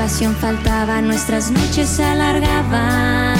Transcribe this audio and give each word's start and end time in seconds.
Pasión 0.00 0.34
faltaba, 0.34 1.02
nuestras 1.02 1.50
noches 1.50 1.86
se 1.86 2.02
alargaban. 2.02 3.36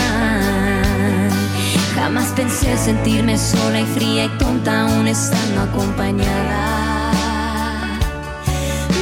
Jamás 1.94 2.27
pensé 2.36 2.77
sentirme 2.77 3.39
sola 3.39 3.80
y 3.80 3.86
fría 3.86 4.27
y 4.27 4.28
tonta 4.36 4.83
aún 4.83 5.08
estando 5.08 5.62
acompañada. 5.62 7.12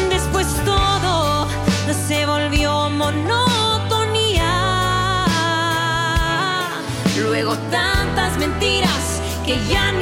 Después 0.08 0.46
todo 0.64 1.48
se 2.06 2.26
volvió 2.26 2.90
monotonía. 2.90 4.54
Luego 7.20 7.56
tantas 7.72 8.38
mentiras 8.38 9.20
que 9.44 9.58
ya 9.68 9.90
ni 9.90 9.97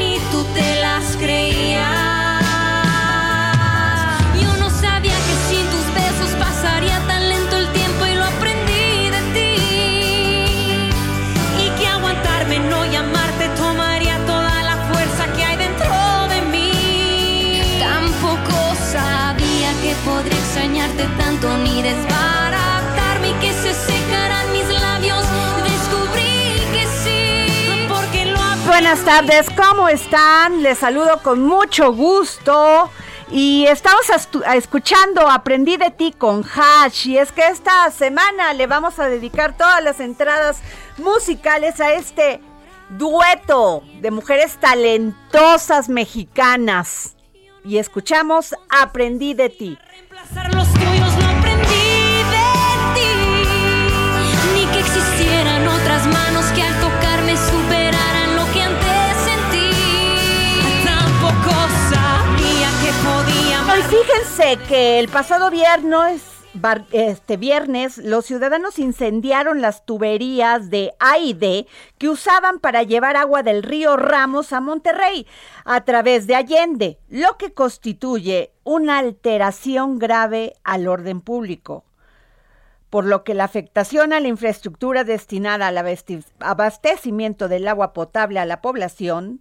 Buenas 28.66 29.04
tardes, 29.04 29.46
¿cómo 29.50 29.88
están? 29.88 30.62
Les 30.62 30.78
saludo 30.78 31.22
con 31.22 31.42
mucho 31.42 31.92
gusto. 31.92 32.90
Y 33.30 33.66
estamos 33.66 34.04
escuchando 34.54 35.28
Aprendí 35.28 35.76
de 35.76 35.90
ti 35.90 36.12
con 36.12 36.44
Hash. 36.44 37.08
Y 37.08 37.18
es 37.18 37.32
que 37.32 37.46
esta 37.46 37.90
semana 37.90 38.52
le 38.52 38.66
vamos 38.66 38.98
a 38.98 39.08
dedicar 39.08 39.56
todas 39.56 39.82
las 39.82 39.98
entradas 39.98 40.60
musicales 40.98 41.80
a 41.80 41.94
este 41.94 42.40
dueto 42.90 43.82
de 44.00 44.10
mujeres 44.10 44.56
talentosas 44.58 45.88
mexicanas. 45.88 47.16
Y 47.64 47.78
escuchamos 47.78 48.54
Aprendí 48.68 49.34
de 49.34 49.48
ti. 49.48 49.78
Que 64.54 65.00
el 65.00 65.08
pasado 65.08 65.50
viernes, 65.50 66.22
este 66.92 67.36
viernes, 67.36 67.98
los 67.98 68.26
ciudadanos 68.26 68.78
incendiaron 68.78 69.60
las 69.60 69.84
tuberías 69.84 70.70
de 70.70 70.94
A 71.00 71.16
que 71.98 72.08
usaban 72.08 72.60
para 72.60 72.84
llevar 72.84 73.16
agua 73.16 73.42
del 73.42 73.64
río 73.64 73.96
Ramos 73.96 74.52
a 74.52 74.60
Monterrey 74.60 75.26
a 75.64 75.84
través 75.84 76.28
de 76.28 76.36
Allende, 76.36 77.00
lo 77.08 77.36
que 77.38 77.54
constituye 77.54 78.52
una 78.62 78.98
alteración 78.98 79.98
grave 79.98 80.54
al 80.62 80.86
orden 80.86 81.22
público 81.22 81.84
por 82.88 83.04
lo 83.04 83.24
que 83.24 83.34
la 83.34 83.44
afectación 83.44 84.12
a 84.12 84.20
la 84.20 84.28
infraestructura 84.28 85.02
destinada 85.02 85.66
al 85.66 85.98
abastecimiento 86.38 87.48
del 87.48 87.66
agua 87.66 87.92
potable 87.92 88.38
a 88.38 88.44
la 88.44 88.62
población, 88.62 89.40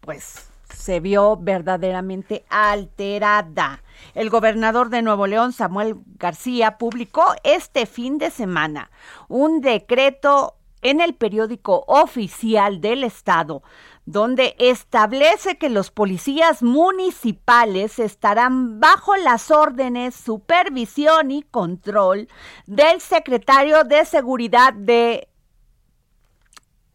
pues 0.00 0.48
se 0.74 1.00
vio 1.00 1.36
verdaderamente 1.36 2.46
alterada. 2.48 3.82
El 4.14 4.30
gobernador 4.30 4.90
de 4.90 5.02
Nuevo 5.02 5.26
León, 5.26 5.52
Samuel 5.52 5.96
García, 6.18 6.78
publicó 6.78 7.24
este 7.44 7.86
fin 7.86 8.18
de 8.18 8.30
semana 8.30 8.90
un 9.28 9.60
decreto 9.60 10.54
en 10.82 11.00
el 11.00 11.14
periódico 11.14 11.84
oficial 11.88 12.80
del 12.80 13.04
estado 13.04 13.62
donde 14.08 14.56
establece 14.58 15.58
que 15.58 15.68
los 15.68 15.90
policías 15.90 16.62
municipales 16.62 17.98
estarán 17.98 18.80
bajo 18.80 19.14
las 19.16 19.50
órdenes, 19.50 20.14
supervisión 20.14 21.30
y 21.30 21.42
control 21.42 22.26
del 22.66 23.02
secretario 23.02 23.84
de 23.84 24.06
Seguridad 24.06 24.72
de 24.72 25.28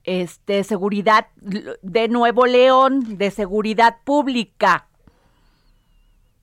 este 0.03 0.63
seguridad 0.63 1.27
de 1.35 2.07
Nuevo 2.07 2.47
León, 2.47 3.19
de 3.19 3.29
seguridad 3.29 3.97
pública, 4.03 4.87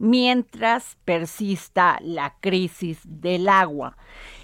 mientras 0.00 0.97
persista 1.05 1.99
la 2.00 2.35
crisis 2.41 2.99
del 3.05 3.49
agua. 3.49 3.97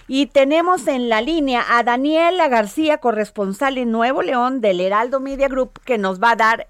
Y 0.07 0.27
tenemos 0.27 0.87
en 0.87 1.09
la 1.09 1.23
línea 1.23 1.65
a 1.69 1.83
Daniela 1.83 2.47
García, 2.47 2.99
corresponsal 2.99 3.79
en 3.79 3.91
Nuevo 3.91 4.23
León 4.23 4.61
del 4.61 4.81
Heraldo 4.81 5.19
Media 5.19 5.49
Group, 5.49 5.81
que 5.85 5.99
nos 5.99 6.23
va 6.23 6.33
a 6.33 6.37
dar 6.37 6.69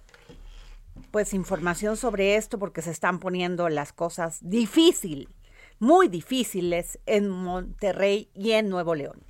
pues 1.11 1.35
información 1.35 1.97
sobre 1.97 2.37
esto 2.37 2.59
porque 2.59 2.81
se 2.81 2.93
están 2.93 3.19
poniendo 3.19 3.69
las 3.69 3.93
cosas 3.93 4.39
difícil, 4.41 5.29
muy 5.81 6.09
difíciles 6.09 7.01
en 7.07 7.29
Monterrey 7.29 8.31
y 8.35 8.53
en 8.53 8.69
Nuevo 8.69 8.95
León. 8.95 9.21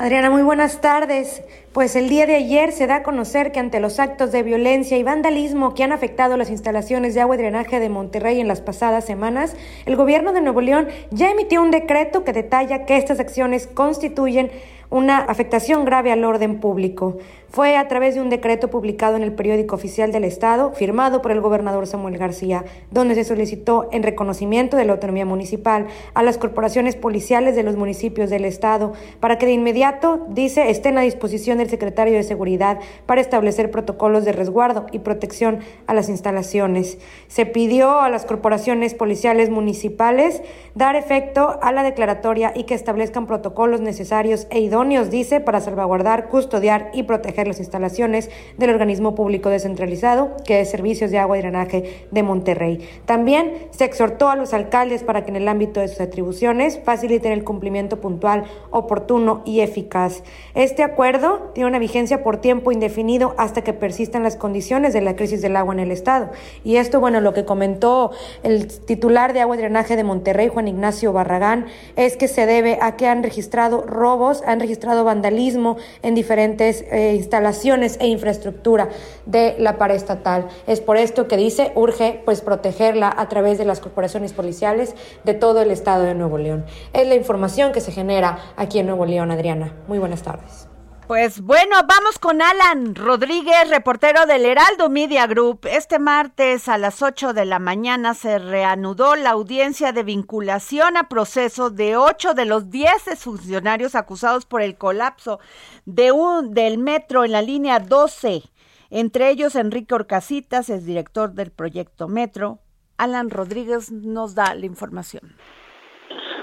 Adriana, 0.00 0.30
muy 0.30 0.42
buenas 0.42 0.80
tardes. 0.80 1.42
Pues 1.72 1.96
el 1.96 2.08
día 2.08 2.24
de 2.24 2.36
ayer 2.36 2.70
se 2.70 2.86
da 2.86 2.96
a 2.96 3.02
conocer 3.02 3.50
que 3.50 3.58
ante 3.58 3.80
los 3.80 3.98
actos 3.98 4.30
de 4.30 4.44
violencia 4.44 4.96
y 4.96 5.02
vandalismo 5.02 5.74
que 5.74 5.82
han 5.82 5.90
afectado 5.90 6.36
las 6.36 6.50
instalaciones 6.50 7.14
de 7.14 7.20
agua 7.20 7.34
y 7.34 7.38
drenaje 7.38 7.80
de 7.80 7.88
Monterrey 7.88 8.38
en 8.38 8.46
las 8.46 8.60
pasadas 8.60 9.04
semanas, 9.04 9.56
el 9.86 9.96
gobierno 9.96 10.32
de 10.32 10.40
Nuevo 10.40 10.60
León 10.60 10.86
ya 11.10 11.32
emitió 11.32 11.60
un 11.60 11.72
decreto 11.72 12.22
que 12.22 12.32
detalla 12.32 12.86
que 12.86 12.96
estas 12.96 13.18
acciones 13.18 13.66
constituyen 13.66 14.52
una 14.88 15.18
afectación 15.18 15.84
grave 15.84 16.12
al 16.12 16.24
orden 16.24 16.60
público. 16.60 17.18
Fue 17.50 17.78
a 17.78 17.88
través 17.88 18.14
de 18.14 18.20
un 18.20 18.28
decreto 18.28 18.68
publicado 18.68 19.16
en 19.16 19.22
el 19.22 19.32
periódico 19.32 19.74
oficial 19.74 20.12
del 20.12 20.24
Estado, 20.24 20.72
firmado 20.72 21.22
por 21.22 21.32
el 21.32 21.40
gobernador 21.40 21.86
Samuel 21.86 22.18
García, 22.18 22.66
donde 22.90 23.14
se 23.14 23.24
solicitó 23.24 23.88
en 23.90 24.02
reconocimiento 24.02 24.76
de 24.76 24.84
la 24.84 24.92
autonomía 24.92 25.24
municipal 25.24 25.86
a 26.12 26.22
las 26.22 26.36
corporaciones 26.36 26.94
policiales 26.94 27.56
de 27.56 27.62
los 27.62 27.76
municipios 27.76 28.28
del 28.28 28.44
Estado 28.44 28.92
para 29.18 29.38
que 29.38 29.46
de 29.46 29.52
inmediato, 29.52 30.26
dice, 30.28 30.68
estén 30.68 30.98
a 30.98 31.00
disposición 31.00 31.56
del 31.56 31.70
secretario 31.70 32.14
de 32.14 32.22
Seguridad 32.22 32.80
para 33.06 33.22
establecer 33.22 33.70
protocolos 33.70 34.26
de 34.26 34.32
resguardo 34.32 34.84
y 34.92 34.98
protección 34.98 35.60
a 35.86 35.94
las 35.94 36.10
instalaciones. 36.10 36.98
Se 37.28 37.46
pidió 37.46 37.98
a 38.00 38.10
las 38.10 38.26
corporaciones 38.26 38.92
policiales 38.92 39.48
municipales 39.48 40.42
dar 40.74 40.96
efecto 40.96 41.58
a 41.62 41.72
la 41.72 41.82
declaratoria 41.82 42.52
y 42.54 42.64
que 42.64 42.74
establezcan 42.74 43.26
protocolos 43.26 43.80
necesarios 43.80 44.46
e 44.50 44.60
idóneos, 44.60 45.08
dice, 45.08 45.40
para 45.40 45.62
salvaguardar, 45.62 46.28
custodiar 46.28 46.90
y 46.92 47.04
proteger 47.04 47.37
las 47.46 47.60
instalaciones 47.60 48.30
del 48.56 48.70
organismo 48.70 49.14
público 49.14 49.48
descentralizado, 49.50 50.36
que 50.44 50.60
es 50.60 50.70
Servicios 50.70 51.10
de 51.10 51.18
Agua 51.18 51.38
y 51.38 51.40
Drenaje 51.40 52.06
de 52.10 52.22
Monterrey. 52.22 52.88
También 53.04 53.68
se 53.70 53.84
exhortó 53.84 54.28
a 54.28 54.36
los 54.36 54.52
alcaldes 54.54 55.02
para 55.02 55.24
que 55.24 55.30
en 55.30 55.36
el 55.36 55.48
ámbito 55.48 55.80
de 55.80 55.88
sus 55.88 56.00
atribuciones 56.00 56.80
faciliten 56.84 57.32
el 57.32 57.44
cumplimiento 57.44 58.00
puntual, 58.00 58.44
oportuno 58.70 59.42
y 59.44 59.60
eficaz. 59.60 60.22
Este 60.54 60.82
acuerdo 60.82 61.50
tiene 61.54 61.68
una 61.68 61.78
vigencia 61.78 62.22
por 62.22 62.38
tiempo 62.38 62.72
indefinido 62.72 63.34
hasta 63.38 63.62
que 63.62 63.72
persistan 63.72 64.22
las 64.22 64.36
condiciones 64.36 64.92
de 64.92 65.00
la 65.00 65.16
crisis 65.16 65.42
del 65.42 65.56
agua 65.56 65.74
en 65.74 65.80
el 65.80 65.90
Estado. 65.90 66.30
Y 66.64 66.76
esto, 66.76 67.00
bueno, 67.00 67.20
lo 67.20 67.32
que 67.34 67.44
comentó 67.44 68.10
el 68.42 68.68
titular 68.68 69.32
de 69.32 69.40
Agua 69.40 69.56
y 69.56 69.58
Drenaje 69.58 69.96
de 69.96 70.04
Monterrey, 70.04 70.48
Juan 70.48 70.68
Ignacio 70.68 71.12
Barragán, 71.12 71.66
es 71.96 72.16
que 72.16 72.28
se 72.28 72.46
debe 72.46 72.78
a 72.80 72.96
que 72.96 73.06
han 73.06 73.22
registrado 73.22 73.82
robos, 73.82 74.42
han 74.46 74.60
registrado 74.60 75.04
vandalismo 75.04 75.76
en 76.02 76.14
diferentes 76.14 76.84
eh, 76.90 77.14
instalaciones 77.28 77.98
e 78.00 78.06
infraestructura 78.06 78.88
de 79.26 79.54
la 79.58 79.76
estatal. 79.94 80.48
Es 80.66 80.80
por 80.80 80.96
esto 80.96 81.28
que 81.28 81.36
dice 81.36 81.72
urge 81.74 82.22
pues 82.24 82.40
protegerla 82.40 83.14
a 83.14 83.28
través 83.28 83.58
de 83.58 83.66
las 83.66 83.80
corporaciones 83.80 84.32
policiales 84.32 84.94
de 85.24 85.34
todo 85.34 85.60
el 85.60 85.70
estado 85.70 86.04
de 86.04 86.14
Nuevo 86.14 86.38
León. 86.38 86.64
Es 86.94 87.06
la 87.06 87.14
información 87.14 87.72
que 87.72 87.80
se 87.80 87.92
genera 87.92 88.38
aquí 88.56 88.78
en 88.78 88.86
Nuevo 88.86 89.04
León, 89.04 89.30
Adriana. 89.30 89.74
Muy 89.88 89.98
buenas 89.98 90.22
tardes. 90.22 90.67
Pues 91.08 91.40
bueno, 91.40 91.74
vamos 91.88 92.18
con 92.18 92.42
Alan 92.42 92.94
Rodríguez, 92.94 93.70
reportero 93.70 94.26
del 94.26 94.44
Heraldo 94.44 94.90
Media 94.90 95.26
Group. 95.26 95.60
Este 95.64 95.98
martes 95.98 96.68
a 96.68 96.76
las 96.76 97.02
8 97.02 97.32
de 97.32 97.46
la 97.46 97.58
mañana 97.58 98.12
se 98.12 98.38
reanudó 98.38 99.16
la 99.16 99.30
audiencia 99.30 99.92
de 99.92 100.02
vinculación 100.02 100.98
a 100.98 101.08
proceso 101.08 101.70
de 101.70 101.96
8 101.96 102.34
de 102.34 102.44
los 102.44 102.68
10 102.68 103.18
funcionarios 103.18 103.94
acusados 103.94 104.44
por 104.44 104.60
el 104.60 104.76
colapso 104.76 105.40
de 105.86 106.12
un, 106.12 106.52
del 106.52 106.76
metro 106.76 107.24
en 107.24 107.32
la 107.32 107.40
línea 107.40 107.78
12. 107.78 108.42
Entre 108.90 109.30
ellos 109.30 109.56
Enrique 109.56 109.94
Orcasitas, 109.94 110.68
es 110.68 110.84
director 110.84 111.32
del 111.32 111.52
proyecto 111.52 112.08
Metro. 112.08 112.58
Alan 112.98 113.30
Rodríguez 113.30 113.90
nos 113.90 114.34
da 114.34 114.54
la 114.54 114.66
información. 114.66 115.22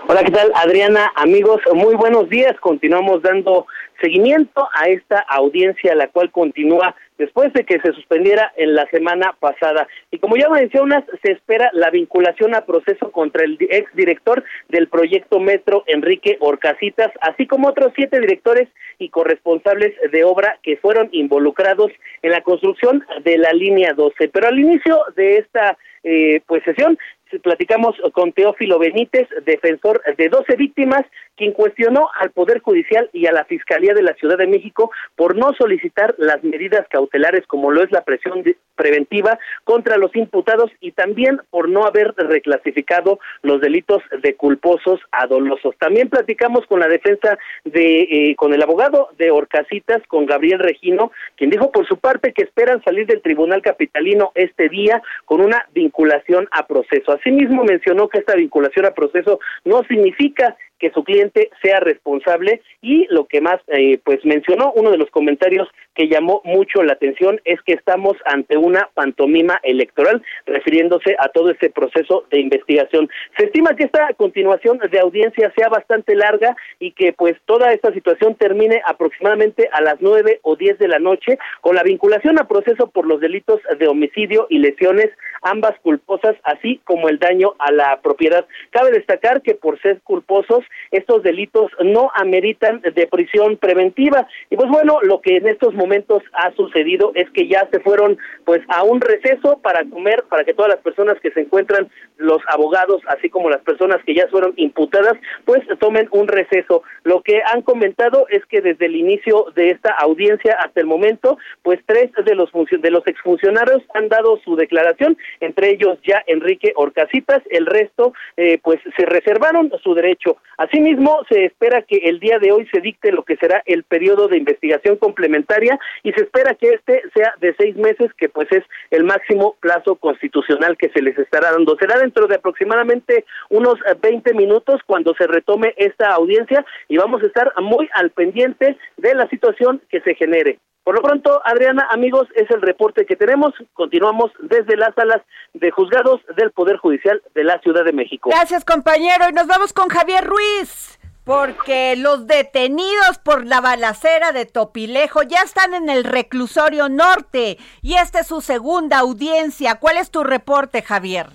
Hola, 0.07 0.23
¿qué 0.23 0.31
tal? 0.31 0.51
Adriana, 0.53 1.11
amigos, 1.15 1.61
muy 1.73 1.95
buenos 1.95 2.29
días. 2.29 2.53
Continuamos 2.59 3.23
dando 3.23 3.65
seguimiento 4.01 4.67
a 4.73 4.87
esta 4.87 5.19
audiencia, 5.19 5.95
la 5.95 6.07
cual 6.07 6.31
continúa 6.31 6.95
después 7.17 7.53
de 7.53 7.63
que 7.63 7.79
se 7.79 7.93
suspendiera 7.93 8.51
en 8.57 8.75
la 8.75 8.85
semana 8.87 9.35
pasada. 9.39 9.87
Y 10.11 10.19
como 10.19 10.35
ya 10.35 10.49
mencionas, 10.49 11.03
se 11.23 11.31
espera 11.31 11.69
la 11.73 11.89
vinculación 11.89 12.55
a 12.55 12.65
proceso 12.65 13.11
contra 13.11 13.45
el 13.45 13.57
exdirector 13.69 14.43
del 14.69 14.87
proyecto 14.87 15.39
Metro, 15.39 15.83
Enrique 15.87 16.37
Orcasitas, 16.39 17.11
así 17.21 17.47
como 17.47 17.69
otros 17.69 17.93
siete 17.95 18.19
directores 18.19 18.67
y 18.99 19.09
corresponsables 19.09 19.93
de 20.11 20.23
obra 20.23 20.59
que 20.61 20.77
fueron 20.77 21.09
involucrados 21.11 21.91
en 22.21 22.31
la 22.31 22.41
construcción 22.41 23.05
de 23.23 23.37
la 23.37 23.51
línea 23.53 23.93
12. 23.93 24.29
Pero 24.29 24.47
al 24.47 24.59
inicio 24.59 24.99
de 25.15 25.37
esta 25.37 25.77
eh, 26.07 26.41
pues 26.45 26.63
sesión 26.63 26.97
platicamos 27.41 27.95
con 28.13 28.31
Teófilo 28.31 28.79
Benítez, 28.79 29.27
defensor 29.45 30.01
de 30.17 30.29
12 30.29 30.55
víctimas, 30.55 31.01
quien 31.35 31.51
cuestionó 31.51 32.09
al 32.19 32.31
Poder 32.31 32.61
Judicial 32.61 33.09
y 33.13 33.27
a 33.27 33.31
la 33.31 33.45
Fiscalía 33.45 33.93
de 33.93 34.03
la 34.03 34.13
Ciudad 34.15 34.37
de 34.37 34.47
México 34.47 34.91
por 35.15 35.35
no 35.35 35.53
solicitar 35.53 36.15
las 36.17 36.43
medidas 36.43 36.87
cautelares 36.89 37.45
como 37.47 37.71
lo 37.71 37.83
es 37.83 37.91
la 37.91 38.03
presión 38.03 38.43
preventiva 38.75 39.39
contra 39.63 39.97
los 39.97 40.15
imputados 40.15 40.71
y 40.79 40.91
también 40.91 41.41
por 41.49 41.69
no 41.69 41.85
haber 41.85 42.13
reclasificado 42.17 43.19
los 43.41 43.61
delitos 43.61 44.01
de 44.21 44.35
culposos 44.35 44.99
a 45.11 45.27
dolosos. 45.27 45.75
También 45.79 46.09
platicamos 46.09 46.65
con 46.67 46.79
la 46.79 46.87
defensa 46.87 47.37
de 47.63 48.01
eh, 48.01 48.35
con 48.35 48.53
el 48.53 48.61
abogado 48.61 49.09
de 49.17 49.31
Orcasitas, 49.31 50.01
con 50.07 50.25
Gabriel 50.25 50.59
Regino, 50.59 51.11
quien 51.35 51.49
dijo 51.49 51.71
por 51.71 51.87
su 51.87 51.97
parte 51.97 52.33
que 52.33 52.43
esperan 52.43 52.83
salir 52.83 53.07
del 53.07 53.21
Tribunal 53.21 53.61
Capitalino 53.61 54.31
este 54.35 54.69
día 54.69 55.01
con 55.25 55.41
una 55.41 55.67
vinculación 55.73 56.47
a 56.51 56.67
proceso. 56.67 57.11
Asimismo 57.11 57.63
mencionó 57.63 58.07
que 58.09 58.19
esta 58.19 58.35
vinculación 58.35 58.85
a 58.85 58.91
proceso 58.91 59.39
no 59.63 59.83
significa 59.83 60.55
que 60.79 60.91
su 60.91 61.03
cliente 61.03 61.49
sea 61.61 61.79
responsable 61.79 62.61
y 62.81 63.07
lo 63.09 63.25
que 63.25 63.41
más 63.41 63.59
eh, 63.67 63.99
pues 64.03 64.23
mencionó 64.25 64.71
uno 64.75 64.91
de 64.91 64.97
los 64.97 65.09
comentarios 65.09 65.67
que 65.95 66.07
llamó 66.09 66.41
mucho 66.43 66.83
la 66.83 66.93
atención 66.93 67.39
es 67.45 67.61
que 67.61 67.73
estamos 67.73 68.17
ante 68.25 68.57
una 68.57 68.89
pantomima 68.93 69.59
electoral 69.63 70.21
refiriéndose 70.45 71.15
a 71.19 71.29
todo 71.29 71.51
ese 71.51 71.69
proceso 71.69 72.25
de 72.29 72.41
investigación. 72.41 73.09
Se 73.37 73.45
estima 73.45 73.75
que 73.75 73.85
esta 73.85 74.13
continuación 74.17 74.77
de 74.79 74.99
audiencia 74.99 75.51
sea 75.55 75.69
bastante 75.69 76.15
larga 76.15 76.55
y 76.79 76.91
que 76.91 77.13
pues 77.13 77.35
toda 77.45 77.71
esta 77.71 77.93
situación 77.93 78.35
termine 78.35 78.81
aproximadamente 78.85 79.69
a 79.71 79.81
las 79.81 79.95
nueve 80.01 80.39
o 80.43 80.55
diez 80.55 80.77
de 80.79 80.89
la 80.89 80.99
noche 80.99 81.37
con 81.61 81.75
la 81.75 81.83
vinculación 81.83 82.37
a 82.39 82.47
proceso 82.47 82.87
por 82.87 83.07
los 83.07 83.21
delitos 83.21 83.61
de 83.79 83.87
homicidio 83.87 84.47
y 84.49 84.59
lesiones 84.59 85.09
ambas 85.41 85.79
culposas 85.81 86.35
así 86.43 86.81
como 86.83 87.07
el 87.07 87.19
daño 87.19 87.53
a 87.59 87.71
la 87.71 88.01
propiedad. 88.01 88.45
Cabe 88.71 88.91
destacar 88.91 89.41
que 89.41 89.55
por 89.55 89.79
ser 89.81 90.01
culposos 90.01 90.64
estos 90.91 91.23
delitos 91.23 91.71
no 91.83 92.11
ameritan 92.15 92.81
de 92.81 93.07
prisión 93.07 93.57
preventiva. 93.57 94.27
Y 94.49 94.55
pues 94.55 94.69
bueno, 94.69 94.99
lo 95.01 95.21
que 95.21 95.37
en 95.37 95.47
estos 95.47 95.73
momentos 95.73 96.23
ha 96.33 96.51
sucedido 96.53 97.11
es 97.15 97.29
que 97.31 97.47
ya 97.47 97.67
se 97.71 97.79
fueron 97.79 98.17
pues 98.45 98.61
a 98.67 98.83
un 98.83 99.01
receso 99.01 99.59
para 99.61 99.83
comer, 99.85 100.23
para 100.29 100.43
que 100.43 100.53
todas 100.53 100.71
las 100.71 100.81
personas 100.81 101.19
que 101.21 101.31
se 101.31 101.41
encuentran, 101.41 101.89
los 102.17 102.41
abogados, 102.47 103.01
así 103.07 103.29
como 103.29 103.49
las 103.49 103.61
personas 103.61 104.01
que 104.05 104.15
ya 104.15 104.27
fueron 104.27 104.53
imputadas, 104.55 105.15
pues 105.43 105.61
tomen 105.79 106.07
un 106.11 106.27
receso. 106.27 106.83
Lo 107.03 107.21
que 107.21 107.41
han 107.45 107.61
comentado 107.61 108.25
es 108.29 108.45
que 108.45 108.61
desde 108.61 108.85
el 108.85 108.95
inicio 108.95 109.47
de 109.55 109.71
esta 109.71 109.91
audiencia 109.91 110.57
hasta 110.63 110.79
el 110.79 110.87
momento, 110.87 111.37
pues 111.61 111.79
tres 111.85 112.11
de 112.23 112.35
los 112.35 112.49
de 112.53 112.91
los 112.91 113.05
exfuncionarios 113.07 113.83
han 113.93 114.07
dado 114.07 114.39
su 114.43 114.55
declaración, 114.55 115.17
entre 115.39 115.71
ellos 115.71 115.99
ya 116.07 116.23
Enrique 116.27 116.73
Orcasitas, 116.75 117.41
el 117.49 117.65
resto 117.65 118.13
eh, 118.37 118.59
pues 118.63 118.79
se 118.95 119.05
reservaron 119.05 119.71
su 119.83 119.93
derecho 119.93 120.37
Asimismo, 120.57 121.19
se 121.29 121.45
espera 121.45 121.81
que 121.81 121.97
el 121.97 122.19
día 122.19 122.39
de 122.39 122.51
hoy 122.51 122.67
se 122.71 122.81
dicte 122.81 123.11
lo 123.11 123.23
que 123.23 123.35
será 123.37 123.61
el 123.65 123.83
periodo 123.83 124.27
de 124.27 124.37
investigación 124.37 124.97
complementaria 124.97 125.79
y 126.03 126.11
se 126.13 126.23
espera 126.23 126.55
que 126.55 126.69
este 126.69 127.01
sea 127.13 127.33
de 127.39 127.55
seis 127.57 127.75
meses, 127.75 128.13
que 128.17 128.29
pues 128.29 128.47
es 128.51 128.63
el 128.91 129.03
máximo 129.03 129.55
plazo 129.59 129.95
constitucional 129.95 130.77
que 130.77 130.89
se 130.89 131.01
les 131.01 131.17
estará 131.17 131.51
dando. 131.51 131.77
Será 131.77 131.99
dentro 131.99 132.27
de 132.27 132.35
aproximadamente 132.35 133.25
unos 133.49 133.75
20 134.01 134.33
minutos 134.33 134.81
cuando 134.85 135.13
se 135.15 135.27
retome 135.27 135.73
esta 135.77 136.13
audiencia 136.13 136.65
y 136.87 136.97
vamos 136.97 137.21
a 137.23 137.27
estar 137.27 137.51
muy 137.61 137.89
al 137.93 138.11
pendiente 138.11 138.77
de 138.97 139.15
la 139.15 139.27
situación 139.29 139.81
que 139.89 140.01
se 140.01 140.15
genere. 140.15 140.59
Por 140.85 140.93
lo 140.93 141.01
pronto, 141.01 141.41
Adriana, 141.43 141.87
amigos, 141.89 142.27
es 142.35 142.47
el 142.51 142.61
reporte 142.61 143.07
que 143.07 143.15
tenemos. 143.15 143.55
Continuamos 143.73 144.31
desde 144.39 144.77
las 144.77 144.93
salas 144.93 145.19
de 145.55 145.71
juzgados 145.71 146.21
del 146.37 146.51
Poder 146.51 146.77
Judicial 146.77 147.23
de 147.33 147.43
la 147.43 147.59
Ciudad 147.61 147.83
de 147.83 147.91
México. 147.91 148.29
Gracias, 148.29 148.63
compañero. 148.63 149.27
Y 149.27 149.33
nos 149.33 149.47
vamos 149.47 149.73
con 149.73 149.89
Javier 149.89 150.23
Ruiz, 150.23 150.99
porque 151.23 151.95
los 151.97 152.27
detenidos 152.27 153.17
por 153.17 153.47
la 153.47 153.61
balacera 153.61 154.31
de 154.31 154.45
Topilejo 154.45 155.23
ya 155.23 155.41
están 155.41 155.73
en 155.73 155.89
el 155.89 156.03
reclusorio 156.03 156.87
norte 156.87 157.57
y 157.81 157.95
esta 157.95 158.19
es 158.19 158.27
su 158.27 158.41
segunda 158.41 158.99
audiencia. 158.99 159.79
¿Cuál 159.79 159.97
es 159.97 160.11
tu 160.11 160.23
reporte, 160.23 160.83
Javier? 160.83 161.25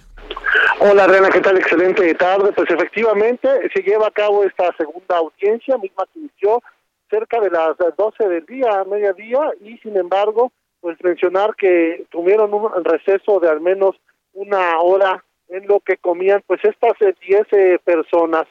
Hola, 0.79 1.05
Adriana, 1.05 1.29
¿qué 1.29 1.41
tal? 1.41 1.59
Excelente 1.59 2.15
tarde. 2.15 2.53
Pues 2.53 2.71
efectivamente 2.71 3.49
se 3.75 3.83
lleva 3.83 4.07
a 4.07 4.13
cabo 4.13 4.45
esta 4.45 4.73
segunda 4.77 5.17
audiencia, 5.17 5.77
misma 5.77 6.05
que 6.15 6.21
inició 6.21 6.63
cerca 7.11 7.41
de 7.41 7.51
las 7.51 7.77
12 7.97 8.29
del 8.29 8.47
día, 8.47 8.81
a 8.81 8.85
mediodía, 8.85 9.53
y 9.61 9.77
sin 9.79 9.97
embargo, 9.97 10.53
pues 10.81 10.97
mencionar 11.03 11.55
que 11.57 12.05
tuvieron 12.11 12.55
un 12.55 12.85
receso 12.85 13.41
de 13.41 13.49
al 13.49 13.61
menos 13.61 13.97
una 14.33 14.79
hora 14.81 15.23
en 15.49 15.67
lo 15.67 15.81
que 15.81 15.97
comían 15.97 16.43
pues 16.47 16.61
estas 16.65 16.93
10 16.99 17.47
eh, 17.53 17.79
personas. 17.85 18.45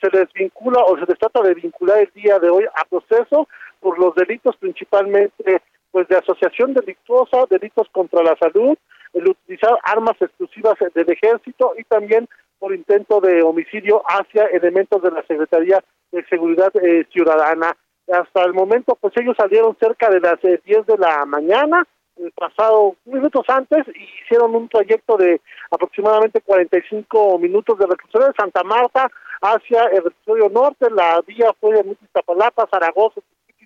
Se 0.00 0.10
les 0.10 0.32
vincula 0.32 0.82
o 0.84 0.98
se 0.98 1.06
les 1.06 1.18
trata 1.18 1.42
de 1.42 1.54
vincular 1.54 1.98
el 1.98 2.10
día 2.14 2.38
de 2.38 2.50
hoy 2.50 2.64
a 2.74 2.84
proceso 2.84 3.48
por 3.80 3.98
los 3.98 4.14
delitos 4.14 4.56
principalmente 4.56 5.62
pues 5.90 6.08
de 6.08 6.16
asociación 6.16 6.74
delictuosa, 6.74 7.44
delitos 7.48 7.88
contra 7.90 8.22
la 8.22 8.36
salud, 8.36 8.76
el 9.12 9.28
utilizar 9.28 9.78
armas 9.84 10.16
exclusivas 10.20 10.74
del 10.92 11.10
ejército 11.10 11.72
y 11.78 11.84
también 11.84 12.28
por 12.58 12.74
intento 12.74 13.20
de 13.20 13.42
homicidio 13.42 14.02
hacia 14.06 14.46
elementos 14.46 15.02
de 15.02 15.10
la 15.10 15.22
Secretaría 15.26 15.84
de 16.10 16.24
Seguridad 16.26 16.72
eh, 16.82 17.06
Ciudadana. 17.12 17.76
Hasta 18.12 18.42
el 18.44 18.52
momento, 18.52 18.96
pues 19.00 19.14
ellos 19.16 19.34
salieron 19.36 19.76
cerca 19.78 20.10
de 20.10 20.20
las 20.20 20.40
10 20.40 20.86
de 20.86 20.98
la 20.98 21.24
mañana, 21.24 21.86
el 22.16 22.30
pasado 22.32 22.96
minutos 23.06 23.44
antes, 23.48 23.86
y 23.88 24.22
hicieron 24.22 24.54
un 24.54 24.68
trayecto 24.68 25.16
de 25.16 25.40
aproximadamente 25.70 26.40
45 26.42 27.38
minutos 27.38 27.78
de 27.78 27.86
reclusorio 27.86 28.28
de 28.28 28.34
Santa 28.38 28.62
Marta 28.62 29.10
hacia 29.40 29.84
el 29.86 30.04
reclusorio 30.04 30.48
norte. 30.50 30.90
La 30.90 31.20
vía 31.26 31.52
fue 31.58 31.72
de 31.72 31.96
Iztapalapa, 32.02 32.68
Zaragoza, 32.70 33.20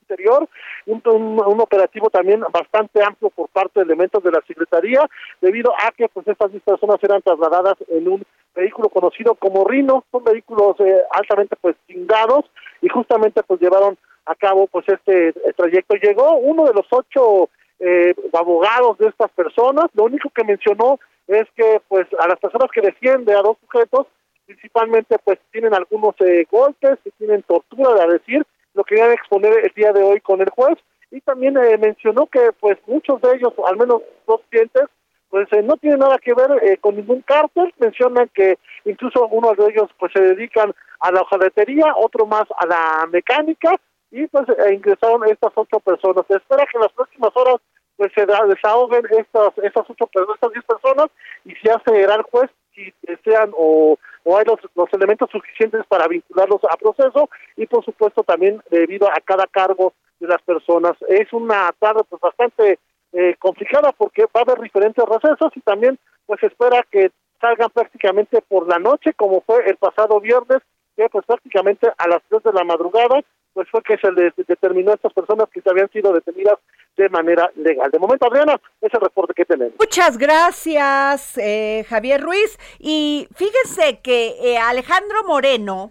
interior, 0.08 0.48
un, 0.86 1.02
un, 1.04 1.60
operativo 1.60 2.08
también 2.08 2.40
bastante 2.50 3.02
amplio 3.02 3.30
por 3.30 3.48
parte 3.48 3.80
de 3.80 3.84
elementos 3.84 4.22
de 4.22 4.30
la 4.30 4.40
Secretaría, 4.46 5.06
debido 5.40 5.72
a 5.72 5.90
que 5.92 6.08
pues 6.08 6.26
estas 6.26 6.50
personas 6.64 6.96
eran 7.02 7.22
trasladadas 7.22 7.74
en 7.88 8.08
un 8.08 8.24
vehículo 8.54 8.88
conocido 8.88 9.34
como 9.34 9.64
Rino, 9.64 10.04
son 10.10 10.24
vehículos 10.24 10.76
eh, 10.80 11.02
altamente 11.10 11.56
pues 11.60 11.76
chingados 11.86 12.44
y 12.80 12.88
justamente 12.88 13.42
pues 13.42 13.60
llevaron 13.60 13.98
a 14.28 14.34
cabo 14.34 14.66
pues 14.66 14.88
este 14.88 15.32
trayecto. 15.56 15.96
Llegó 15.96 16.36
uno 16.36 16.64
de 16.64 16.74
los 16.74 16.86
ocho 16.90 17.50
eh, 17.80 18.14
abogados 18.32 18.98
de 18.98 19.08
estas 19.08 19.30
personas, 19.32 19.86
lo 19.94 20.04
único 20.04 20.30
que 20.30 20.44
mencionó 20.44 20.98
es 21.26 21.46
que 21.56 21.80
pues 21.88 22.06
a 22.18 22.28
las 22.28 22.38
personas 22.38 22.70
que 22.72 22.80
defiende 22.80 23.34
a 23.34 23.42
dos 23.42 23.56
sujetos 23.60 24.06
principalmente 24.46 25.18
pues 25.22 25.38
tienen 25.52 25.74
algunos 25.74 26.14
eh, 26.20 26.46
golpes 26.50 26.98
y 27.04 27.10
tienen 27.12 27.42
tortura, 27.42 28.02
a 28.02 28.06
decir, 28.06 28.46
lo 28.74 28.82
querían 28.84 29.12
exponer 29.12 29.52
el 29.62 29.72
día 29.74 29.92
de 29.92 30.02
hoy 30.02 30.20
con 30.20 30.40
el 30.40 30.48
juez. 30.50 30.78
Y 31.10 31.20
también 31.20 31.56
eh, 31.56 31.76
mencionó 31.78 32.26
que 32.26 32.52
pues 32.60 32.78
muchos 32.86 33.20
de 33.20 33.36
ellos, 33.36 33.52
al 33.66 33.76
menos 33.76 34.02
dos 34.26 34.40
clientes, 34.50 34.84
pues 35.30 35.48
eh, 35.52 35.62
no 35.62 35.76
tienen 35.76 36.00
nada 36.00 36.18
que 36.18 36.34
ver 36.34 36.50
eh, 36.62 36.78
con 36.78 36.96
ningún 36.96 37.22
cártel, 37.22 37.72
mencionan 37.78 38.30
que 38.32 38.58
incluso 38.84 39.22
algunos 39.22 39.56
de 39.56 39.66
ellos 39.66 39.90
pues 39.98 40.12
se 40.12 40.20
dedican 40.20 40.74
a 41.00 41.12
la 41.12 41.22
hojalatería, 41.22 41.94
otro 41.96 42.26
más 42.26 42.44
a 42.58 42.66
la 42.66 43.06
mecánica 43.10 43.72
y 44.10 44.26
pues 44.26 44.46
ingresaron 44.72 45.26
estas 45.28 45.52
ocho 45.54 45.80
personas. 45.80 46.24
Se 46.28 46.36
espera 46.36 46.66
que 46.66 46.78
en 46.78 46.82
las 46.82 46.92
próximas 46.92 47.30
horas 47.34 47.56
pues 47.96 48.12
se 48.14 48.24
desahoguen 48.24 49.04
estas 49.10 49.58
estas 49.58 49.84
ocho 49.88 50.06
personas, 50.06 50.34
estas 50.36 50.52
diez 50.52 50.64
personas 50.64 51.06
y 51.44 51.54
se 51.56 51.70
hace 51.70 52.02
el 52.02 52.22
juez 52.22 52.50
si 52.74 52.92
desean 53.02 53.50
o 53.56 53.98
o 54.24 54.36
hay 54.36 54.44
los, 54.44 54.60
los 54.74 54.92
elementos 54.92 55.30
suficientes 55.30 55.86
para 55.86 56.06
vincularlos 56.06 56.60
a 56.70 56.76
proceso 56.76 57.30
y 57.56 57.66
por 57.66 57.84
supuesto 57.84 58.22
también 58.22 58.62
debido 58.70 59.08
a 59.08 59.20
cada 59.24 59.46
cargo 59.46 59.94
de 60.20 60.28
las 60.28 60.42
personas. 60.42 60.92
Es 61.08 61.32
una 61.32 61.72
tarde 61.78 62.02
pues 62.08 62.20
bastante 62.20 62.78
eh, 63.12 63.36
complicada 63.38 63.92
porque 63.92 64.24
va 64.24 64.40
a 64.40 64.42
haber 64.42 64.60
diferentes 64.60 65.04
recesos 65.04 65.50
y 65.56 65.60
también 65.60 65.98
pues 66.26 66.42
espera 66.42 66.84
que 66.90 67.10
salgan 67.40 67.70
prácticamente 67.70 68.42
por 68.42 68.68
la 68.68 68.78
noche 68.78 69.14
como 69.14 69.40
fue 69.40 69.68
el 69.68 69.76
pasado 69.76 70.20
viernes 70.20 70.58
que 70.96 71.08
pues 71.08 71.24
prácticamente 71.24 71.90
a 71.96 72.08
las 72.08 72.20
3 72.28 72.42
de 72.42 72.52
la 72.52 72.64
madrugada 72.64 73.22
pues 73.58 73.68
fue 73.72 73.82
que 73.82 73.96
se 73.98 74.08
determinó 74.46 74.92
a 74.92 74.94
estas 74.94 75.12
personas 75.12 75.48
que 75.52 75.60
se 75.60 75.68
habían 75.68 75.90
sido 75.90 76.12
detenidas 76.12 76.58
de 76.96 77.08
manera 77.08 77.50
legal. 77.56 77.90
De 77.90 77.98
momento, 77.98 78.28
Adriana, 78.28 78.60
es 78.80 78.94
el 78.94 79.00
reporte 79.00 79.34
que 79.34 79.44
tenemos. 79.44 79.74
Muchas 79.80 80.16
gracias, 80.16 81.36
eh, 81.38 81.84
Javier 81.88 82.22
Ruiz. 82.22 82.56
Y 82.78 83.26
fíjense 83.34 83.98
que 83.98 84.36
eh, 84.40 84.58
Alejandro 84.58 85.24
Moreno, 85.26 85.90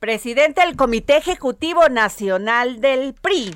presidente 0.00 0.62
del 0.62 0.74
Comité 0.74 1.16
Ejecutivo 1.16 1.88
Nacional 1.88 2.80
del 2.80 3.14
PRI, 3.14 3.54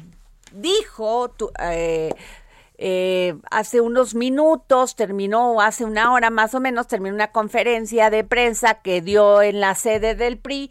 dijo 0.53 1.35
eh, 1.59 3.35
hace 3.50 3.81
unos 3.81 4.15
minutos, 4.15 4.95
terminó 4.95 5.61
hace 5.61 5.85
una 5.85 6.12
hora 6.12 6.31
más 6.31 6.55
o 6.55 6.61
menos, 6.61 6.87
terminó 6.87 7.12
una 7.12 7.33
conferencia 7.33 8.09
de 8.11 8.23
prensa 8.23 8.83
que 8.83 9.00
dio 9.00 9.43
en 9.43 9.59
la 9.61 9.75
sede 9.75 10.15
del 10.15 10.38
PRI 10.38 10.71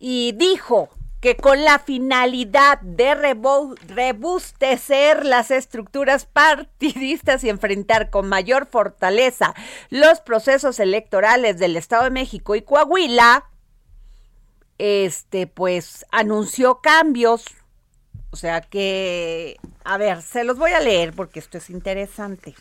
y 0.00 0.32
dijo 0.32 0.88
que 1.24 1.36
con 1.38 1.64
la 1.64 1.78
finalidad 1.78 2.82
de 2.82 3.14
rebustecer 3.14 5.24
las 5.24 5.50
estructuras 5.50 6.26
partidistas 6.26 7.42
y 7.44 7.48
enfrentar 7.48 8.10
con 8.10 8.28
mayor 8.28 8.66
fortaleza 8.66 9.54
los 9.88 10.20
procesos 10.20 10.78
electorales 10.80 11.58
del 11.58 11.78
Estado 11.78 12.04
de 12.04 12.10
México 12.10 12.56
y 12.56 12.60
Coahuila, 12.60 13.46
este 14.76 15.46
pues 15.46 16.04
anunció 16.12 16.82
cambios. 16.82 17.46
O 18.28 18.36
sea 18.36 18.60
que, 18.60 19.56
a 19.82 19.96
ver, 19.96 20.20
se 20.20 20.44
los 20.44 20.58
voy 20.58 20.72
a 20.72 20.80
leer 20.80 21.14
porque 21.14 21.38
esto 21.38 21.56
es 21.56 21.70
interesante. 21.70 22.54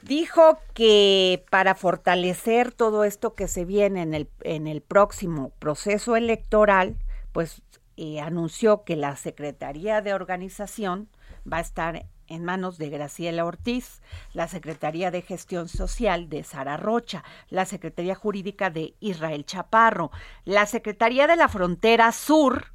Dijo 0.00 0.58
que 0.72 1.44
para 1.50 1.74
fortalecer 1.74 2.72
todo 2.72 3.04
esto 3.04 3.34
que 3.34 3.46
se 3.46 3.66
viene 3.66 4.00
en 4.00 4.14
el, 4.14 4.30
en 4.40 4.66
el 4.66 4.80
próximo 4.80 5.50
proceso 5.58 6.16
electoral, 6.16 6.96
pues 7.32 7.62
eh, 7.96 8.20
anunció 8.20 8.84
que 8.84 8.96
la 8.96 9.16
Secretaría 9.16 10.00
de 10.00 10.14
Organización 10.14 11.08
va 11.50 11.58
a 11.58 11.62
estar 11.62 12.06
en 12.26 12.44
manos 12.44 12.78
de 12.78 12.88
Graciela 12.88 13.44
Ortiz, 13.44 14.00
la 14.32 14.48
Secretaría 14.48 15.10
de 15.10 15.22
Gestión 15.22 15.68
Social 15.68 16.28
de 16.28 16.44
Sara 16.44 16.76
Rocha, 16.76 17.24
la 17.50 17.66
Secretaría 17.66 18.14
Jurídica 18.14 18.70
de 18.70 18.94
Israel 19.00 19.44
Chaparro, 19.44 20.10
la 20.44 20.64
Secretaría 20.66 21.26
de 21.26 21.36
la 21.36 21.48
Frontera 21.48 22.10
Sur, 22.12 22.72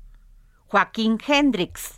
Joaquín 0.67 1.17
Hendrix, 1.25 1.97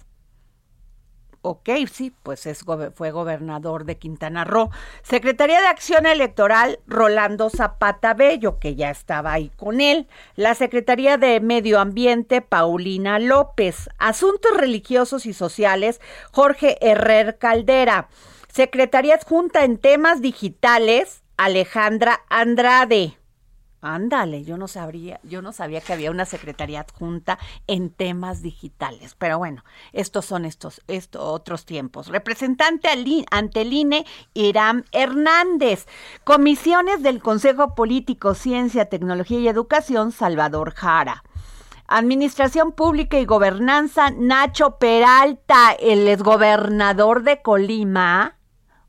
Sí, 1.92 2.12
pues 2.24 2.46
es, 2.46 2.66
fue 2.96 3.12
gobernador 3.12 3.86
de 3.86 3.98
Quintana 3.98 4.44
Roo. 4.44 4.70
Secretaría 5.04 5.62
de 5.62 5.68
Acción 5.68 6.06
Electoral, 6.06 6.80
Rolando 6.88 7.50
Zapata 7.50 8.14
Bello, 8.14 8.60
que 8.60 8.76
ya 8.76 8.90
estaba 8.90 9.34
ahí 9.34 9.52
con 9.56 9.82
él. 9.82 10.08
La 10.36 10.56
Secretaría 10.56 11.18
de 11.18 11.40
Medio 11.40 11.80
Ambiente, 11.80 12.42
Paulina 12.42 13.20
López. 13.20 13.90
Asuntos 13.98 14.56
Religiosos 14.58 15.26
y 15.26 15.34
Sociales, 15.34 16.02
Jorge 16.32 16.78
Herrer 16.82 17.38
Caldera. 17.38 18.10
Secretaría 18.52 19.16
Adjunta 19.16 19.64
en 19.64 19.78
Temas 19.78 20.22
Digitales, 20.22 21.22
Alejandra 21.38 22.22
Andrade. 22.30 23.19
Ándale, 23.82 24.44
yo 24.44 24.58
no 24.58 24.68
sabría, 24.68 25.22
yo 25.24 25.42
no 25.42 25.54
sabía 25.54 25.80
que 25.80 25.94
había 25.94 26.12
una 26.12 26.26
secretaría 26.26 26.82
adjunta 26.82 27.40
en 27.66 27.90
temas 27.90 28.42
digitales, 28.42 29.16
pero 29.18 29.38
bueno, 29.38 29.64
estos 29.94 30.26
son 30.26 30.44
estos, 30.44 30.82
estos 30.88 31.22
otros 31.24 31.66
tiempos. 31.66 32.08
Representante 32.08 32.90
ante 33.32 33.62
el 33.62 33.72
INE, 33.72 34.06
Irán 34.34 34.86
Hernández. 34.92 35.86
Comisiones 36.26 37.02
del 37.04 37.22
Consejo 37.22 37.74
Político, 37.74 38.34
Ciencia, 38.34 38.90
Tecnología 38.90 39.40
y 39.40 39.48
Educación, 39.48 40.12
Salvador 40.12 40.74
Jara. 40.74 41.24
Administración 41.88 42.74
Pública 42.74 43.18
y 43.20 43.26
Gobernanza, 43.26 44.12
Nacho 44.12 44.78
Peralta, 44.78 45.72
el 45.72 46.08
exgobernador 46.08 47.24
de 47.24 47.42
Colima. 47.42 48.38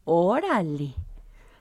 Órale. 0.05 1.00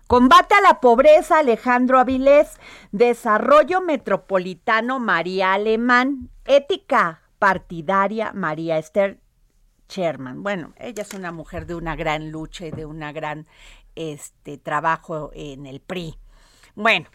Combate 0.09 0.55
a 0.55 0.61
la 0.61 0.79
pobreza, 0.79 1.37
Alejandro 1.37 1.99
Avilés. 1.99 2.57
Desarrollo 2.91 3.79
metropolitano, 3.79 4.99
María 4.99 5.53
Alemán. 5.53 6.31
Ética 6.45 7.21
partidaria, 7.37 8.33
María 8.33 8.79
Esther 8.79 9.19
Sherman. 9.87 10.41
Bueno, 10.41 10.73
ella 10.77 11.03
es 11.03 11.13
una 11.13 11.31
mujer 11.31 11.67
de 11.67 11.75
una 11.75 11.95
gran 11.95 12.31
lucha 12.31 12.65
y 12.65 12.71
de 12.71 12.87
una 12.87 13.11
gran 13.11 13.45
este 13.93 14.57
trabajo 14.57 15.29
en 15.35 15.67
el 15.67 15.79
PRI. 15.79 16.17
Bueno, 16.73 17.07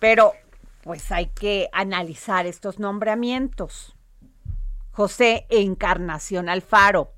pero 0.00 0.32
pues 0.82 1.12
hay 1.12 1.26
que 1.26 1.68
analizar 1.72 2.44
estos 2.44 2.80
nombramientos. 2.80 3.94
José 4.90 5.46
Encarnación 5.48 6.48
Alfaro, 6.48 7.12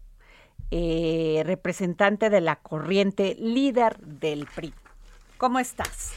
eh, 0.70 1.44
representante 1.46 2.28
de 2.28 2.42
la 2.42 2.56
corriente 2.56 3.34
líder 3.38 3.96
del 4.00 4.44
PRI. 4.54 4.75
¿Cómo 5.42 5.58
estás? 5.58 6.12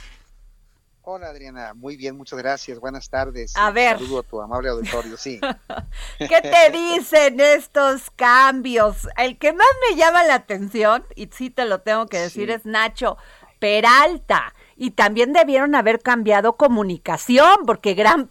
Hola 1.01 1.29
Adriana, 1.29 1.73
muy 1.73 1.97
bien, 1.97 2.15
muchas 2.15 2.37
gracias. 2.37 2.79
Buenas 2.79 3.09
tardes. 3.09 3.55
A 3.55 3.71
ver. 3.71 3.97
Saludo 3.97 4.19
a 4.19 4.21
tu 4.21 4.39
amable 4.39 4.69
auditorio, 4.69 5.17
sí. 5.17 5.41
¿Qué 6.19 6.41
te 6.43 6.69
dicen 6.71 7.39
estos 7.39 8.11
cambios? 8.11 9.07
El 9.17 9.39
que 9.39 9.51
más 9.51 9.65
me 9.89 9.97
llama 9.97 10.23
la 10.25 10.35
atención, 10.35 11.05
y 11.15 11.27
sí 11.33 11.49
te 11.49 11.65
lo 11.65 11.81
tengo 11.81 12.05
que 12.05 12.19
decir, 12.19 12.51
es 12.51 12.67
Nacho 12.67 13.17
Peralta. 13.57 14.53
Y 14.75 14.91
también 14.91 15.33
debieron 15.33 15.73
haber 15.73 16.01
cambiado 16.01 16.55
comunicación, 16.55 17.65
porque 17.65 17.95
gran, 17.95 18.29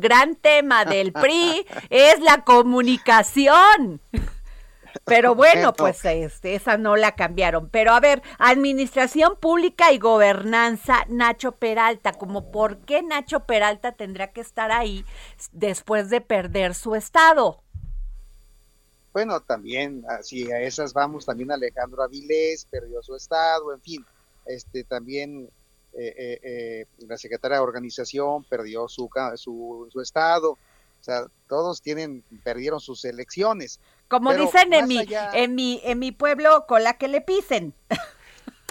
gran 0.00 0.34
tema 0.34 0.84
del 0.84 1.12
PRI 1.12 1.64
es 1.90 2.18
la 2.18 2.42
comunicación. 2.42 4.00
Pero 5.04 5.34
bueno, 5.34 5.72
pues 5.72 6.04
este, 6.04 6.54
esa 6.54 6.76
no 6.76 6.96
la 6.96 7.14
cambiaron. 7.14 7.68
Pero 7.68 7.92
a 7.92 8.00
ver, 8.00 8.22
Administración 8.38 9.36
Pública 9.40 9.92
y 9.92 9.98
Gobernanza, 9.98 11.04
Nacho 11.08 11.52
Peralta, 11.52 12.12
como 12.12 12.50
por 12.50 12.78
qué 12.78 13.02
Nacho 13.02 13.40
Peralta 13.40 13.92
tendrá 13.92 14.32
que 14.32 14.40
estar 14.40 14.72
ahí 14.72 15.04
después 15.52 16.10
de 16.10 16.20
perder 16.20 16.74
su 16.74 16.94
estado. 16.94 17.62
Bueno, 19.12 19.40
también, 19.40 20.04
si 20.22 20.50
a 20.52 20.60
esas 20.60 20.92
vamos, 20.92 21.24
también 21.24 21.50
Alejandro 21.50 22.02
Avilés 22.02 22.66
perdió 22.66 23.02
su 23.02 23.16
estado, 23.16 23.72
en 23.72 23.80
fin, 23.80 24.06
este 24.44 24.84
también 24.84 25.48
eh, 25.94 26.14
eh, 26.18 26.40
eh, 26.42 26.86
la 27.06 27.16
secretaria 27.16 27.56
de 27.56 27.62
organización 27.62 28.44
perdió 28.44 28.86
su, 28.88 29.08
su, 29.36 29.88
su 29.90 30.00
estado 30.02 30.58
sea, 31.06 31.26
todos 31.48 31.80
tienen, 31.80 32.22
perdieron 32.42 32.80
sus 32.80 33.04
elecciones. 33.04 33.80
Como 34.08 34.30
Pero 34.30 34.44
dicen 34.44 34.72
en 34.72 34.88
mi, 34.88 34.98
allá- 34.98 35.30
en 35.34 35.54
mi, 35.54 35.80
en 35.84 35.98
mi 35.98 36.12
pueblo, 36.12 36.66
con 36.66 36.82
la 36.84 36.94
que 36.94 37.08
le 37.08 37.20
pisen. 37.20 37.74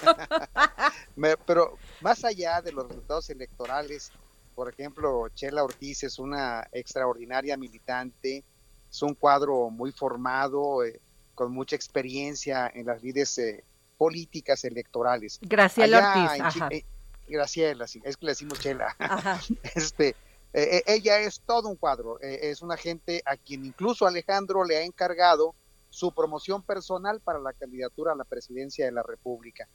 Pero 1.45 1.77
más 2.01 2.23
allá 2.23 2.61
de 2.61 2.71
los 2.71 2.87
resultados 2.87 3.29
electorales, 3.29 4.11
por 4.53 4.69
ejemplo, 4.69 5.27
Chela 5.29 5.63
Ortiz 5.63 6.03
es 6.03 6.19
una 6.19 6.67
extraordinaria 6.71 7.57
militante, 7.57 8.43
es 8.89 9.01
un 9.01 9.15
cuadro 9.15 9.69
muy 9.69 9.91
formado, 9.91 10.83
eh, 10.83 10.99
con 11.33 11.51
mucha 11.51 11.75
experiencia 11.75 12.71
en 12.73 12.85
las 12.85 13.03
lides 13.03 13.37
eh, 13.37 13.63
políticas 13.97 14.63
electorales. 14.63 15.39
Graciela 15.41 16.13
Allá 16.13 16.21
Ortiz, 16.21 16.39
en 16.45 16.51
Chi- 16.51 16.59
ajá. 16.59 16.67
eh, 16.71 16.85
Graciela, 17.27 17.85
es 17.85 18.17
que 18.17 18.25
le 18.25 18.31
decimos 18.31 18.59
Chela. 18.59 18.95
Ajá. 18.99 19.41
Este, 19.75 20.15
eh, 20.53 20.77
eh, 20.77 20.83
ella 20.87 21.19
es 21.19 21.41
todo 21.45 21.67
un 21.69 21.75
cuadro, 21.75 22.19
eh, 22.21 22.39
es 22.49 22.61
una 22.61 22.77
gente 22.77 23.21
a 23.25 23.35
quien 23.37 23.65
incluso 23.65 24.07
Alejandro 24.07 24.63
le 24.63 24.77
ha 24.77 24.81
encargado 24.83 25.53
su 25.89 26.11
promoción 26.13 26.61
personal 26.63 27.19
para 27.21 27.39
la 27.39 27.53
candidatura 27.53 28.11
a 28.13 28.15
la 28.15 28.23
presidencia 28.25 28.85
de 28.85 28.91
la 28.91 29.03
República. 29.03 29.67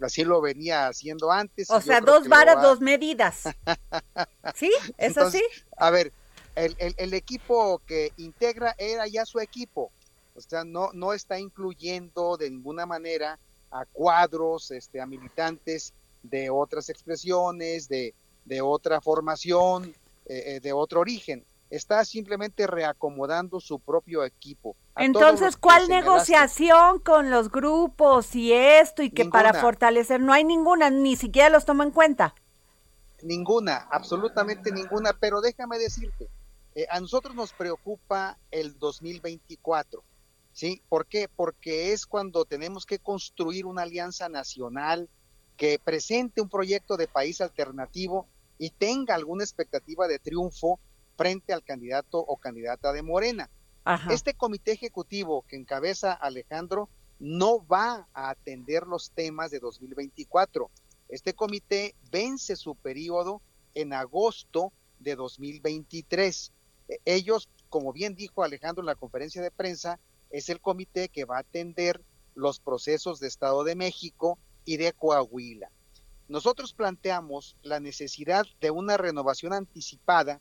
Así 0.00 0.24
lo 0.24 0.40
venía 0.40 0.88
haciendo 0.88 1.30
antes. 1.30 1.70
O 1.70 1.80
sea, 1.80 2.00
dos 2.00 2.28
varas, 2.28 2.56
va- 2.56 2.62
dos 2.62 2.80
medidas. 2.80 3.44
¿Sí? 4.54 4.70
¿Es 4.98 5.16
así? 5.18 5.42
A 5.76 5.90
ver, 5.90 6.12
el, 6.56 6.74
el- 6.78 6.94
el 6.96 7.14
equipo 7.14 7.80
que 7.86 8.12
integra 8.16 8.74
era 8.78 9.06
ya 9.06 9.24
su 9.24 9.40
equipo. 9.40 9.90
O 10.34 10.40
sea, 10.40 10.64
no, 10.64 10.90
no 10.92 11.12
está 11.12 11.38
incluyendo 11.38 12.36
de 12.36 12.50
ninguna 12.50 12.86
manera 12.86 13.38
a 13.70 13.84
cuadros, 13.86 14.70
este, 14.72 15.00
a 15.00 15.06
militantes 15.06 15.92
de 16.22 16.50
otras 16.50 16.88
expresiones, 16.88 17.88
de, 17.88 18.14
de 18.44 18.60
otra 18.60 19.00
formación, 19.00 19.94
eh, 20.26 20.56
eh, 20.56 20.60
de 20.60 20.72
otro 20.72 21.00
origen. 21.00 21.44
Está 21.70 22.04
simplemente 22.04 22.66
reacomodando 22.66 23.60
su 23.60 23.78
propio 23.78 24.24
equipo. 24.24 24.76
A 24.94 25.04
Entonces, 25.04 25.56
¿cuál 25.56 25.88
negociación 25.88 27.00
con 27.00 27.30
los 27.30 27.50
grupos 27.50 28.34
y 28.34 28.52
esto 28.52 29.02
y 29.02 29.10
que 29.10 29.24
para 29.24 29.52
fortalecer? 29.54 30.20
No 30.20 30.32
hay 30.32 30.44
ninguna, 30.44 30.90
ni 30.90 31.16
siquiera 31.16 31.48
los 31.48 31.64
toma 31.64 31.84
en 31.84 31.90
cuenta. 31.90 32.34
Ninguna, 33.22 33.88
absolutamente 33.90 34.70
ninguna, 34.70 35.14
pero 35.18 35.40
déjame 35.40 35.78
decirte, 35.78 36.28
eh, 36.74 36.86
a 36.90 37.00
nosotros 37.00 37.34
nos 37.34 37.52
preocupa 37.52 38.38
el 38.50 38.78
2024, 38.78 40.02
¿sí? 40.52 40.82
¿Por 40.88 41.06
qué? 41.06 41.28
Porque 41.34 41.92
es 41.92 42.06
cuando 42.06 42.44
tenemos 42.44 42.86
que 42.86 42.98
construir 42.98 43.66
una 43.66 43.82
alianza 43.82 44.28
nacional 44.28 45.08
que 45.56 45.78
presente 45.78 46.40
un 46.40 46.48
proyecto 46.48 46.96
de 46.96 47.08
país 47.08 47.40
alternativo 47.40 48.26
y 48.64 48.70
tenga 48.70 49.14
alguna 49.14 49.44
expectativa 49.44 50.08
de 50.08 50.18
triunfo 50.18 50.80
frente 51.18 51.52
al 51.52 51.62
candidato 51.62 52.18
o 52.18 52.38
candidata 52.38 52.94
de 52.94 53.02
Morena. 53.02 53.50
Ajá. 53.84 54.10
Este 54.10 54.32
comité 54.32 54.72
ejecutivo 54.72 55.44
que 55.46 55.56
encabeza 55.56 56.14
Alejandro 56.14 56.88
no 57.18 57.66
va 57.66 58.08
a 58.14 58.30
atender 58.30 58.86
los 58.86 59.10
temas 59.10 59.50
de 59.50 59.60
2024. 59.60 60.70
Este 61.10 61.34
comité 61.34 61.94
vence 62.10 62.56
su 62.56 62.74
periodo 62.74 63.42
en 63.74 63.92
agosto 63.92 64.72
de 64.98 65.14
2023. 65.14 66.52
Eh, 66.88 66.98
Ellos, 67.04 67.50
como 67.68 67.92
bien 67.92 68.14
dijo 68.14 68.44
Alejandro 68.44 68.80
en 68.80 68.86
la 68.86 68.94
conferencia 68.94 69.42
de 69.42 69.50
prensa, 69.50 70.00
es 70.30 70.48
el 70.48 70.62
comité 70.62 71.10
que 71.10 71.26
va 71.26 71.36
a 71.36 71.40
atender 71.40 72.02
los 72.34 72.60
procesos 72.60 73.20
de 73.20 73.28
Estado 73.28 73.62
de 73.62 73.74
México 73.74 74.38
y 74.64 74.78
de 74.78 74.94
Coahuila. 74.94 75.70
Nosotros 76.28 76.72
planteamos 76.72 77.56
la 77.62 77.80
necesidad 77.80 78.44
de 78.60 78.70
una 78.70 78.96
renovación 78.96 79.52
anticipada 79.52 80.40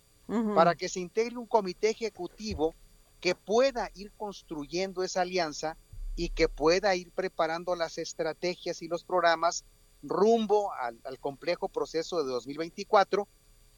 para 0.56 0.74
que 0.76 0.88
se 0.90 1.00
integre 1.02 1.38
un 1.38 1.46
comité 1.46 1.90
ejecutivo 1.90 2.74
que 3.20 3.36
pueda 3.36 3.90
ir 3.94 4.12
construyendo 4.18 5.04
esa 5.04 5.22
alianza 5.22 5.78
y 6.16 6.30
que 6.30 6.48
pueda 6.48 6.96
ir 6.96 7.12
preparando 7.12 7.76
las 7.76 7.98
estrategias 7.98 8.82
y 8.82 8.88
los 8.88 9.04
programas 9.04 9.66
rumbo 10.02 10.72
al, 10.74 11.00
al 11.04 11.20
complejo 11.20 11.68
proceso 11.70 12.24
de 12.24 12.32
2024, 12.32 13.28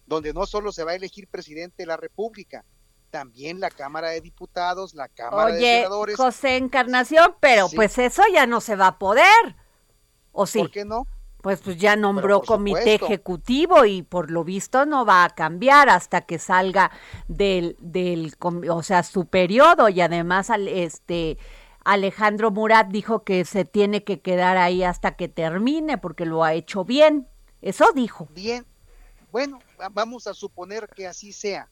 donde 0.06 0.34
no 0.34 0.46
solo 0.46 0.72
se 0.72 0.84
va 0.84 0.92
a 0.92 0.96
elegir 0.96 1.28
presidente 1.28 1.84
de 1.84 1.88
la 1.88 1.98
República, 1.98 2.64
también 3.10 3.60
la 3.60 3.70
Cámara 3.72 4.10
de 4.10 4.22
Diputados, 4.22 4.94
la 4.94 5.08
Cámara 5.08 5.54
de 5.56 5.62
Senadores. 5.62 6.16
José 6.16 6.58
Encarnación, 6.58 7.36
pero 7.40 7.70
Sí. 7.70 7.76
pues 7.76 7.98
eso 7.98 8.22
ya 8.34 8.46
no 8.46 8.62
se 8.62 8.76
va 8.76 8.88
a 8.88 9.00
poder. 9.00 9.56
¿O 10.32 10.46
sí? 10.46 10.60
¿Por 10.60 10.72
qué 10.72 10.86
no? 10.86 11.08
Pues, 11.46 11.62
pues 11.62 11.78
ya 11.78 11.96
nombró 11.96 12.42
comité 12.42 12.80
supuesto. 12.80 13.06
ejecutivo 13.06 13.86
y 13.86 14.02
por 14.02 14.32
lo 14.32 14.44
visto 14.44 14.88
no 14.88 15.06
va 15.06 15.24
a 15.26 15.30
cambiar 15.30 15.90
hasta 15.90 16.22
que 16.22 16.40
salga 16.40 16.90
del, 17.28 17.76
del 17.80 18.34
o 18.42 18.82
sea, 18.82 19.04
su 19.04 19.28
periodo 19.28 19.88
y 19.90 20.02
además 20.02 20.50
al, 20.50 20.68
este 20.68 21.38
Alejandro 21.84 22.50
Murat 22.50 22.88
dijo 22.88 23.24
que 23.24 23.46
se 23.46 23.64
tiene 23.64 24.04
que 24.04 24.22
quedar 24.22 24.58
ahí 24.58 24.84
hasta 24.84 25.16
que 25.16 25.28
termine 25.28 26.00
porque 26.00 26.26
lo 26.26 26.44
ha 26.44 26.56
hecho 26.56 26.84
bien. 26.84 27.28
Eso 27.62 27.86
dijo. 27.94 28.28
Bien, 28.34 28.66
bueno, 29.32 29.60
va- 29.80 29.90
vamos 29.90 30.26
a 30.26 30.34
suponer 30.34 30.90
que 30.96 31.06
así 31.06 31.32
sea. 31.32 31.70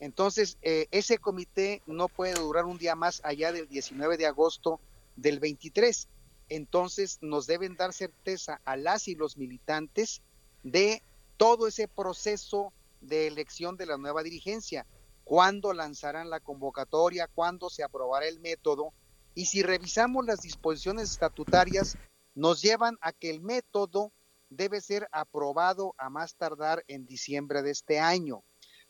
Entonces, 0.00 0.58
eh, 0.62 0.88
ese 0.90 1.18
comité 1.18 1.82
no 1.86 2.08
puede 2.08 2.34
durar 2.34 2.64
un 2.64 2.78
día 2.78 2.96
más 2.96 3.20
allá 3.24 3.52
del 3.52 3.68
19 3.68 4.16
de 4.16 4.26
agosto 4.26 4.80
del 5.14 5.38
23. 5.38 6.08
Entonces, 6.48 7.18
nos 7.20 7.46
deben 7.46 7.76
dar 7.76 7.92
certeza 7.92 8.60
a 8.64 8.76
las 8.76 9.08
y 9.08 9.14
los 9.14 9.36
militantes 9.36 10.22
de 10.62 11.02
todo 11.36 11.66
ese 11.66 11.88
proceso 11.88 12.72
de 13.00 13.26
elección 13.26 13.76
de 13.76 13.86
la 13.86 13.98
nueva 13.98 14.22
dirigencia. 14.22 14.86
¿Cuándo 15.24 15.72
lanzarán 15.72 16.30
la 16.30 16.40
convocatoria? 16.40 17.28
¿Cuándo 17.28 17.70
se 17.70 17.82
aprobará 17.82 18.26
el 18.26 18.40
método? 18.40 18.92
Y 19.34 19.46
si 19.46 19.62
revisamos 19.62 20.24
las 20.26 20.42
disposiciones 20.42 21.10
estatutarias, 21.10 21.96
nos 22.34 22.62
llevan 22.62 22.98
a 23.00 23.12
que 23.12 23.30
el 23.30 23.40
método 23.40 24.12
debe 24.50 24.80
ser 24.80 25.08
aprobado 25.12 25.94
a 25.98 26.10
más 26.10 26.36
tardar 26.36 26.84
en 26.88 27.06
diciembre 27.06 27.62
de 27.62 27.70
este 27.70 27.98
año. 27.98 28.44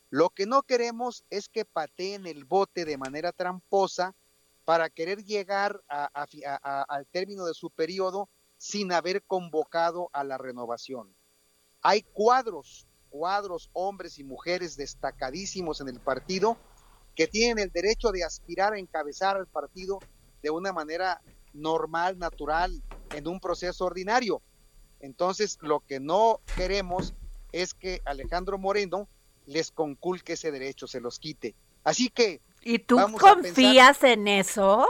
Lo 0.09 0.29
que 0.29 0.45
no 0.45 0.63
queremos 0.63 1.25
es 1.29 1.49
que 1.49 1.65
pateen 1.65 2.27
el 2.27 2.45
bote 2.45 2.85
de 2.85 2.97
manera 2.97 3.31
tramposa 3.31 4.15
para 4.65 4.89
querer 4.89 5.23
llegar 5.23 5.81
a- 5.89 6.09
a 6.13 6.27
a- 6.45 6.83
al 6.89 7.07
término 7.07 7.45
de 7.45 7.53
su 7.53 7.71
periodo 7.71 8.29
sin 8.57 8.91
haber 8.91 9.23
convocado 9.25 10.09
a 10.13 10.23
la 10.23 10.37
renovación. 10.37 11.15
Hay 11.81 12.03
cuadros, 12.11 12.87
cuadros, 13.09 13.69
hombres 13.73 14.17
y 14.17 14.23
mujeres 14.23 14.75
destacadísimos 14.75 15.81
en 15.81 15.89
el 15.89 16.01
partido 16.01 16.59
que 17.15 17.27
tienen 17.27 17.59
el 17.59 17.71
derecho 17.71 18.11
de 18.11 18.23
aspirar 18.23 18.73
a 18.73 18.79
encabezar 18.79 19.37
al 19.37 19.47
partido 19.47 20.03
de 20.41 20.49
una 20.51 20.73
manera 20.73 21.21
normal, 21.53 22.19
natural, 22.19 22.83
en 23.11 23.27
un 23.27 23.39
proceso 23.39 23.85
ordinario. 23.85 24.43
Entonces, 24.99 25.57
lo 25.61 25.81
que 25.81 25.99
no 25.99 26.41
queremos 26.53 27.15
es 27.51 27.73
que 27.73 28.01
Alejandro 28.05 28.57
Moreno 28.57 29.09
les 29.45 29.71
conculque 29.71 30.33
ese 30.33 30.51
derecho, 30.51 30.87
se 30.87 31.01
los 31.01 31.19
quite. 31.19 31.55
Así 31.83 32.09
que 32.09 32.41
¿Y 32.65 32.79
tú 32.79 32.95
Vamos 32.97 33.21
confías 33.21 34.03
en 34.03 34.27
eso? 34.27 34.87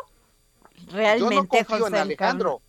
Realmente, 0.87 1.19
yo 1.19 1.41
no 1.41 1.47
confío 1.47 1.77
José 1.79 1.87
en 1.89 2.01
Alejandro. 2.01 2.61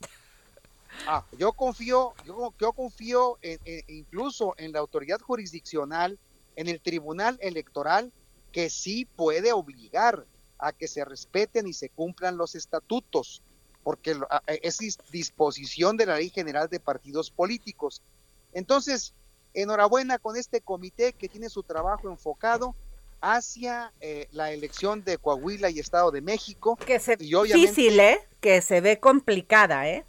Ah, 1.07 1.25
yo 1.39 1.53
confío, 1.53 2.15
yo, 2.25 2.53
yo 2.59 2.73
confío 2.73 3.39
en- 3.41 3.61
en- 3.65 3.85
incluso 3.87 4.55
en 4.59 4.73
la 4.73 4.81
autoridad 4.81 5.21
jurisdiccional, 5.21 6.19
en 6.57 6.69
el 6.69 6.81
tribunal 6.81 7.39
electoral, 7.41 8.13
que 8.51 8.69
sí 8.69 9.05
puede 9.15 9.53
obligar 9.53 10.27
a 10.59 10.73
que 10.73 10.89
se 10.89 11.05
respeten 11.05 11.69
y 11.69 11.73
se 11.73 11.89
cumplan 11.91 12.37
los 12.37 12.57
estatutos, 12.57 13.43
porque 13.85 14.19
a- 14.29 14.43
es 14.49 14.81
dis- 14.81 14.99
disposición 15.13 15.97
de 15.97 16.07
la 16.07 16.17
Ley 16.17 16.31
General 16.31 16.69
de 16.69 16.81
Partidos 16.81 17.31
Políticos. 17.31 18.03
Entonces, 18.53 19.15
enhorabuena 19.55 20.19
con 20.19 20.37
este 20.37 20.61
comité 20.63 21.13
que 21.13 21.29
tiene 21.29 21.49
su 21.49 21.63
trabajo 21.63 22.11
enfocado 22.11 22.75
hacia 23.21 23.93
eh, 24.01 24.29
la 24.33 24.53
elección 24.53 25.05
de 25.05 25.19
Coahuila 25.19 25.71
y 25.71 25.79
Estado 25.79 26.11
de 26.11 26.21
México. 26.21 26.77
que 26.77 26.99
se 27.01 27.17
y 27.19 27.35
obviamente- 27.35 27.69
difícil, 27.69 28.01
¿eh? 28.01 28.21
Que 28.41 28.61
se 28.63 28.81
ve 28.81 29.01
complicada, 29.01 29.89
¿eh? 29.89 30.05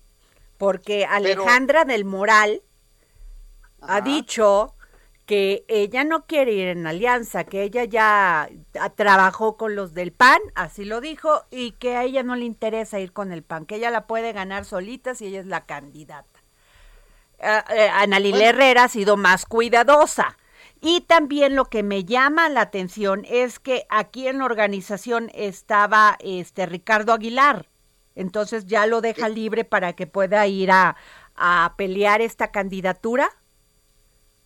Porque 0.57 1.05
Alejandra 1.05 1.85
del 1.85 2.03
Moral 2.05 2.61
ha 3.81 4.01
dicho 4.01 4.73
que 5.27 5.65
ella 5.67 6.03
no 6.05 6.25
quiere 6.25 6.53
ir 6.53 6.69
en 6.69 6.87
alianza, 6.87 7.43
que 7.43 7.61
ella 7.63 7.83
ya 7.83 8.49
trabajó 8.95 9.57
con 9.57 9.75
los 9.75 9.93
del 9.93 10.13
PAN, 10.13 10.39
así 10.55 10.85
lo 10.85 11.01
dijo, 11.01 11.43
y 11.51 11.73
que 11.73 11.97
a 11.97 12.03
ella 12.05 12.23
no 12.23 12.35
le 12.35 12.45
interesa 12.45 12.99
ir 12.99 13.11
con 13.11 13.31
el 13.33 13.43
PAN, 13.43 13.65
que 13.65 13.75
ella 13.75 13.91
la 13.91 14.07
puede 14.07 14.31
ganar 14.31 14.63
solita 14.63 15.15
si 15.15 15.27
ella 15.27 15.41
es 15.41 15.45
la 15.45 15.65
candidata. 15.65 16.39
Ah, 17.39 17.63
eh, 17.69 17.89
Bueno. 18.07 18.37
Herrera 18.37 18.85
ha 18.85 18.89
sido 18.89 19.17
más 19.17 19.45
cuidadosa. 19.45 20.37
Y 20.81 21.01
también 21.01 21.55
lo 21.55 21.65
que 21.65 21.83
me 21.83 22.05
llama 22.05 22.49
la 22.49 22.61
atención 22.61 23.25
es 23.25 23.59
que 23.59 23.85
aquí 23.89 24.27
en 24.27 24.39
la 24.39 24.45
organización 24.45 25.31
estaba 25.33 26.17
este 26.19 26.65
Ricardo 26.65 27.13
Aguilar. 27.13 27.69
Entonces 28.15 28.65
ya 28.65 28.85
lo 28.85 29.01
deja 29.01 29.29
libre 29.29 29.63
para 29.63 29.93
que 29.93 30.07
pueda 30.07 30.45
ir 30.47 30.71
a, 30.71 30.95
a 31.35 31.75
pelear 31.77 32.21
esta 32.21 32.51
candidatura. 32.51 33.29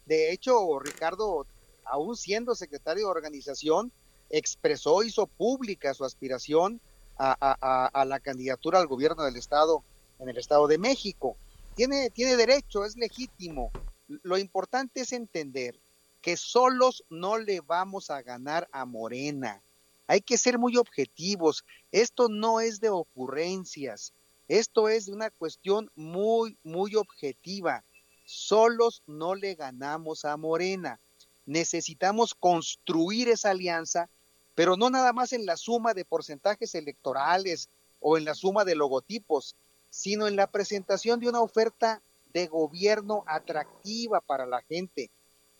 De 0.06 0.32
hecho, 0.32 0.80
Ricardo, 0.80 1.46
aún 1.86 2.16
siendo 2.16 2.56
secretario 2.56 3.06
de 3.06 3.12
organización, 3.12 3.92
expresó, 4.30 5.04
hizo 5.04 5.28
pública 5.28 5.94
su 5.94 6.06
aspiración 6.06 6.82
a, 7.18 8.06
la 8.08 8.20
candidatura 8.20 8.80
al 8.80 8.88
gobierno 8.88 9.24
del 9.24 9.36
Estado 9.36 9.84
en 10.20 10.30
el 10.30 10.38
Estado 10.38 10.68
de 10.68 10.78
México. 10.78 11.38
Tiene, 11.76 12.10
tiene 12.10 12.36
derecho, 12.36 12.84
es 12.84 12.98
legítimo. 12.98 13.72
Lo 14.08 14.38
importante 14.38 15.02
es 15.02 15.14
entender 15.14 15.80
que 16.22 16.38
solos 16.38 17.04
no 17.10 17.38
le 17.38 17.62
vamos 17.62 18.10
a 18.10 18.22
ganar 18.22 18.68
a 18.72 18.86
Morena. 18.86 19.62
Hay 20.08 20.22
que 20.22 20.38
ser 20.38 20.60
muy 20.60 20.78
objetivos. 20.78 21.66
Esto 21.92 22.30
no 22.30 22.60
es 22.60 22.80
de 22.80 22.90
ocurrencias. 22.90 24.14
Esto 24.48 24.90
es 24.90 25.08
una 25.08 25.30
cuestión 25.30 25.90
muy, 25.96 26.58
muy 26.64 26.96
objetiva. 26.96 27.84
Solos 28.26 29.04
no 29.08 29.36
le 29.36 29.56
ganamos 29.56 30.26
a 30.26 30.38
Morena. 30.38 31.00
Necesitamos 31.46 32.36
construir 32.36 33.30
esa 33.30 33.52
alianza 33.52 34.10
pero 34.56 34.78
no 34.78 34.90
nada 34.90 35.14
más 35.14 35.34
en 35.34 35.46
la 35.46 35.58
suma 35.58 35.94
de 35.94 36.06
porcentajes 36.06 36.76
electorales 36.76 37.70
o 38.00 38.18
en 38.18 38.26
la 38.26 38.36
suma 38.36 38.66
de 38.66 38.76
logotipos, 38.76 39.56
sino 39.90 40.28
en 40.28 40.36
la 40.36 40.48
presentación 40.48 41.20
de 41.20 41.30
una 41.30 41.42
oferta 41.42 42.02
de 42.34 42.48
gobierno 42.48 43.24
atractiva 43.28 44.22
para 44.22 44.46
la 44.46 44.62
gente, 44.62 45.10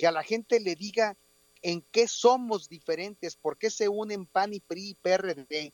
que 0.02 0.08
a 0.08 0.12
la 0.12 0.24
gente 0.24 0.60
le 0.60 0.76
diga 0.76 1.16
en 1.62 1.84
qué 1.92 2.08
somos 2.08 2.68
diferentes, 2.68 3.36
por 3.36 3.60
qué 3.60 3.70
se 3.70 3.88
unen 3.88 4.26
PAN 4.26 4.52
y 4.52 4.60
PRI 4.60 4.90
y 4.90 4.94
PRD 4.96 5.74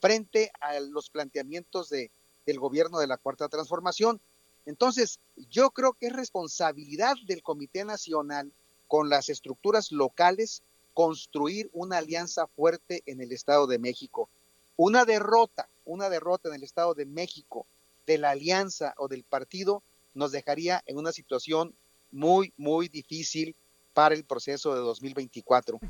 frente 0.00 0.50
a 0.60 0.80
los 0.80 1.10
planteamientos 1.10 1.88
de, 1.88 2.10
del 2.44 2.58
gobierno 2.58 2.98
de 2.98 3.06
la 3.06 3.18
Cuarta 3.18 3.48
Transformación. 3.48 4.20
Entonces, 4.66 5.20
yo 5.48 5.70
creo 5.70 5.92
que 5.92 6.08
es 6.08 6.12
responsabilidad 6.12 7.14
del 7.28 7.44
Comité 7.44 7.84
Nacional 7.84 8.52
con 8.88 9.08
las 9.08 9.28
estructuras 9.28 9.92
locales 9.92 10.64
construir 10.92 11.70
una 11.72 11.98
alianza 11.98 12.48
fuerte 12.48 13.04
en 13.06 13.20
el 13.20 13.30
Estado 13.30 13.68
de 13.68 13.78
México. 13.78 14.28
Una 14.74 15.04
derrota, 15.04 15.68
una 15.84 16.08
derrota 16.08 16.48
en 16.48 16.56
el 16.56 16.64
Estado 16.64 16.94
de 16.94 17.06
México 17.06 17.64
de 18.08 18.18
la 18.18 18.30
alianza 18.30 18.92
o 18.96 19.06
del 19.06 19.22
partido 19.22 19.84
nos 20.14 20.32
dejaría 20.32 20.82
en 20.86 20.98
una 20.98 21.12
situación 21.12 21.76
muy, 22.12 22.52
muy 22.56 22.88
difícil 22.88 23.56
para 23.92 24.14
el 24.14 24.24
proceso 24.24 24.74
de 24.74 24.80
2024. 24.80 25.80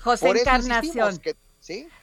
José 0.00 0.30
Encarnación. 0.30 1.20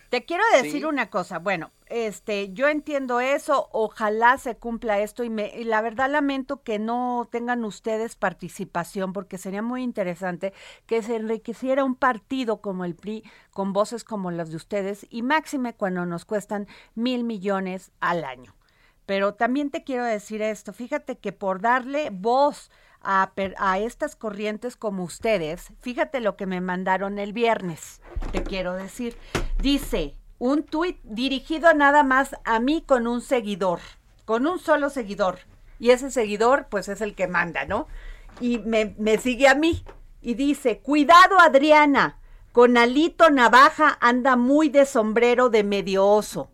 Te 0.09 0.25
quiero 0.25 0.43
decir 0.55 0.87
una 0.87 1.09
cosa, 1.09 1.37
bueno, 1.37 1.71
este, 1.85 2.51
yo 2.51 2.67
entiendo 2.67 3.19
eso, 3.19 3.69
ojalá 3.71 4.37
se 4.39 4.55
cumpla 4.55 4.99
esto 4.99 5.23
y, 5.23 5.29
me, 5.29 5.55
y 5.55 5.63
la 5.65 5.81
verdad 5.81 6.09
lamento 6.09 6.63
que 6.63 6.79
no 6.79 7.29
tengan 7.31 7.63
ustedes 7.63 8.15
participación 8.15 9.13
porque 9.13 9.37
sería 9.37 9.61
muy 9.61 9.83
interesante 9.83 10.53
que 10.87 11.03
se 11.03 11.15
enriqueciera 11.15 11.83
un 11.83 11.95
partido 11.95 12.59
como 12.59 12.85
el 12.85 12.95
PRI 12.95 13.23
con 13.51 13.71
voces 13.71 14.03
como 14.03 14.31
las 14.31 14.49
de 14.49 14.55
ustedes 14.55 15.05
y 15.09 15.21
máxime 15.21 15.75
cuando 15.75 16.05
nos 16.07 16.25
cuestan 16.25 16.67
mil 16.95 17.23
millones 17.23 17.91
al 17.99 18.25
año. 18.25 18.55
Pero 19.05 19.35
también 19.35 19.69
te 19.69 19.83
quiero 19.83 20.05
decir 20.05 20.41
esto, 20.41 20.73
fíjate 20.73 21.19
que 21.19 21.33
por 21.33 21.61
darle 21.61 22.09
voz 22.11 22.71
a, 23.03 23.31
estas 23.79 24.15
corrientes 24.15 24.75
como 24.75 25.03
ustedes, 25.03 25.71
fíjate 25.81 26.19
lo 26.19 26.35
que 26.35 26.45
me 26.45 26.61
mandaron 26.61 27.19
el 27.19 27.33
viernes, 27.33 28.01
te 28.31 28.43
quiero 28.43 28.73
decir. 28.73 29.17
Dice, 29.59 30.15
un 30.39 30.63
tuit 30.63 30.99
dirigido 31.03 31.73
nada 31.73 32.03
más 32.03 32.35
a 32.43 32.59
mí 32.59 32.83
con 32.85 33.07
un 33.07 33.21
seguidor, 33.21 33.79
con 34.25 34.47
un 34.47 34.59
solo 34.59 34.89
seguidor. 34.89 35.39
Y 35.79 35.89
ese 35.89 36.11
seguidor, 36.11 36.67
pues 36.69 36.89
es 36.89 37.01
el 37.01 37.15
que 37.15 37.27
manda, 37.27 37.65
¿no? 37.65 37.87
Y 38.39 38.59
me 38.59 39.17
sigue 39.17 39.47
a 39.47 39.55
mí. 39.55 39.83
Y 40.21 40.35
dice, 40.35 40.79
cuidado 40.79 41.39
Adriana, 41.39 42.19
con 42.51 42.77
Alito 42.77 43.29
Navaja 43.29 43.97
anda 44.01 44.35
muy 44.35 44.69
de 44.69 44.85
sombrero 44.85 45.49
de 45.49 45.63
medio 45.63 46.05
oso. 46.05 46.51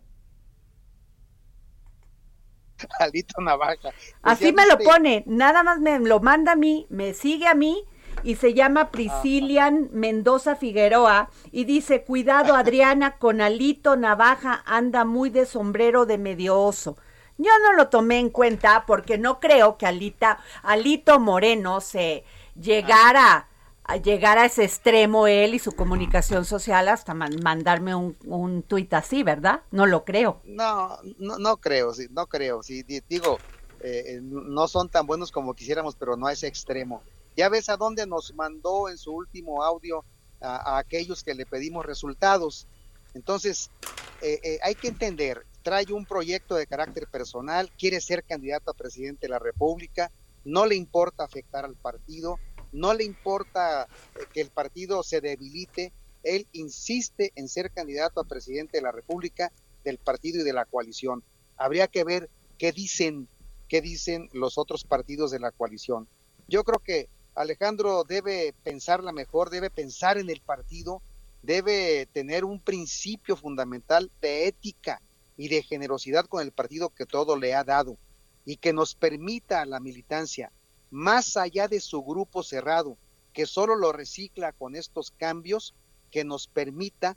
Alito 2.98 3.40
Navaja. 3.40 3.76
Pues 3.82 3.94
Así 4.22 4.52
me 4.52 4.66
lo 4.66 4.78
pone, 4.78 5.24
nada 5.26 5.62
más 5.62 5.80
me 5.80 5.98
lo 5.98 6.20
manda 6.20 6.52
a 6.52 6.56
mí, 6.56 6.86
me 6.90 7.14
sigue 7.14 7.46
a 7.46 7.54
mí 7.54 7.84
y 8.22 8.36
se 8.36 8.54
llama 8.54 8.90
Priscilian 8.90 9.90
Mendoza 9.92 10.56
Figueroa 10.56 11.30
y 11.50 11.64
dice, 11.64 12.02
cuidado 12.04 12.54
Adriana, 12.56 13.18
con 13.18 13.40
Alito 13.40 13.96
Navaja 13.96 14.62
anda 14.66 15.04
muy 15.04 15.30
de 15.30 15.46
sombrero 15.46 16.06
de 16.06 16.18
medio 16.18 16.60
oso. 16.60 16.96
Yo 17.36 17.52
no 17.62 17.72
lo 17.74 17.88
tomé 17.88 18.18
en 18.18 18.30
cuenta 18.30 18.84
porque 18.86 19.16
no 19.16 19.38
creo 19.38 19.78
que 19.78 19.86
Alita, 19.86 20.40
Alito 20.62 21.20
Moreno 21.20 21.80
se 21.80 22.24
llegara 22.56 23.47
a 23.88 23.96
llegar 23.96 24.36
a 24.36 24.44
ese 24.44 24.64
extremo 24.64 25.26
él 25.26 25.54
y 25.54 25.58
su 25.58 25.72
comunicación 25.72 26.44
social 26.44 26.88
hasta 26.88 27.14
mandarme 27.14 27.94
un, 27.94 28.18
un 28.26 28.62
tuit 28.62 28.92
así, 28.92 29.22
¿verdad? 29.22 29.62
No 29.70 29.86
lo 29.86 30.04
creo. 30.04 30.42
No, 30.44 30.98
no, 31.18 31.38
no 31.38 31.56
creo, 31.56 31.94
sí, 31.94 32.06
no 32.10 32.26
creo. 32.26 32.62
Sí, 32.62 32.82
digo, 32.82 33.38
eh, 33.80 34.04
eh, 34.06 34.20
no 34.20 34.68
son 34.68 34.90
tan 34.90 35.06
buenos 35.06 35.32
como 35.32 35.54
quisiéramos, 35.54 35.96
pero 35.96 36.18
no 36.18 36.26
a 36.26 36.34
ese 36.34 36.46
extremo. 36.46 37.02
Ya 37.34 37.48
ves 37.48 37.70
a 37.70 37.78
dónde 37.78 38.06
nos 38.06 38.34
mandó 38.34 38.90
en 38.90 38.98
su 38.98 39.10
último 39.10 39.62
audio 39.64 40.04
a, 40.42 40.76
aquellos 40.76 41.24
que 41.24 41.32
le 41.32 41.46
pedimos 41.46 41.86
resultados. 41.86 42.66
Entonces, 43.14 43.70
eh, 44.20 44.58
hay 44.62 44.74
que 44.74 44.88
entender, 44.88 45.46
trae 45.62 45.90
un 45.94 46.04
proyecto 46.04 46.56
de 46.56 46.66
carácter 46.66 47.06
personal, 47.06 47.70
quiere 47.78 48.02
ser 48.02 48.22
candidato 48.22 48.70
a 48.70 48.74
presidente 48.74 49.28
de 49.28 49.30
la 49.30 49.38
República, 49.38 50.10
no 50.44 50.66
le 50.66 50.74
importa 50.74 51.24
afectar 51.24 51.64
al 51.64 51.74
partido, 51.74 52.38
no 52.72 52.94
le 52.94 53.04
importa 53.04 53.84
eh, 53.84 54.20
que 54.32 54.40
el 54.40 54.50
partido 54.50 55.02
se 55.02 55.20
debilite, 55.20 55.92
él 56.22 56.46
insiste 56.52 57.32
en 57.36 57.48
ser 57.48 57.70
candidato 57.70 58.20
a 58.20 58.24
presidente 58.24 58.78
de 58.78 58.82
la 58.82 58.92
República 58.92 59.52
del 59.84 59.98
partido 59.98 60.40
y 60.40 60.44
de 60.44 60.52
la 60.52 60.64
coalición. 60.64 61.22
Habría 61.56 61.88
que 61.88 62.04
ver 62.04 62.28
qué 62.58 62.72
dicen, 62.72 63.28
qué 63.68 63.80
dicen 63.80 64.28
los 64.32 64.58
otros 64.58 64.84
partidos 64.84 65.30
de 65.30 65.40
la 65.40 65.52
coalición. 65.52 66.08
Yo 66.48 66.64
creo 66.64 66.80
que 66.80 67.08
Alejandro 67.34 68.04
debe 68.04 68.54
pensarla 68.64 69.12
mejor, 69.12 69.50
debe 69.50 69.70
pensar 69.70 70.18
en 70.18 70.28
el 70.28 70.40
partido, 70.40 71.02
debe 71.42 72.06
tener 72.06 72.44
un 72.44 72.60
principio 72.60 73.36
fundamental 73.36 74.10
de 74.20 74.48
ética 74.48 75.00
y 75.36 75.48
de 75.48 75.62
generosidad 75.62 76.26
con 76.26 76.42
el 76.42 76.52
partido 76.52 76.90
que 76.90 77.06
todo 77.06 77.36
le 77.36 77.54
ha 77.54 77.62
dado 77.62 77.96
y 78.44 78.56
que 78.56 78.72
nos 78.72 78.94
permita 78.94 79.62
a 79.62 79.66
la 79.66 79.78
militancia 79.78 80.50
más 80.90 81.36
allá 81.36 81.68
de 81.68 81.80
su 81.80 82.02
grupo 82.02 82.42
cerrado, 82.42 82.96
que 83.32 83.46
solo 83.46 83.76
lo 83.76 83.92
recicla 83.92 84.52
con 84.52 84.74
estos 84.74 85.10
cambios, 85.10 85.74
que 86.10 86.24
nos 86.24 86.46
permita 86.46 87.16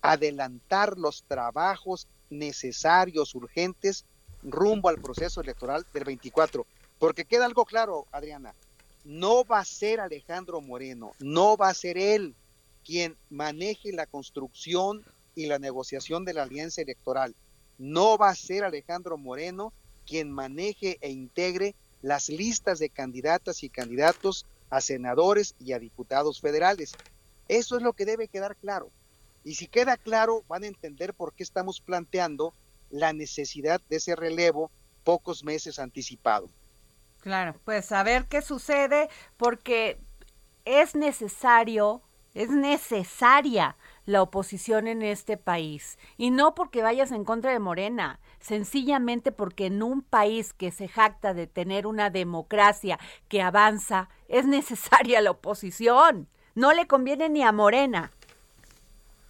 adelantar 0.00 0.96
los 0.98 1.24
trabajos 1.24 2.08
necesarios, 2.30 3.34
urgentes, 3.34 4.04
rumbo 4.42 4.88
al 4.88 5.00
proceso 5.00 5.40
electoral 5.40 5.86
del 5.92 6.04
24. 6.04 6.66
Porque 6.98 7.24
queda 7.24 7.46
algo 7.46 7.64
claro, 7.64 8.06
Adriana, 8.12 8.54
no 9.04 9.44
va 9.44 9.60
a 9.60 9.64
ser 9.64 10.00
Alejandro 10.00 10.60
Moreno, 10.60 11.12
no 11.18 11.56
va 11.56 11.68
a 11.68 11.74
ser 11.74 11.98
él 11.98 12.34
quien 12.84 13.16
maneje 13.30 13.92
la 13.92 14.06
construcción 14.06 15.04
y 15.34 15.46
la 15.46 15.58
negociación 15.58 16.24
de 16.24 16.34
la 16.34 16.42
alianza 16.42 16.82
electoral. 16.82 17.34
No 17.78 18.18
va 18.18 18.30
a 18.30 18.34
ser 18.34 18.64
Alejandro 18.64 19.16
Moreno 19.16 19.72
quien 20.06 20.30
maneje 20.30 20.98
e 21.00 21.10
integre 21.10 21.74
las 22.02 22.28
listas 22.28 22.78
de 22.78 22.90
candidatas 22.90 23.62
y 23.62 23.70
candidatos 23.70 24.46
a 24.70 24.80
senadores 24.80 25.54
y 25.58 25.72
a 25.72 25.78
diputados 25.78 26.40
federales. 26.40 26.92
Eso 27.48 27.76
es 27.76 27.82
lo 27.82 27.92
que 27.92 28.04
debe 28.04 28.28
quedar 28.28 28.56
claro. 28.56 28.90
Y 29.44 29.54
si 29.54 29.66
queda 29.66 29.96
claro, 29.96 30.44
van 30.48 30.64
a 30.64 30.68
entender 30.68 31.14
por 31.14 31.32
qué 31.34 31.42
estamos 31.42 31.80
planteando 31.80 32.52
la 32.90 33.12
necesidad 33.12 33.80
de 33.88 33.96
ese 33.96 34.14
relevo 34.14 34.70
pocos 35.04 35.42
meses 35.44 35.78
anticipado. 35.78 36.48
Claro, 37.20 37.58
pues 37.64 37.92
a 37.92 38.02
ver 38.02 38.26
qué 38.26 38.42
sucede, 38.42 39.08
porque 39.36 39.98
es 40.64 40.94
necesario, 40.94 42.02
es 42.34 42.50
necesaria 42.50 43.76
la 44.04 44.22
oposición 44.22 44.86
en 44.88 45.02
este 45.02 45.36
país. 45.36 45.98
Y 46.16 46.30
no 46.30 46.54
porque 46.54 46.82
vayas 46.82 47.12
en 47.12 47.24
contra 47.24 47.52
de 47.52 47.58
Morena, 47.58 48.20
sencillamente 48.40 49.32
porque 49.32 49.66
en 49.66 49.82
un 49.82 50.02
país 50.02 50.52
que 50.52 50.72
se 50.72 50.88
jacta 50.88 51.34
de 51.34 51.46
tener 51.46 51.86
una 51.86 52.10
democracia 52.10 52.98
que 53.28 53.42
avanza, 53.42 54.08
es 54.28 54.46
necesaria 54.46 55.20
la 55.20 55.30
oposición. 55.30 56.28
No 56.54 56.72
le 56.72 56.86
conviene 56.86 57.28
ni 57.28 57.42
a 57.42 57.52
Morena. 57.52 58.12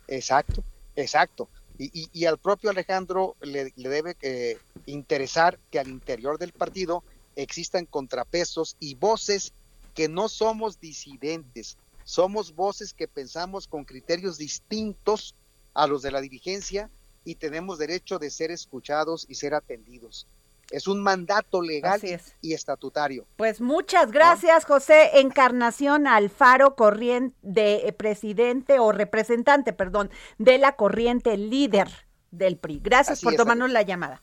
Exacto, 0.09 0.65
exacto. 0.97 1.49
Y, 1.79 2.27
al 2.27 2.39
propio 2.39 2.71
Alejandro 2.71 3.35
le, 3.41 3.73
debe 3.77 4.15
que 4.15 4.59
interesar 4.87 5.59
que 5.71 5.81
al 5.81 5.89
interior 5.89 6.39
del 6.39 6.53
partido 6.53 7.03
existan 7.35 7.87
contrapesos 7.87 8.77
y 8.79 8.95
voces 8.95 9.53
que 9.95 10.09
no 10.09 10.29
somos 10.29 10.79
disidentes, 10.81 11.77
somos 12.05 12.55
voces 12.55 12.93
que 12.93 13.09
pensamos 13.09 13.67
con 13.67 13.85
criterios 13.85 14.39
distintos 14.39 15.35
a 15.75 15.87
los 15.87 16.03
de 16.03 16.11
la 16.11 16.21
dirigencia 16.21 16.91
y 17.25 17.37
tenemos 17.37 17.79
derecho 17.79 18.19
de 18.19 18.31
ser 18.31 18.51
escuchados 18.51 19.27
y 19.29 19.37
ser 19.37 19.55
atendidos. 19.55 20.27
Es 20.71 20.89
un 20.89 21.03
mandato 21.03 21.61
legal 21.61 22.01
y 22.41 22.55
estatutario. 22.55 23.27
Pues 23.37 23.61
muchas 23.61 24.11
gracias, 24.11 24.65
José 24.65 25.21
Encarnación 25.21 26.07
Alfaro, 26.07 26.77
corriente 26.77 27.37
de 27.43 27.89
eh, 27.89 27.93
presidente 27.93 28.79
o 28.79 28.91
representante, 28.91 29.75
perdón, 29.75 30.11
de 30.39 30.57
la 30.57 30.77
corriente 30.77 31.37
líder 31.37 31.89
del 32.31 32.57
PRI. 32.57 32.81
Gracias 32.83 33.21
por 33.21 33.35
tomarnos 33.35 33.71
la 33.71 33.83
llamada. 33.83 34.23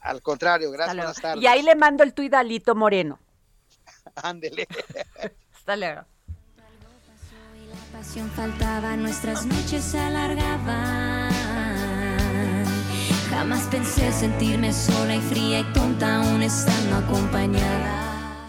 Al 0.00 0.22
contrario, 0.22 0.70
gracias, 0.70 0.96
buenas 0.96 1.20
tardes. 1.20 1.42
Y 1.42 1.46
ahí 1.46 1.62
le 1.62 1.76
mando 1.76 2.02
el 2.02 2.14
tuit 2.14 2.32
a 2.34 2.42
Lito 2.42 2.74
Moreno. 2.74 3.20
Ándele. 4.16 4.66
Hasta 5.54 5.76
luego. 5.76 6.11
Pasión 7.92 8.30
faltaba, 8.34 8.96
nuestras 8.96 9.44
noches 9.44 9.84
se 9.84 9.98
alargaban. 9.98 11.30
Jamás 13.28 13.62
pensé 13.70 14.10
sentirme 14.12 14.72
sola 14.72 15.16
y 15.16 15.20
fría 15.20 15.60
y 15.60 15.64
tonta 15.74 16.16
aún 16.16 16.42
estando 16.42 16.96
acompañada. 16.96 18.46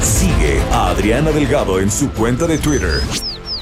Sigue 0.00 0.60
a 0.70 0.90
Adriana 0.90 1.32
Delgado 1.32 1.80
en 1.80 1.90
su 1.90 2.10
cuenta 2.12 2.46
de 2.46 2.58
Twitter 2.58 3.00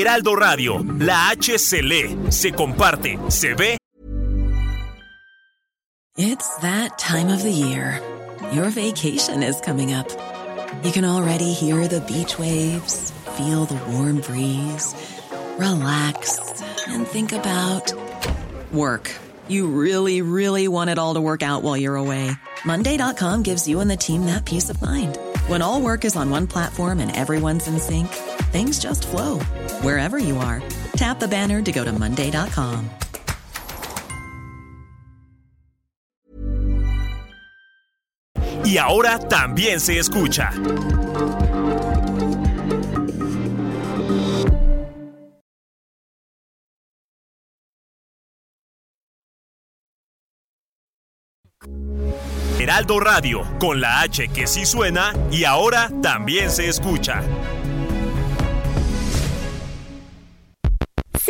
Heraldo 0.00 0.34
Radio, 0.34 0.78
la 0.78 1.32
H 1.32 1.58
se 1.58 1.82
lee, 1.82 2.16
se 2.30 2.50
comparte, 2.52 3.30
se 3.30 3.52
ve. 3.52 3.76
It's 6.16 6.56
that 6.58 6.98
time 6.98 7.28
of 7.28 7.42
the 7.42 7.50
year. 7.50 8.00
Your 8.52 8.70
vacation 8.70 9.42
is 9.42 9.60
coming 9.60 9.92
up. 9.92 10.08
You 10.82 10.92
can 10.92 11.04
already 11.04 11.52
hear 11.52 11.88
the 11.88 12.00
beach 12.00 12.38
waves, 12.38 13.10
feel 13.36 13.66
the 13.66 13.80
warm 13.92 14.20
breeze, 14.20 14.94
relax, 15.58 16.38
and 16.88 17.06
think 17.06 17.32
about 17.32 17.92
work. 18.72 19.10
You 19.48 19.66
really, 19.66 20.22
really 20.22 20.68
want 20.68 20.90
it 20.90 20.98
all 20.98 21.14
to 21.14 21.20
work 21.20 21.42
out 21.42 21.62
while 21.62 21.76
you're 21.76 21.96
away. 21.96 22.30
Monday.com 22.64 23.42
gives 23.42 23.68
you 23.68 23.80
and 23.80 23.90
the 23.90 23.96
team 23.96 24.26
that 24.26 24.44
peace 24.46 24.70
of 24.70 24.80
mind. 24.80 25.18
When 25.48 25.60
all 25.60 25.82
work 25.82 26.04
is 26.04 26.16
on 26.16 26.30
one 26.30 26.46
platform 26.46 27.00
and 27.00 27.14
everyone's 27.14 27.66
in 27.66 27.78
sync, 27.78 28.08
things 28.52 28.78
just 28.78 29.06
flow 29.06 29.40
wherever 29.82 30.18
you 30.18 30.38
are. 30.38 30.62
Tap 30.96 31.20
the 31.20 31.28
banner 31.28 31.62
to 31.62 31.72
go 31.72 31.84
to 31.84 31.92
Monday.com. 31.92 32.88
Y 38.64 38.78
ahora 38.78 39.18
también 39.18 39.80
se 39.80 39.98
escucha. 39.98 40.50
Heraldo 52.58 53.00
Radio, 53.00 53.42
con 53.58 53.80
la 53.80 54.00
H 54.02 54.28
que 54.28 54.46
sí 54.46 54.64
suena 54.64 55.12
y 55.32 55.44
ahora 55.44 55.90
también 56.00 56.48
se 56.50 56.68
escucha. 56.68 57.22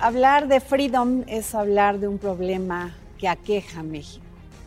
Hablar 0.00 0.48
de 0.48 0.60
freedom 0.60 1.22
es 1.28 1.54
hablar 1.54 1.98
de 1.98 2.08
un 2.08 2.18
problema 2.18 2.94
que 3.16 3.28
aqueja 3.28 3.80
a 3.80 3.82
México. 3.82 4.24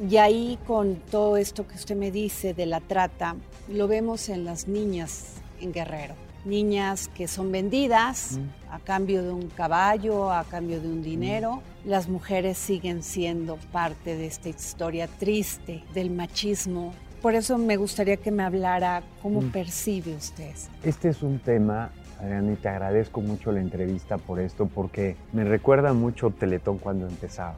Y 0.10 0.18
ahí 0.18 0.58
con 0.66 0.96
todo 0.96 1.38
esto 1.38 1.68
que 1.68 1.76
usted 1.76 1.96
me 1.96 2.12
dice 2.12 2.54
de 2.54 2.66
la 2.66 2.80
trata, 2.80 3.36
lo 3.68 3.88
vemos 3.88 4.30
en 4.30 4.46
las 4.46 4.68
niñas 4.68 5.36
en 5.60 5.74
Guerrero. 5.74 6.16
Niñas 6.46 7.10
que 7.10 7.28
son 7.28 7.52
vendidas 7.52 8.40
a 8.72 8.80
cambio 8.80 9.22
de 9.22 9.32
un 9.32 9.50
caballo, 9.50 10.32
a 10.32 10.46
cambio 10.46 10.80
de 10.80 10.88
un 10.88 11.04
dinero. 11.04 11.62
Las 11.84 12.08
mujeres 12.08 12.58
siguen 12.58 13.04
siendo 13.04 13.58
parte 13.72 14.16
de 14.16 14.28
esta 14.28 14.48
historia 14.48 15.08
triste 15.08 15.84
del 15.94 16.10
machismo. 16.10 16.94
Por 17.22 17.36
eso 17.36 17.58
me 17.58 17.76
gustaría 17.76 18.18
que 18.18 18.32
me 18.32 18.44
hablara 18.44 19.04
cómo 19.22 19.42
percibe 19.52 20.16
usted. 20.16 20.54
Este 20.84 21.10
es 21.10 21.22
un 21.22 21.40
tema 21.40 21.92
Adriana, 22.20 22.54
y 22.54 22.56
te 22.56 22.70
agradezco 22.70 23.22
mucho 23.22 23.52
la 23.52 23.60
entrevista 23.60 24.18
por 24.18 24.40
esto, 24.40 24.68
porque 24.68 25.16
me 25.34 25.44
recuerda 25.44 25.94
mucho 25.94 26.32
Teletón 26.32 26.78
cuando 26.78 27.08
empezaba. 27.08 27.56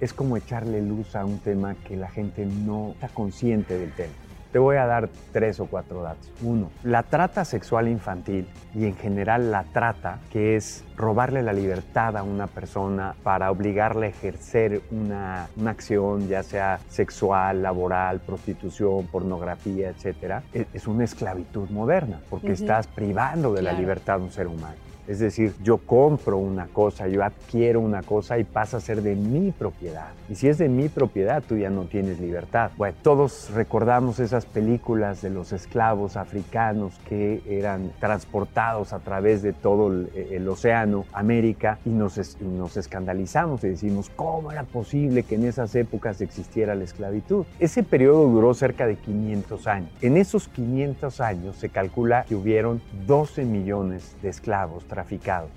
Es 0.00 0.12
como 0.12 0.36
echarle 0.36 0.80
luz 0.82 1.16
a 1.16 1.24
un 1.24 1.38
tema 1.38 1.74
que 1.86 1.96
la 1.96 2.08
gente 2.08 2.46
no 2.46 2.92
está 2.92 3.08
consciente 3.08 3.78
del 3.78 3.92
tema. 3.92 4.12
Te 4.52 4.58
voy 4.58 4.76
a 4.76 4.86
dar 4.86 5.08
tres 5.32 5.60
o 5.60 5.66
cuatro 5.66 6.02
datos. 6.02 6.30
Uno, 6.42 6.70
la 6.82 7.04
trata 7.04 7.44
sexual 7.44 7.86
infantil 7.86 8.48
y 8.74 8.86
en 8.86 8.96
general 8.96 9.52
la 9.52 9.64
trata, 9.64 10.18
que 10.32 10.56
es 10.56 10.84
robarle 10.96 11.42
la 11.42 11.52
libertad 11.52 12.16
a 12.16 12.24
una 12.24 12.48
persona 12.48 13.14
para 13.22 13.50
obligarle 13.52 14.06
a 14.06 14.08
ejercer 14.10 14.82
una, 14.90 15.48
acción, 15.66 16.26
ya 16.26 16.42
sea 16.42 16.80
sexual, 16.88 17.62
laboral, 17.62 18.20
prostitución, 18.20 19.06
pornografía, 19.06 19.90
etc., 19.90 20.42
es, 20.52 20.66
es 20.72 20.86
una 20.88 21.04
esclavitud 21.04 21.70
moderna, 21.70 22.20
porque 22.28 22.52
estás 22.52 22.88
privando 22.88 23.52
de 23.52 23.62
la 23.62 23.72
libertad 23.72 24.16
a 24.16 24.18
un 24.18 24.32
ser 24.32 24.48
humano. 24.48 24.89
Es 25.10 25.18
decir, 25.18 25.54
yo 25.60 25.78
compro 25.78 26.38
una 26.38 26.68
cosa, 26.68 27.08
yo 27.08 27.24
adquiero 27.24 27.80
una 27.80 28.00
cosa 28.04 28.38
y 28.38 28.44
pasa 28.44 28.76
a 28.76 28.80
ser 28.80 29.02
de 29.02 29.16
mi 29.16 29.50
propiedad. 29.50 30.10
Y 30.28 30.36
si 30.36 30.46
es 30.46 30.58
de 30.58 30.68
mi 30.68 30.88
propiedad, 30.88 31.42
tú 31.42 31.56
ya 31.56 31.68
no 31.68 31.86
tienes 31.86 32.20
libertad. 32.20 32.70
Todos 33.02 33.50
recordamos 33.52 34.20
esas 34.20 34.46
películas 34.46 35.20
de 35.20 35.30
los 35.30 35.52
esclavos 35.52 36.16
africanos 36.16 36.94
que 37.08 37.42
eran 37.48 37.90
transportados 37.98 38.92
a 38.92 39.00
través 39.00 39.42
de 39.42 39.52
todo 39.52 39.88
el, 39.88 40.48
océano, 40.48 41.04
América, 41.12 41.80
y 41.84 41.90
nos, 41.90 42.40
nos 42.40 42.76
escandalizamos 42.76 43.64
y 43.64 43.70
decimos, 43.70 44.12
¿cómo 44.14 44.52
era 44.52 44.62
posible 44.62 45.24
que 45.24 45.34
en 45.34 45.44
esas 45.44 45.74
épocas 45.74 46.20
existiera 46.20 46.76
la 46.76 46.84
esclavitud? 46.84 47.46
Ese 47.58 47.82
periodo 47.82 48.28
duró 48.28 48.54
cerca 48.54 48.86
de 48.86 48.94
500 48.94 49.66
años. 49.66 49.90
En 50.02 50.16
esos 50.16 50.46
500 50.46 51.20
años 51.20 51.56
se 51.56 51.68
calcula 51.68 52.24
que 52.28 52.36
hubieron 52.36 52.80
12 53.08 53.44
millones 53.44 54.14
de 54.22 54.28
esclavos 54.28 54.84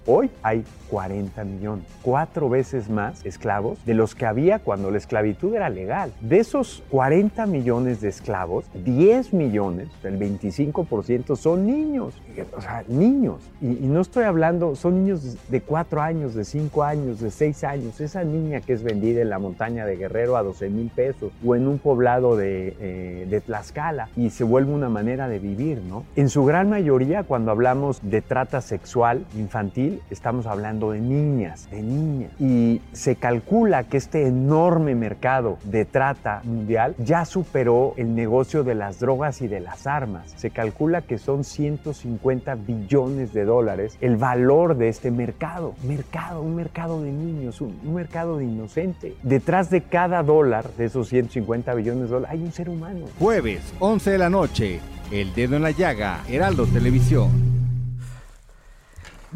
Hoy 0.06 0.30
hay 0.42 0.64
40 0.90 1.44
millones, 1.44 1.86
cuatro 2.02 2.50
veces 2.50 2.90
más 2.90 3.26
esclavos 3.26 3.84
de 3.86 3.94
los 3.94 4.14
que 4.16 4.26
había 4.26 4.60
cuando 4.60 4.92
la 4.92 4.98
esclavitud 4.98 5.56
era 5.56 5.70
legal. 5.70 6.12
De 6.22 6.38
esos 6.38 6.84
40 6.90 7.46
millones 7.48 8.02
de 8.02 8.10
esclavos, 8.10 8.66
10 8.74 9.34
millones, 9.34 9.90
el 10.04 10.20
25% 10.20 11.36
son 11.36 11.66
niños, 11.66 12.14
o 12.56 12.62
sea, 12.62 12.84
niños. 12.88 13.42
Y, 13.62 13.88
no 13.94 14.02
estoy 14.02 14.26
hablando, 14.26 14.76
son 14.76 15.04
niños 15.04 15.38
de 15.50 15.62
4 15.62 16.02
años, 16.02 16.36
de 16.36 16.46
5 16.46 16.84
años, 16.84 17.20
de 17.20 17.32
6 17.32 17.64
años. 17.64 18.02
Esa 18.02 18.24
niña 18.24 18.62
que 18.62 18.74
es 18.74 18.84
vendida 18.84 19.22
en 19.22 19.30
la 19.30 19.40
montaña 19.40 19.86
de 19.86 19.96
Guerrero 19.96 20.38
a 20.38 20.44
12 20.44 20.70
mil 20.70 20.90
pesos 20.90 21.32
o 21.46 21.56
en 21.56 21.68
un 21.68 21.80
poblado 21.80 22.36
de, 22.36 22.76
eh, 22.80 23.28
de 23.30 23.42
Tlaxcala 23.42 24.10
y 24.16 24.30
se 24.30 24.44
vuelve 24.44 24.74
una 24.74 24.90
manera 24.90 25.28
de 25.28 25.40
vivir, 25.40 25.82
¿no? 25.82 26.06
En 26.16 26.30
su 26.30 26.46
gran 26.46 26.70
mayoría, 26.70 27.24
cuando 27.24 27.52
hablamos 27.52 28.00
de 28.04 28.22
trata 28.22 28.62
sexual, 28.62 29.23
infantil, 29.36 30.02
estamos 30.10 30.46
hablando 30.46 30.92
de 30.92 31.00
niñas, 31.00 31.70
de 31.70 31.82
niñas. 31.82 32.32
Y 32.40 32.82
se 32.92 33.16
calcula 33.16 33.84
que 33.84 33.98
este 33.98 34.28
enorme 34.28 34.96
mercado 34.96 35.58
de 35.64 35.86
trata 35.86 36.42
mundial 36.44 36.96
ya 36.98 37.26
superó 37.26 37.94
el 37.98 38.16
negocio 38.16 38.64
de 38.64 38.76
las 38.76 39.00
drogas 39.00 39.42
y 39.42 39.48
de 39.48 39.60
las 39.60 39.88
armas. 39.88 40.34
Se 40.36 40.50
calcula 40.50 41.02
que 41.02 41.18
son 41.18 41.44
150 41.44 42.56
billones 42.56 43.34
de 43.34 43.46
dólares 43.46 43.98
el 44.02 44.18
valor 44.18 44.78
de 44.78 44.90
este 44.90 45.12
mercado. 45.12 45.74
Mercado, 45.84 46.42
un 46.42 46.56
mercado 46.56 47.02
de 47.02 47.12
niños, 47.12 47.62
un, 47.62 47.94
mercado 47.94 48.38
de 48.38 48.46
inocente. 48.46 49.16
Detrás 49.24 49.70
de 49.70 49.82
cada 49.82 50.24
dólar 50.24 50.70
de 50.78 50.86
esos 50.86 51.10
150 51.10 51.74
billones 51.74 52.04
de 52.04 52.08
dólares 52.08 52.32
hay 52.32 52.44
un 52.44 52.52
ser 52.52 52.70
humano. 52.70 53.06
Jueves, 53.20 53.74
11 53.80 54.12
de 54.12 54.18
la 54.18 54.30
noche, 54.30 54.80
El 55.12 55.34
Dedo 55.34 55.56
en 55.56 55.64
la 55.64 55.72
Llaga, 55.72 56.24
Heraldo 56.28 56.66
Televisión. 56.66 57.53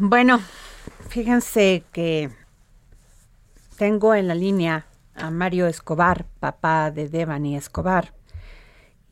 Bueno, 0.00 0.40
fíjense 1.08 1.82
que 1.90 2.30
tengo 3.78 4.14
en 4.14 4.28
la 4.28 4.36
línea 4.36 4.86
a 5.16 5.32
Mario 5.32 5.66
Escobar, 5.66 6.24
papá 6.38 6.92
de 6.92 7.08
Devani 7.08 7.56
Escobar. 7.56 8.14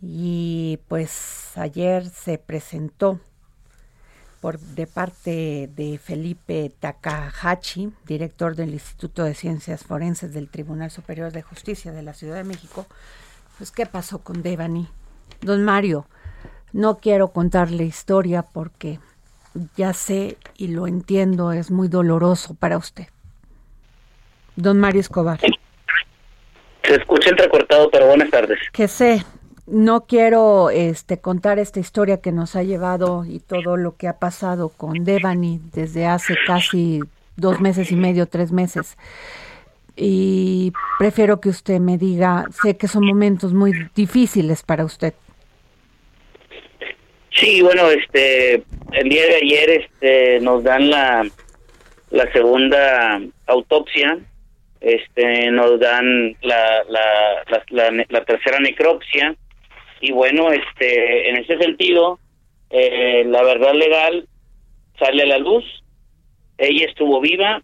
Y 0.01 0.79
pues 0.87 1.59
ayer 1.59 2.09
se 2.09 2.39
presentó 2.39 3.19
por, 4.41 4.61
de 4.61 4.87
parte 4.87 5.69
de 5.75 5.99
Felipe 5.99 6.73
Takahashi, 6.79 7.93
director 8.07 8.55
del 8.55 8.73
Instituto 8.73 9.25
de 9.25 9.35
Ciencias 9.35 9.83
Forenses 9.83 10.33
del 10.33 10.49
Tribunal 10.49 10.93
Superior 10.93 11.33
de 11.33 11.43
Justicia 11.43 11.91
de 11.91 12.03
la 12.03 12.15
Ciudad 12.15 12.37
de 12.37 12.45
México, 12.45 12.87
pues 13.59 13.73
qué 13.73 13.87
pasó 13.87 14.21
con 14.21 14.41
Devani. 14.41 14.89
Don 15.41 15.65
Mario, 15.65 16.07
no 16.73 16.99
quiero 16.99 17.33
contarle 17.33 17.83
historia 17.83 18.43
porque 18.43 19.01
ya 19.77 19.93
sé 19.93 20.37
y 20.57 20.69
lo 20.69 20.87
entiendo, 20.87 21.53
es 21.53 21.71
muy 21.71 21.89
doloroso 21.89 22.55
para 22.55 22.79
usted. 22.79 23.07
Don 24.57 24.79
Mario 24.79 25.01
Escobar. 25.01 25.41
Se 26.83 26.95
escucha 26.95 27.31
entrecortado, 27.31 27.91
pero 27.91 28.07
buenas 28.07 28.31
tardes. 28.31 28.59
Que 28.73 28.89
sé, 28.89 29.25
no 29.67 30.03
quiero 30.03 30.71
este 30.71 31.19
contar 31.19 31.59
esta 31.59 31.81
historia 31.81 32.21
que 32.21 32.33
nos 32.33 32.57
ha 32.57 32.63
llevado 32.63 33.25
y 33.25 33.41
todo 33.41 33.77
lo 33.77 33.97
que 33.97 34.09
ha 34.09 34.19
pasado 34.19 34.69
con 34.69 35.05
Devani 35.05 35.61
desde 35.73 36.07
hace 36.07 36.37
casi 36.47 37.01
dos 37.37 37.61
meses 37.61 37.91
y 37.91 37.97
medio, 37.97 38.27
tres 38.27 38.53
meses. 38.53 38.97
Y 39.97 40.73
prefiero 40.99 41.41
que 41.41 41.49
usted 41.49 41.81
me 41.81 41.99
diga, 41.99 42.45
sé 42.63 42.77
que 42.77 42.87
son 42.87 43.05
momentos 43.05 43.53
muy 43.53 43.73
difíciles 43.95 44.63
para 44.63 44.85
usted. 44.85 45.15
Sí, 47.37 47.61
bueno, 47.61 47.91
este, 47.91 48.63
el 48.93 49.09
día 49.09 49.27
de 49.27 49.37
ayer 49.37 49.71
este, 49.71 50.41
nos 50.41 50.65
dan 50.65 50.89
la, 50.89 51.29
la 52.11 52.33
segunda 52.33 53.21
autopsia, 53.47 54.19
este, 54.81 55.51
nos 55.51 55.79
dan 55.79 56.35
la, 56.41 56.83
la, 56.89 57.63
la, 57.69 58.05
la 58.09 58.25
tercera 58.25 58.59
necropsia, 58.59 59.37
y 60.01 60.13
bueno, 60.13 60.51
este, 60.51 61.29
en 61.29 61.37
ese 61.37 61.59
sentido, 61.59 62.19
eh, 62.71 63.25
la 63.27 63.43
verdad 63.43 63.75
legal 63.75 64.27
sale 64.99 65.23
a 65.23 65.27
la 65.27 65.39
luz. 65.39 65.65
Ella 66.59 66.87
estuvo 66.87 67.21
viva, 67.21 67.63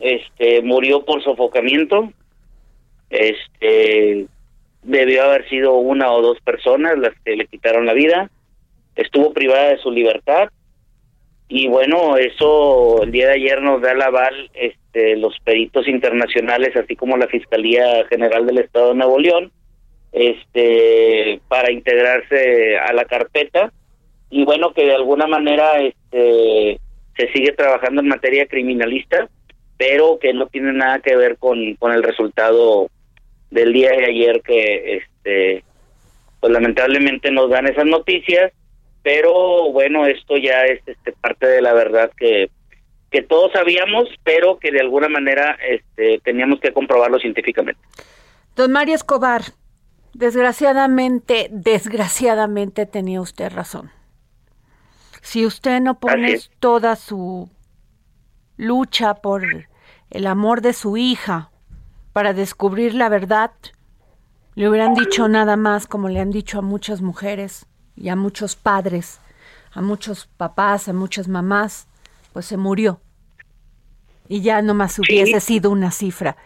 este, 0.00 0.62
murió 0.62 1.04
por 1.04 1.22
sofocamiento, 1.22 2.12
este, 3.10 4.26
debió 4.82 5.24
haber 5.24 5.48
sido 5.48 5.74
una 5.74 6.10
o 6.10 6.22
dos 6.22 6.40
personas 6.40 6.98
las 6.98 7.14
que 7.24 7.36
le 7.36 7.46
quitaron 7.46 7.86
la 7.86 7.92
vida, 7.92 8.30
estuvo 8.96 9.32
privada 9.32 9.70
de 9.70 9.78
su 9.78 9.90
libertad. 9.90 10.48
Y 11.48 11.68
bueno, 11.68 12.16
eso 12.16 13.02
el 13.02 13.12
día 13.12 13.28
de 13.28 13.34
ayer 13.34 13.62
nos 13.62 13.80
da 13.80 13.92
el 13.92 14.02
aval 14.02 14.50
este, 14.54 15.16
los 15.16 15.38
peritos 15.44 15.86
internacionales, 15.86 16.74
así 16.74 16.96
como 16.96 17.16
la 17.16 17.28
Fiscalía 17.28 18.04
General 18.08 18.44
del 18.46 18.58
Estado 18.58 18.88
de 18.88 18.94
Nuevo 18.96 19.18
León, 19.18 19.52
este 20.12 21.40
para 21.46 21.70
integrarse 21.70 22.78
a 22.78 22.92
la 22.92 23.04
carpeta. 23.04 23.72
Y 24.28 24.44
bueno 24.44 24.72
que 24.72 24.86
de 24.86 24.94
alguna 24.94 25.28
manera 25.28 25.80
este 25.80 26.80
se 27.16 27.32
sigue 27.32 27.52
trabajando 27.52 28.00
en 28.00 28.08
materia 28.08 28.46
criminalista 28.46 29.28
pero 29.76 30.18
que 30.18 30.32
no 30.32 30.46
tiene 30.46 30.72
nada 30.72 31.00
que 31.00 31.16
ver 31.16 31.36
con, 31.36 31.74
con 31.74 31.92
el 31.92 32.02
resultado 32.02 32.88
del 33.50 33.72
día 33.72 33.90
de 33.90 34.06
ayer 34.06 34.42
que 34.42 34.96
este 34.96 35.64
pues 36.40 36.52
lamentablemente 36.52 37.30
nos 37.30 37.50
dan 37.50 37.66
esas 37.66 37.86
noticias 37.86 38.52
pero 39.06 39.70
bueno 39.70 40.04
esto 40.04 40.36
ya 40.36 40.64
es 40.64 40.80
este 40.84 41.12
parte 41.12 41.46
de 41.46 41.62
la 41.62 41.72
verdad 41.72 42.10
que 42.16 42.50
que 43.08 43.22
todos 43.22 43.52
sabíamos 43.52 44.08
pero 44.24 44.58
que 44.58 44.72
de 44.72 44.80
alguna 44.80 45.08
manera 45.08 45.56
este 45.70 46.18
teníamos 46.24 46.58
que 46.58 46.72
comprobarlo 46.72 47.20
científicamente. 47.20 47.80
Don 48.56 48.72
Mario 48.72 48.96
Escobar 48.96 49.42
Desgraciadamente, 50.12 51.48
desgraciadamente 51.52 52.86
tenía 52.86 53.20
usted 53.20 53.52
razón. 53.52 53.90
Si 55.20 55.44
usted 55.44 55.80
no 55.80 56.00
pone 56.00 56.38
toda 56.58 56.96
su 56.96 57.50
lucha 58.56 59.14
por 59.14 59.42
el 60.08 60.26
amor 60.26 60.62
de 60.62 60.72
su 60.72 60.96
hija 60.96 61.50
para 62.14 62.32
descubrir 62.32 62.94
la 62.94 63.10
verdad, 63.10 63.50
le 64.54 64.70
hubieran 64.70 64.94
dicho 64.94 65.28
nada 65.28 65.56
más 65.56 65.86
como 65.86 66.08
le 66.08 66.18
han 66.18 66.30
dicho 66.30 66.60
a 66.60 66.62
muchas 66.62 67.02
mujeres 67.02 67.66
y 67.96 68.08
a 68.08 68.16
muchos 68.16 68.56
padres, 68.56 69.20
a 69.72 69.80
muchos 69.82 70.28
papás, 70.36 70.88
a 70.88 70.92
muchas 70.92 71.28
mamás, 71.28 71.88
pues 72.32 72.46
se 72.46 72.56
murió. 72.56 73.00
Y 74.28 74.42
ya 74.42 74.60
no 74.62 74.74
más 74.74 74.98
hubiese 74.98 75.40
sido 75.40 75.70
una 75.70 75.90
cifra. 75.90 76.36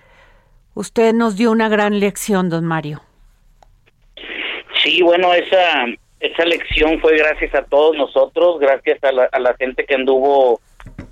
Usted 0.75 1.13
nos 1.13 1.37
dio 1.37 1.51
una 1.51 1.69
gran 1.69 1.99
lección, 1.99 2.49
don 2.49 2.65
Mario. 2.65 3.01
Sí, 4.83 5.03
bueno, 5.03 5.35
esa, 5.35 5.87
esa 6.21 6.45
lección 6.45 7.01
fue 7.01 7.17
gracias 7.17 7.55
a 7.55 7.65
todos 7.65 7.97
nosotros, 7.97 8.59
gracias 8.61 9.03
a 9.03 9.13
la, 9.13 9.25
a 9.33 9.39
la 9.39 9.55
gente 9.55 9.85
que 9.85 9.95
anduvo 9.95 10.61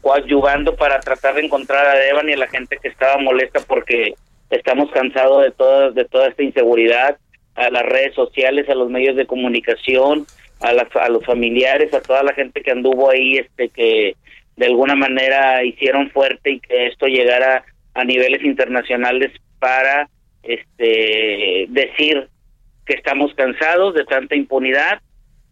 coadyuvando 0.00 0.76
para 0.76 1.00
tratar 1.00 1.34
de 1.34 1.44
encontrar 1.44 1.86
a 1.86 1.98
Devan 1.98 2.28
y 2.28 2.32
a 2.32 2.38
la 2.38 2.46
gente 2.46 2.78
que 2.80 2.88
estaba 2.88 3.18
molesta 3.18 3.60
porque 3.66 4.14
estamos 4.50 4.90
cansados 4.90 5.44
de 5.44 5.50
toda, 5.50 5.90
de 5.90 6.04
toda 6.04 6.28
esta 6.28 6.42
inseguridad, 6.42 7.18
a 7.58 7.70
las 7.70 7.82
redes 7.82 8.14
sociales, 8.14 8.68
a 8.68 8.74
los 8.74 8.88
medios 8.88 9.16
de 9.16 9.26
comunicación, 9.26 10.26
a, 10.60 10.70
a 10.70 11.08
los 11.08 11.24
familiares, 11.24 11.92
a 11.92 12.00
toda 12.00 12.22
la 12.22 12.32
gente 12.32 12.62
que 12.62 12.70
anduvo 12.70 13.10
ahí, 13.10 13.38
este 13.38 13.68
que 13.68 14.14
de 14.56 14.66
alguna 14.66 14.94
manera 14.94 15.64
hicieron 15.64 16.10
fuerte 16.10 16.50
y 16.52 16.60
que 16.60 16.86
esto 16.86 17.06
llegara 17.06 17.64
a 17.94 18.04
niveles 18.04 18.44
internacionales 18.44 19.32
para 19.58 20.08
este 20.42 21.66
decir 21.68 22.28
que 22.86 22.94
estamos 22.94 23.34
cansados 23.34 23.94
de 23.94 24.04
tanta 24.04 24.34
impunidad, 24.34 25.00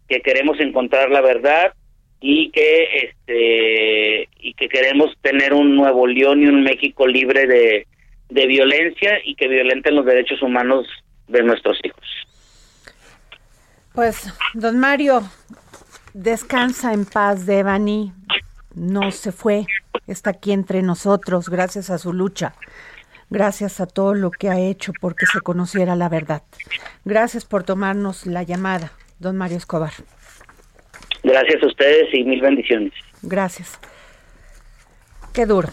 que 0.07 0.21
queremos 0.21 0.59
encontrar 0.59 1.09
la 1.09 1.21
verdad 1.21 1.73
y 2.19 2.49
que 2.51 2.83
este 3.03 4.29
y 4.39 4.53
que 4.53 4.69
queremos 4.69 5.15
tener 5.21 5.53
un 5.53 5.75
Nuevo 5.75 6.07
León 6.07 6.41
y 6.41 6.47
un 6.47 6.63
México 6.63 7.05
libre 7.05 7.45
de, 7.47 7.85
de 8.29 8.47
violencia 8.47 9.19
y 9.23 9.35
que 9.35 9.47
violenten 9.47 9.95
los 9.95 10.05
derechos 10.05 10.41
humanos 10.41 10.87
de 11.27 11.43
nuestros 11.43 11.77
hijos. 11.83 12.05
Pues, 13.93 14.31
don 14.53 14.79
Mario, 14.79 15.23
descansa 16.13 16.93
en 16.93 17.05
paz, 17.05 17.45
Devani. 17.45 18.13
No 18.75 19.11
se 19.11 19.31
fue, 19.31 19.65
está 20.05 20.31
aquí 20.31 20.51
entre 20.51 20.83
nosotros 20.83 21.49
gracias 21.49 21.89
a 21.89 21.97
su 21.97 22.13
lucha 22.13 22.53
gracias 23.29 23.79
a 23.79 23.87
todo 23.87 24.13
lo 24.13 24.31
que 24.31 24.49
ha 24.49 24.59
hecho 24.59 24.93
porque 24.99 25.25
se 25.25 25.41
conociera 25.41 25.95
la 25.95 26.09
verdad. 26.09 26.43
Gracias 27.05 27.45
por 27.45 27.63
tomarnos 27.63 28.25
la 28.25 28.43
llamada, 28.43 28.91
don 29.19 29.37
Mario 29.37 29.57
Escobar. 29.57 29.93
Gracias 31.23 31.61
a 31.61 31.67
ustedes 31.67 32.13
y 32.13 32.23
mil 32.23 32.41
bendiciones. 32.41 32.93
Gracias. 33.21 33.79
Qué 35.33 35.45
duro, 35.45 35.69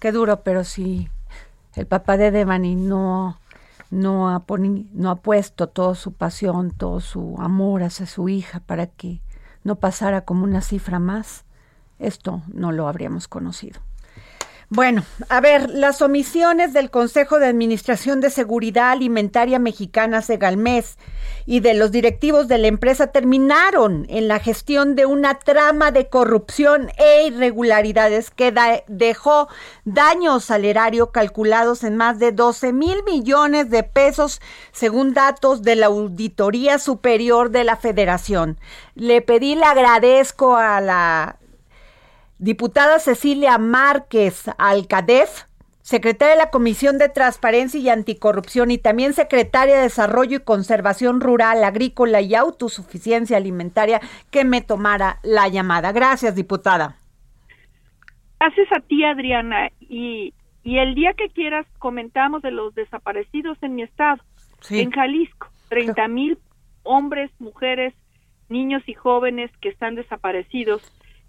qué 0.00 0.12
duro, 0.12 0.42
pero 0.42 0.64
si 0.64 1.08
el 1.74 1.86
papá 1.86 2.16
de 2.16 2.30
Devani 2.30 2.76
no, 2.76 3.40
no, 3.92 4.30
ha 4.30 4.42
no 4.94 5.10
ha 5.10 5.16
puesto 5.16 5.68
toda 5.68 5.94
su 5.94 6.14
pasión, 6.14 6.70
todo 6.70 7.00
su 7.00 7.36
amor 7.38 7.82
hacia 7.82 8.06
su 8.06 8.30
hija 8.30 8.60
para 8.60 8.86
que 8.86 9.20
no 9.64 9.76
pasara 9.76 10.22
como 10.22 10.44
una 10.44 10.62
cifra 10.62 10.98
más, 10.98 11.44
esto 11.98 12.42
no 12.48 12.72
lo 12.72 12.88
habríamos 12.88 13.28
conocido. 13.28 13.80
Bueno, 14.74 15.04
a 15.28 15.42
ver, 15.42 15.68
las 15.68 16.00
omisiones 16.00 16.72
del 16.72 16.90
Consejo 16.90 17.38
de 17.38 17.44
Administración 17.44 18.22
de 18.22 18.30
Seguridad 18.30 18.92
Alimentaria 18.92 19.58
Mexicana 19.58 20.22
Segalmés 20.22 20.96
y 21.44 21.60
de 21.60 21.74
los 21.74 21.92
directivos 21.92 22.48
de 22.48 22.56
la 22.56 22.68
empresa 22.68 23.08
terminaron 23.08 24.06
en 24.08 24.28
la 24.28 24.38
gestión 24.38 24.94
de 24.94 25.04
una 25.04 25.38
trama 25.40 25.90
de 25.90 26.08
corrupción 26.08 26.88
e 26.96 27.26
irregularidades 27.26 28.30
que 28.30 28.54
dejó 28.88 29.48
daños 29.84 30.50
al 30.50 30.64
erario 30.64 31.12
calculados 31.12 31.84
en 31.84 31.98
más 31.98 32.18
de 32.18 32.32
12 32.32 32.72
mil 32.72 33.02
millones 33.04 33.68
de 33.68 33.82
pesos, 33.82 34.40
según 34.72 35.12
datos 35.12 35.62
de 35.62 35.76
la 35.76 35.88
Auditoría 35.88 36.78
Superior 36.78 37.50
de 37.50 37.64
la 37.64 37.76
Federación. 37.76 38.58
Le 38.94 39.20
pedí, 39.20 39.54
le 39.54 39.66
agradezco 39.66 40.56
a 40.56 40.80
la 40.80 41.36
Diputada 42.42 42.98
Cecilia 42.98 43.56
Márquez 43.56 44.50
Alcadez, 44.58 45.46
secretaria 45.80 46.34
de 46.34 46.40
la 46.40 46.50
Comisión 46.50 46.98
de 46.98 47.08
Transparencia 47.08 47.78
y 47.78 47.88
Anticorrupción 47.88 48.72
y 48.72 48.78
también 48.78 49.12
secretaria 49.12 49.76
de 49.76 49.82
Desarrollo 49.82 50.38
y 50.38 50.42
Conservación 50.42 51.20
Rural, 51.20 51.62
Agrícola 51.62 52.20
y 52.20 52.34
Autosuficiencia 52.34 53.36
Alimentaria, 53.36 54.00
que 54.32 54.44
me 54.44 54.60
tomara 54.60 55.20
la 55.22 55.46
llamada. 55.46 55.92
Gracias, 55.92 56.34
diputada. 56.34 56.96
Gracias 58.40 58.72
a 58.72 58.80
ti, 58.80 59.04
Adriana. 59.04 59.70
Y, 59.78 60.34
y 60.64 60.78
el 60.78 60.96
día 60.96 61.12
que 61.12 61.28
quieras 61.28 61.64
comentamos 61.78 62.42
de 62.42 62.50
los 62.50 62.74
desaparecidos 62.74 63.56
en 63.62 63.76
mi 63.76 63.82
estado, 63.82 64.20
en 64.68 64.90
Jalisco, 64.90 65.46
30 65.68 66.08
mil 66.08 66.38
hombres, 66.82 67.30
mujeres, 67.38 67.94
niños 68.48 68.82
y 68.88 68.94
jóvenes 68.94 69.52
que 69.60 69.68
están 69.68 69.94
desaparecidos 69.94 70.82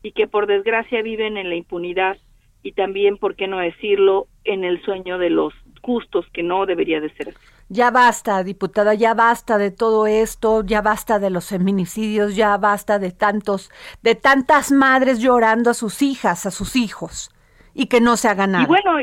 y 0.03 0.11
que 0.11 0.27
por 0.27 0.45
desgracia 0.45 1.01
viven 1.01 1.37
en 1.37 1.49
la 1.49 1.55
impunidad 1.55 2.17
y 2.61 2.73
también, 2.73 3.17
por 3.17 3.35
qué 3.35 3.47
no 3.47 3.57
decirlo, 3.57 4.27
en 4.43 4.63
el 4.63 4.81
sueño 4.83 5.17
de 5.17 5.29
los 5.29 5.53
justos, 5.81 6.25
que 6.33 6.43
no 6.43 6.65
debería 6.65 7.01
de 7.01 7.09
ser 7.15 7.29
así. 7.29 7.37
Ya 7.67 7.91
basta, 7.91 8.43
diputada, 8.43 8.93
ya 8.93 9.13
basta 9.13 9.57
de 9.57 9.71
todo 9.71 10.07
esto, 10.07 10.63
ya 10.63 10.81
basta 10.81 11.19
de 11.19 11.29
los 11.29 11.49
feminicidios, 11.49 12.35
ya 12.35 12.55
basta 12.57 12.99
de 12.99 13.11
tantos, 13.11 13.69
de 14.01 14.15
tantas 14.15 14.71
madres 14.71 15.19
llorando 15.19 15.71
a 15.71 15.73
sus 15.73 16.01
hijas, 16.01 16.45
a 16.45 16.51
sus 16.51 16.75
hijos, 16.75 17.31
y 17.73 17.87
que 17.87 17.99
no 17.99 18.15
se 18.15 18.29
haga 18.29 18.47
nada. 18.47 18.63
Y 18.63 18.67
bueno, 18.67 18.99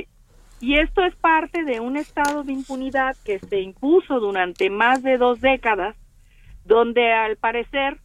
y 0.61 0.79
esto 0.79 1.05
es 1.05 1.15
parte 1.17 1.65
de 1.65 1.81
un 1.81 1.97
estado 1.97 2.45
de 2.45 2.53
impunidad 2.53 3.17
que 3.25 3.39
se 3.41 3.61
impuso 3.61 4.21
durante 4.21 4.71
más 4.71 5.03
de 5.03 5.19
dos 5.19 5.41
décadas, 5.41 5.97
donde 6.65 7.13
al 7.13 7.37
parecer, 7.37 7.99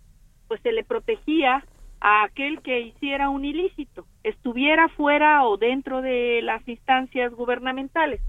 pues 0.47 0.61
se 0.61 0.71
le 0.71 0.83
protegía 0.83 1.63
a 2.01 2.23
aquel 2.23 2.61
que 2.61 2.81
hiciera 2.81 3.29
un 3.29 3.45
ilícito, 3.45 4.05
estuviera 4.23 4.89
fuera 4.89 5.45
o 5.45 5.57
dentro 5.57 6.01
de 6.01 6.41
las 6.43 6.67
instancias 6.67 7.33
gubernamentales. 7.33 8.21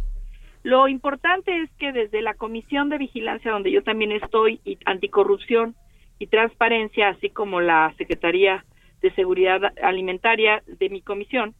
Lo 0.62 0.88
importante 0.88 1.62
es 1.62 1.70
que 1.78 1.92
desde 1.92 2.22
la 2.22 2.34
Comisión 2.34 2.88
de 2.88 2.98
Vigilancia, 2.98 3.52
donde 3.52 3.70
yo 3.70 3.82
también 3.82 4.12
estoy, 4.12 4.60
y 4.64 4.78
Anticorrupción 4.84 5.76
y 6.18 6.26
Transparencia, 6.26 7.10
así 7.10 7.30
como 7.30 7.60
la 7.60 7.94
Secretaría 7.98 8.64
de 9.00 9.12
Seguridad 9.12 9.60
Alimentaria 9.82 10.62
de 10.66 10.88
mi 10.88 11.02
comisión, 11.02 11.54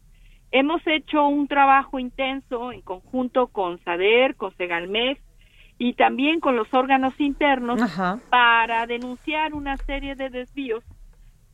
hemos 0.51 0.85
hecho 0.87 1.27
un 1.29 1.47
trabajo 1.49 1.99
intenso 1.99 2.73
en 2.73 2.81
conjunto 2.81 3.49
con 3.49 3.79
SADER, 3.85 4.37
con 4.37 4.57
Segalmez 4.57 5.19
y 5.79 5.93
también 5.93 6.41
con 6.41 6.57
los 6.57 6.73
órganos 6.73 7.15
internos 7.21 7.81
para 8.31 8.87
denunciar 8.87 9.55
una 9.55 9.77
serie 9.77 10.15
de 10.15 10.31
desvíos 10.31 10.83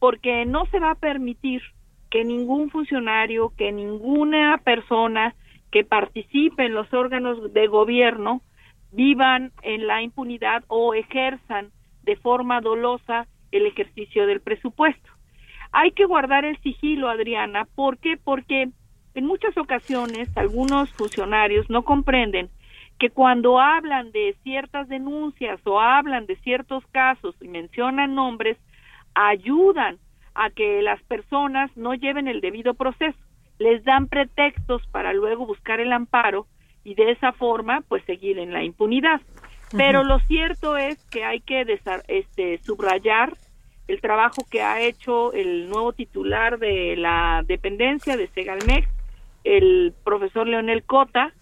porque 0.03 0.46
no 0.46 0.66
se 0.66 0.80
va 0.80 0.90
a 0.90 0.94
permitir 0.96 1.62
que 2.11 2.24
ningún 2.24 2.70
funcionario, 2.70 3.53
que 3.57 3.70
ninguna 3.70 4.59
persona 4.64 5.36
que 5.70 5.84
participe 5.84 6.66
en 6.66 6.74
los 6.74 6.92
órganos 6.92 7.53
de 7.53 7.68
gobierno 7.68 8.42
vivan 8.90 9.53
en 9.62 9.86
la 9.86 10.03
impunidad 10.03 10.64
o 10.66 10.92
ejerzan 10.94 11.70
de 12.03 12.16
forma 12.16 12.61
dolosa 12.61 13.28
el 13.53 13.64
ejercicio 13.64 14.26
del 14.26 14.40
presupuesto. 14.40 15.09
Hay 15.70 15.92
que 15.92 16.05
guardar 16.05 16.44
el 16.44 16.61
sigilo, 16.62 17.09
Adriana, 17.09 17.68
¿por 17.76 17.96
qué? 17.98 18.16
Porque 18.16 18.70
en 19.14 19.24
muchas 19.24 19.57
ocasiones 19.57 20.36
algunos 20.36 20.90
funcionarios 20.94 21.70
no 21.70 21.84
comprenden 21.84 22.50
que 22.98 23.11
cuando 23.11 23.61
hablan 23.61 24.11
de 24.11 24.34
ciertas 24.42 24.88
denuncias 24.88 25.61
o 25.64 25.80
hablan 25.80 26.26
de 26.26 26.34
ciertos 26.38 26.84
casos 26.88 27.36
y 27.40 27.46
mencionan 27.46 28.16
nombres, 28.16 28.59
ayudan 29.14 29.98
a 30.34 30.50
que 30.50 30.82
las 30.82 31.02
personas 31.02 31.70
no 31.76 31.94
lleven 31.94 32.28
el 32.28 32.40
debido 32.40 32.74
proceso, 32.74 33.18
les 33.58 33.84
dan 33.84 34.08
pretextos 34.08 34.86
para 34.88 35.12
luego 35.12 35.46
buscar 35.46 35.80
el 35.80 35.92
amparo 35.92 36.46
y 36.84 36.94
de 36.94 37.12
esa 37.12 37.32
forma 37.32 37.82
pues 37.88 38.04
seguir 38.04 38.38
en 38.38 38.52
la 38.52 38.64
impunidad. 38.64 39.20
Pero 39.76 40.04
lo 40.04 40.18
cierto 40.20 40.76
es 40.76 41.02
que 41.06 41.24
hay 41.24 41.40
que 41.40 41.64
este, 42.08 42.58
subrayar 42.58 43.36
el 43.88 44.00
trabajo 44.00 44.42
que 44.50 44.62
ha 44.62 44.80
hecho 44.80 45.32
el 45.32 45.68
nuevo 45.68 45.92
titular 45.92 46.58
de 46.58 46.96
la 46.96 47.42
dependencia 47.46 48.16
de 48.16 48.28
Segalmex, 48.28 48.88
el 49.44 49.94
profesor 50.04 50.46
Leonel 50.46 50.84
Cota, 50.84 51.32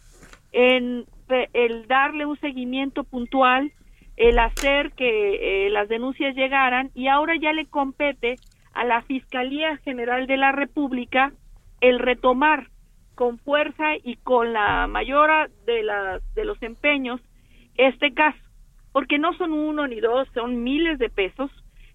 en 0.52 1.06
el 1.52 1.86
darle 1.86 2.26
un 2.26 2.38
seguimiento 2.38 3.04
puntual 3.04 3.72
el 4.20 4.38
hacer 4.38 4.92
que 4.92 5.64
eh, 5.66 5.70
las 5.70 5.88
denuncias 5.88 6.36
llegaran 6.36 6.90
y 6.94 7.08
ahora 7.08 7.36
ya 7.40 7.54
le 7.54 7.64
compete 7.64 8.36
a 8.74 8.84
la 8.84 9.00
Fiscalía 9.00 9.78
General 9.78 10.26
de 10.26 10.36
la 10.36 10.52
República 10.52 11.32
el 11.80 11.98
retomar 11.98 12.68
con 13.14 13.38
fuerza 13.38 13.96
y 14.04 14.16
con 14.16 14.52
la 14.52 14.86
mayor 14.88 15.50
de, 15.64 15.82
las, 15.82 16.34
de 16.34 16.44
los 16.44 16.62
empeños 16.62 17.22
este 17.76 18.12
caso, 18.12 18.38
porque 18.92 19.18
no 19.18 19.32
son 19.38 19.52
uno 19.52 19.86
ni 19.86 20.00
dos, 20.00 20.28
son 20.34 20.62
miles 20.62 20.98
de 20.98 21.08
pesos 21.08 21.50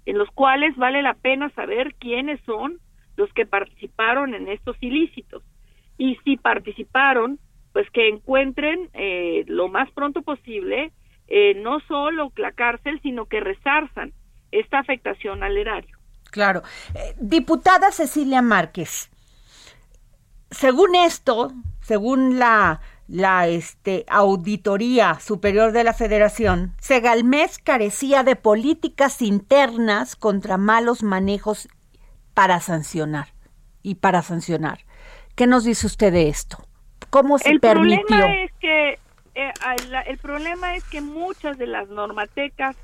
en 0.08 0.18
los 0.18 0.30
cuales 0.32 0.76
vale 0.78 1.04
la 1.04 1.14
pena 1.14 1.52
saber 1.52 1.94
quiénes 1.94 2.42
son 2.42 2.80
los 3.18 3.32
que 3.34 3.46
participaron 3.46 4.34
en 4.34 4.48
estos 4.48 4.76
ilícitos. 4.82 5.44
Y 6.00 6.18
si 6.24 6.38
participaron, 6.38 7.38
pues 7.72 7.88
que 7.92 8.10
encuentren 8.10 8.90
eh, 8.94 9.44
lo 9.46 9.68
más 9.68 9.92
pronto 9.92 10.24
posible 10.24 10.92
eh, 11.28 11.56
no 11.56 11.80
solo 11.88 12.32
la 12.38 12.52
cárcel, 12.52 13.00
sino 13.02 13.26
que 13.26 13.40
resarzan 13.40 14.14
esta 14.52 14.80
afectación 14.80 15.44
al 15.44 15.58
erario. 15.58 15.98
Claro. 16.32 16.64
Eh, 16.94 17.16
diputada 17.18 17.92
Cecilia 17.92 18.42
Márquez, 18.42 19.10
según 20.52 20.96
esto, 20.96 21.52
según 21.82 22.40
la, 22.40 22.82
la 23.08 23.48
este, 23.48 24.06
Auditoría 24.08 25.20
Superior 25.20 25.72
de 25.72 25.84
la 25.84 25.94
Federación, 25.94 26.74
Segalmés 26.80 27.58
carecía 27.60 28.24
de 28.24 28.36
políticas 28.36 29.22
internas 29.22 30.16
contra 30.16 30.58
malos 30.58 31.04
manejos 31.04 31.68
para 32.34 32.60
sancionar 32.60 33.28
y 33.82 33.96
para 33.96 34.22
sancionar. 34.22 34.80
¿Qué 35.36 35.48
nos 35.48 35.64
dice 35.64 35.88
usted 35.88 36.14
de 36.14 36.30
esto? 36.30 36.58
¿Cómo 37.10 37.38
se 37.38 37.50
el 37.50 37.60
permitió? 37.60 38.06
Problema 38.08 38.44
es 38.44 38.52
que 38.60 39.00
eh, 39.36 39.52
el 40.08 40.18
problema 40.18 40.76
es 40.76 40.84
que 40.86 41.02
muchas 41.02 41.58
de 41.58 41.68
las 41.68 41.90
normatecas 41.90 42.76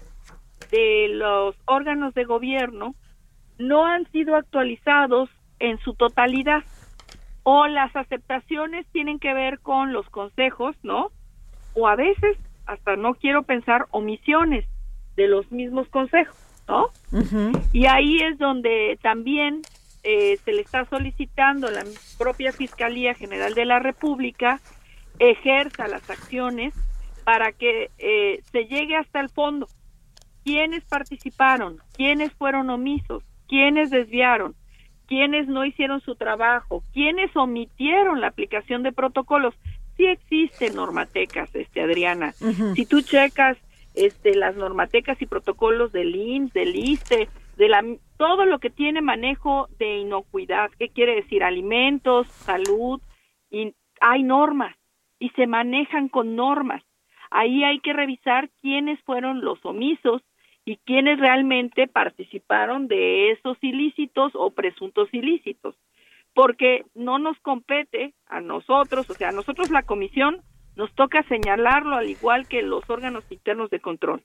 de 0.70 1.08
los 1.10 1.56
órganos 1.66 2.14
de 2.14 2.26
gobierno 2.26 2.96
no 3.58 3.86
han 3.86 4.10
sido 4.12 4.36
actualizados 4.36 5.30
en 5.60 5.80
su 5.80 5.94
totalidad 5.94 6.64
o 7.44 7.68
las 7.68 7.96
aceptaciones 7.96 8.86
tienen 8.92 9.20
que 9.20 9.34
ver 9.34 9.60
con 9.60 9.94
los 9.94 10.08
consejos, 10.10 10.76
¿no? 10.84 11.12
O 11.74 11.88
a 11.88 11.96
veces 11.96 12.38
hasta 12.66 12.96
no 12.96 13.16
quiero 13.16 13.44
pensar 13.44 13.88
omisiones 13.92 14.66
de 15.16 15.28
los 15.28 15.52
mismos 15.52 15.88
consejos, 15.90 16.38
¿no? 16.68 16.88
Y 17.74 17.86
ahí 17.86 18.20
es 18.20 18.38
donde 18.38 18.98
también 19.02 19.62
eh, 20.04 20.38
se 20.44 20.54
le 20.54 20.62
está 20.62 20.86
solicitando 20.86 21.68
a 21.68 21.72
la 21.72 21.84
propia 22.18 22.52
Fiscalía 22.52 23.14
General 23.14 23.54
de 23.54 23.66
la 23.66 23.80
República 23.80 24.60
ejerza 25.22 25.88
las 25.88 26.10
acciones 26.10 26.74
para 27.24 27.52
que 27.52 27.92
eh, 28.00 28.42
se 28.52 28.66
llegue 28.66 28.96
hasta 28.96 29.20
el 29.20 29.30
fondo. 29.30 29.68
¿Quiénes 30.44 30.84
participaron? 30.86 31.78
¿Quiénes 31.94 32.34
fueron 32.34 32.72
omisos? 32.72 33.24
¿Quiénes 33.48 33.92
desviaron? 33.92 34.56
¿Quiénes 35.08 35.48
no 35.48 35.64
hicieron 35.64 36.02
su 36.02 36.16
trabajo? 36.16 36.84
¿Quiénes 36.94 37.36
omitieron 37.36 38.20
la 38.20 38.28
aplicación 38.28 38.82
de 38.82 38.92
protocolos? 38.92 39.54
Sí 39.96 40.08
existen 40.08 40.76
normatecas, 40.76 41.54
este 41.54 41.82
Adriana. 41.82 42.34
Si 42.76 42.86
tú 42.88 43.02
checas 43.02 43.58
este 43.94 44.34
las 44.36 44.56
normatecas 44.56 45.22
y 45.22 45.28
protocolos 45.28 45.92
del 45.92 46.16
INS, 46.16 46.54
del 46.54 46.76
ISTE, 46.76 47.30
de 47.58 47.70
la 47.70 47.84
todo 48.18 48.46
lo 48.46 48.58
que 48.60 48.70
tiene 48.72 49.02
manejo 49.02 49.68
de 49.78 49.98
inocuidad, 49.98 50.72
¿qué 50.80 50.90
quiere 50.90 51.14
decir? 51.16 51.44
Alimentos, 51.44 52.28
salud, 52.28 53.02
y 53.52 53.76
hay 54.00 54.24
normas 54.24 54.76
y 55.22 55.30
se 55.30 55.46
manejan 55.46 56.10
con 56.10 56.36
normas. 56.36 56.84
Ahí 57.30 57.64
hay 57.64 57.80
que 57.80 57.94
revisar 57.94 58.50
quiénes 58.62 59.00
fueron 59.04 59.46
los 59.46 59.64
omisos 59.64 60.24
y 60.66 60.78
quiénes 60.78 61.20
realmente 61.20 61.88
participaron 61.88 62.88
de 62.88 63.30
esos 63.30 63.56
ilícitos 63.62 64.32
o 64.34 64.50
presuntos 64.50 65.10
ilícitos, 65.14 65.76
porque 66.34 66.86
no 66.96 67.20
nos 67.20 67.40
compete 67.42 68.16
a 68.26 68.42
nosotros, 68.42 69.08
o 69.12 69.14
sea, 69.14 69.30
a 69.30 69.32
nosotros 69.32 69.70
la 69.70 69.84
comisión 69.84 70.42
nos 70.76 70.92
toca 70.96 71.22
señalarlo 71.24 71.96
al 71.96 72.10
igual 72.10 72.48
que 72.48 72.64
los 72.64 72.90
órganos 72.90 73.24
internos 73.32 73.70
de 73.70 73.80
control. 73.80 74.24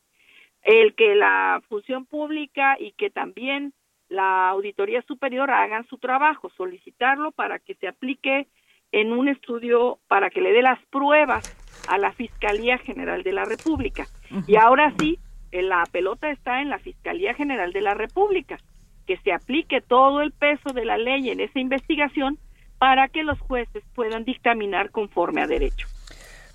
El 0.62 0.94
que 0.94 1.14
la 1.14 1.62
función 1.68 2.06
pública 2.06 2.76
y 2.80 2.92
que 2.92 3.10
también 3.10 3.74
la 4.08 4.48
auditoría 4.48 5.02
superior 5.02 5.50
hagan 5.50 5.86
su 5.88 5.98
trabajo, 5.98 6.48
solicitarlo 6.56 7.32
para 7.32 7.58
que 7.58 7.74
se 7.74 7.86
aplique 7.86 8.46
en 8.92 9.12
un 9.12 9.28
estudio 9.28 9.98
para 10.08 10.30
que 10.30 10.40
le 10.40 10.52
dé 10.52 10.62
las 10.62 10.78
pruebas 10.86 11.54
a 11.88 11.98
la 11.98 12.12
Fiscalía 12.12 12.78
General 12.78 13.22
de 13.22 13.32
la 13.32 13.44
República. 13.44 14.06
Y 14.46 14.56
ahora 14.56 14.92
sí, 14.98 15.18
la 15.52 15.84
pelota 15.90 16.30
está 16.30 16.60
en 16.60 16.70
la 16.70 16.78
Fiscalía 16.78 17.34
General 17.34 17.72
de 17.72 17.80
la 17.80 17.94
República. 17.94 18.58
que 19.06 19.16
se 19.18 19.32
aplique 19.32 19.80
todo 19.80 20.20
el 20.20 20.32
peso 20.32 20.72
de 20.74 20.84
la 20.84 20.98
ley 20.98 21.30
en 21.30 21.40
esa 21.40 21.58
investigación 21.58 22.38
para 22.78 23.08
que 23.08 23.22
los 23.22 23.38
jueces 23.38 23.82
puedan 23.94 24.24
dictaminar 24.24 24.90
conforme 24.90 25.42
a 25.42 25.46
derecho. 25.46 25.86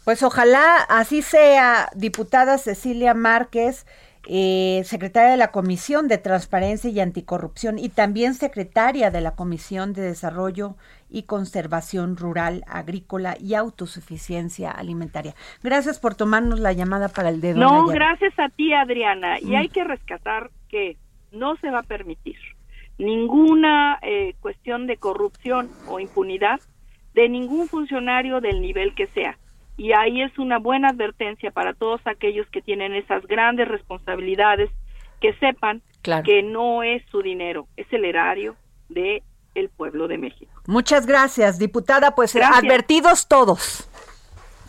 Pues 0.03 0.21
ojalá 0.23 0.77
así 0.89 1.21
sea, 1.21 1.89
diputada 1.95 2.57
Cecilia 2.57 3.13
Márquez, 3.13 3.85
eh, 4.27 4.81
secretaria 4.85 5.31
de 5.31 5.37
la 5.37 5.51
Comisión 5.51 6.07
de 6.07 6.17
Transparencia 6.17 6.89
y 6.89 6.99
Anticorrupción 6.99 7.79
y 7.79 7.89
también 7.89 8.33
secretaria 8.35 9.09
de 9.09 9.21
la 9.21 9.35
Comisión 9.35 9.93
de 9.93 10.03
Desarrollo 10.03 10.75
y 11.09 11.23
Conservación 11.23 12.17
Rural, 12.17 12.63
Agrícola 12.67 13.35
y 13.39 13.55
Autosuficiencia 13.55 14.71
Alimentaria. 14.71 15.33
Gracias 15.63 15.99
por 15.99 16.15
tomarnos 16.15 16.59
la 16.59 16.73
llamada 16.73 17.09
para 17.09 17.29
el 17.29 17.41
dedo. 17.41 17.59
No, 17.59 17.87
gracias 17.87 18.37
a 18.37 18.49
ti, 18.49 18.73
Adriana. 18.73 19.39
Y 19.39 19.51
mm. 19.51 19.55
hay 19.55 19.69
que 19.69 19.83
rescatar 19.83 20.51
que 20.69 20.97
no 21.31 21.55
se 21.57 21.69
va 21.69 21.79
a 21.79 21.83
permitir 21.83 22.37
ninguna 22.97 23.97
eh, 24.03 24.35
cuestión 24.39 24.85
de 24.85 24.97
corrupción 24.97 25.69
o 25.87 25.99
impunidad 25.99 26.59
de 27.13 27.27
ningún 27.27 27.67
funcionario 27.67 28.39
del 28.39 28.61
nivel 28.61 28.93
que 28.95 29.07
sea. 29.07 29.37
Y 29.77 29.93
ahí 29.93 30.21
es 30.21 30.37
una 30.37 30.59
buena 30.59 30.89
advertencia 30.89 31.51
para 31.51 31.73
todos 31.73 32.01
aquellos 32.05 32.47
que 32.49 32.61
tienen 32.61 32.93
esas 32.93 33.25
grandes 33.25 33.67
responsabilidades, 33.67 34.69
que 35.19 35.33
sepan 35.35 35.81
que 36.23 36.43
no 36.43 36.83
es 36.83 37.03
su 37.11 37.21
dinero, 37.21 37.67
es 37.77 37.85
el 37.91 38.05
erario 38.05 38.55
de 38.89 39.23
el 39.53 39.69
pueblo 39.69 40.07
de 40.07 40.17
México. 40.17 40.51
Muchas 40.65 41.05
gracias, 41.05 41.59
diputada. 41.59 42.15
Pues 42.15 42.35
advertidos 42.35 43.27
todos 43.27 43.87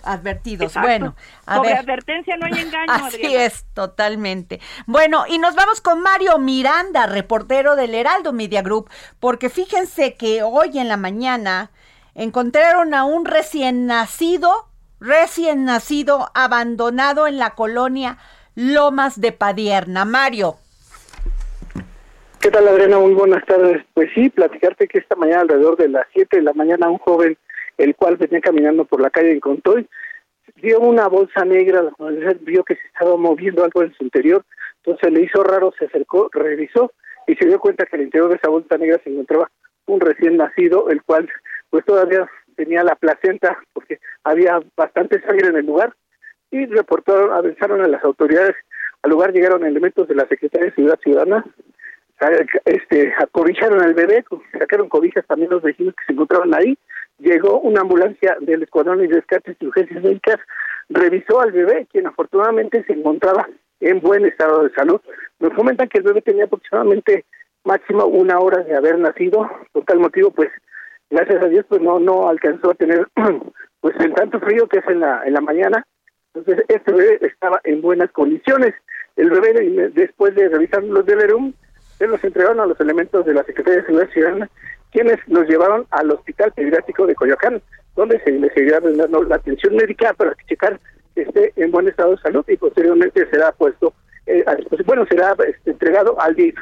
advertidos. 0.05 0.75
Bueno, 0.75 1.15
a 1.47 1.57
Sobre 1.57 1.75
advertencia 1.75 2.37
no 2.37 2.47
hay 2.47 2.61
engaño. 2.61 2.87
Así 2.89 3.35
es, 3.35 3.65
totalmente. 3.75 4.61
Bueno, 4.87 5.25
y 5.29 5.39
nos 5.39 5.55
vamos 5.55 5.81
con 5.81 6.01
Mario 6.01 6.39
Miranda, 6.39 7.07
reportero 7.07 7.77
del 7.77 7.95
Heraldo 7.95 8.33
Media 8.33 8.63
Group, 8.63 8.91
porque 9.21 9.49
fíjense 9.49 10.15
que 10.15 10.43
hoy 10.43 10.79
en 10.79 10.89
la 10.89 10.97
mañana 10.97 11.71
encontraron 12.15 12.95
a 12.95 13.05
un 13.05 13.25
recién 13.25 13.87
nacido, 13.87 14.69
recién 15.03 15.65
nacido, 15.65 16.29
abandonado 16.35 17.27
en 17.27 17.39
la 17.39 17.51
colonia 17.51 18.19
Lomas 18.55 19.21
de 19.21 19.33
Padierna. 19.33 20.05
Mario. 20.05 20.57
¿Qué 22.41 22.51
tal, 22.51 22.67
Adriana? 22.69 22.99
Muy 22.99 23.15
buenas 23.15 23.45
tardes. 23.47 23.85
Pues 23.95 24.11
sí, 24.15 24.29
platicarte 24.31 24.89
que 24.89 24.99
esta 24.99 25.17
mañana, 25.17 25.43
alrededor 25.43 25.77
de 25.77 25.89
las 25.89 26.07
7 26.13 26.39
de 26.39 26.43
la 26.43 26.53
mañana, 26.53 26.89
un 26.89 26.99
joven 26.99 27.37
el 27.79 27.95
cual 27.97 28.17
venía 28.17 28.41
caminando 28.41 28.85
por 28.85 29.01
la 29.01 29.11
calle 29.11 29.33
encontró 29.33 29.79
y 29.79 29.89
vio 30.57 30.81
una 30.81 31.09
bolsa 31.09 31.45
negra, 31.45 31.83
vio 32.41 32.65
que 32.65 32.77
se 32.77 32.87
estaba 32.89 33.17
moviendo 33.17 33.65
algo 33.65 33.83
en 33.83 33.95
su 33.95 34.05
interior, 34.05 34.45
entonces 34.85 35.13
le 35.13 35.23
hizo 35.23 35.43
raro, 35.43 35.73
se 35.79 35.87
acercó, 35.87 36.29
revisó 36.33 36.93
y 37.27 37.35
se 37.37 37.47
dio 37.47 37.59
cuenta 37.59 37.87
que 37.87 37.97
al 37.97 38.03
interior 38.03 38.29
de 38.29 38.37
esa 38.37 38.51
bolsa 38.51 38.77
negra 38.77 39.01
se 39.03 39.11
encontraba 39.11 39.51
un 39.87 40.01
recién 40.01 40.37
nacido, 40.37 40.91
el 40.91 41.03
cual 41.03 41.29
pues 41.71 41.85
todavía 41.85 42.29
tenía 42.57 42.85
la 42.85 42.95
placenta 42.97 43.59
porque 43.73 43.99
había 44.25 44.61
bastante 44.77 45.21
sangre 45.23 45.49
en 45.49 45.57
el 45.57 45.67
lugar 45.67 45.95
y 46.51 46.67
reportaron, 46.67 47.33
avanzaron 47.33 47.81
a 47.81 47.89
las 47.89 48.05
autoridades, 48.05 48.55
al 49.03 49.11
lugar 49.11 49.33
llegaron 49.33 49.65
elementos 49.65 50.07
de 50.07 50.15
la 50.15 50.27
Secretaría 50.29 50.69
de 50.69 50.75
Ciudad 50.75 50.99
Ciudadana, 51.03 51.45
este, 52.65 53.13
acobijaron 53.19 53.83
al 53.83 53.95
bebé, 53.95 54.25
sacaron 54.59 54.89
cobijas 54.89 55.27
también 55.27 55.51
los 55.51 55.63
vecinos 55.63 55.95
que 55.95 56.05
se 56.07 56.13
encontraban 56.13 56.55
ahí. 56.55 56.79
Llegó 57.19 57.61
una 57.61 57.81
ambulancia 57.81 58.37
del 58.41 58.63
Escuadrón 58.63 59.03
y 59.03 59.09
Rescates 59.09 59.57
y 59.61 59.67
Urgencias 59.67 60.03
Médicas, 60.03 60.39
revisó 60.89 61.41
al 61.41 61.53
bebé, 61.53 61.87
quien 61.91 62.07
afortunadamente 62.07 62.85
se 62.85 62.93
encontraba 62.93 63.49
en 63.81 64.01
buen 64.01 64.25
estado 64.25 64.63
de 64.63 64.71
salud. 64.75 65.01
Nos 65.41 65.53
comentan 65.55 65.89
que 65.89 65.99
el 65.99 66.05
bebé 66.05 66.23
tenía 66.23 66.45
aproximadamente 66.45 67.25
máximo 67.65 68.07
una 68.07 68.39
hora 68.39 68.63
de 68.63 68.77
haber 68.77 68.99
nacido, 68.99 69.51
por 69.73 69.85
tal 69.85 69.99
motivo, 69.99 70.31
pues, 70.31 70.51
gracias 71.11 71.43
a 71.43 71.49
Dios, 71.49 71.65
pues 71.69 71.81
no, 71.81 71.99
no 71.99 72.29
alcanzó 72.29 72.71
a 72.71 72.75
tener, 72.75 73.09
pues, 73.83 73.95
el 74.01 74.15
tanto 74.15 74.41
frío 74.41 74.67
que 74.67 74.79
es 74.79 74.87
en 74.89 75.01
la, 75.01 75.23
en 75.27 75.35
la 75.35 75.43
mañana. 75.43 75.87
Entonces, 76.33 76.65
este 76.69 76.93
bebé 76.93 77.19
estaba 77.21 77.61
en 77.65 77.83
buenas 77.83 78.11
condiciones. 78.13 78.75
El 79.17 79.29
bebé, 79.29 79.91
después 79.93 80.35
de 80.35 80.49
revisar 80.49 80.83
los 80.83 81.05
del 81.05 81.21
ERUM, 81.21 81.53
se 81.99 82.07
los 82.07 82.25
entregaron 82.25 82.61
a 82.61 82.67
los 82.67 82.81
elementos 82.81 83.27
de 83.27 83.35
la 83.35 83.45
Secretaría 83.45 83.81
de 83.81 83.87
Seguridad 83.87 84.13
Ciudadana 84.13 84.51
quienes 84.93 85.17
los 85.27 85.49
llevaron 85.49 85.87
al 85.91 86.11
Hospital 86.11 86.53
Pediátrico 86.53 87.07
de 87.07 87.15
Coyoacán, 87.15 87.61
donde 87.97 88.21
se 88.21 88.31
le 88.31 88.53
seguirá 88.53 88.79
dando 88.81 89.23
la 89.25 89.37
atención 89.37 89.75
médica 89.75 90.13
para 90.13 90.37
checar 90.47 90.79
que 91.15 91.23
esté 91.23 91.53
en 91.57 91.71
buen 91.71 91.89
estado 91.89 92.13
de 92.13 92.23
salud 92.23 92.45
y 92.47 92.57
posteriormente 92.57 93.27
será 93.31 93.53
puesto 93.53 93.95
eh, 94.27 94.45
a 94.47 94.57
bueno, 94.85 95.05
será 95.07 95.35
este, 95.47 95.73
entregado 95.73 96.21
al 96.21 96.35
DIF. 96.35 96.57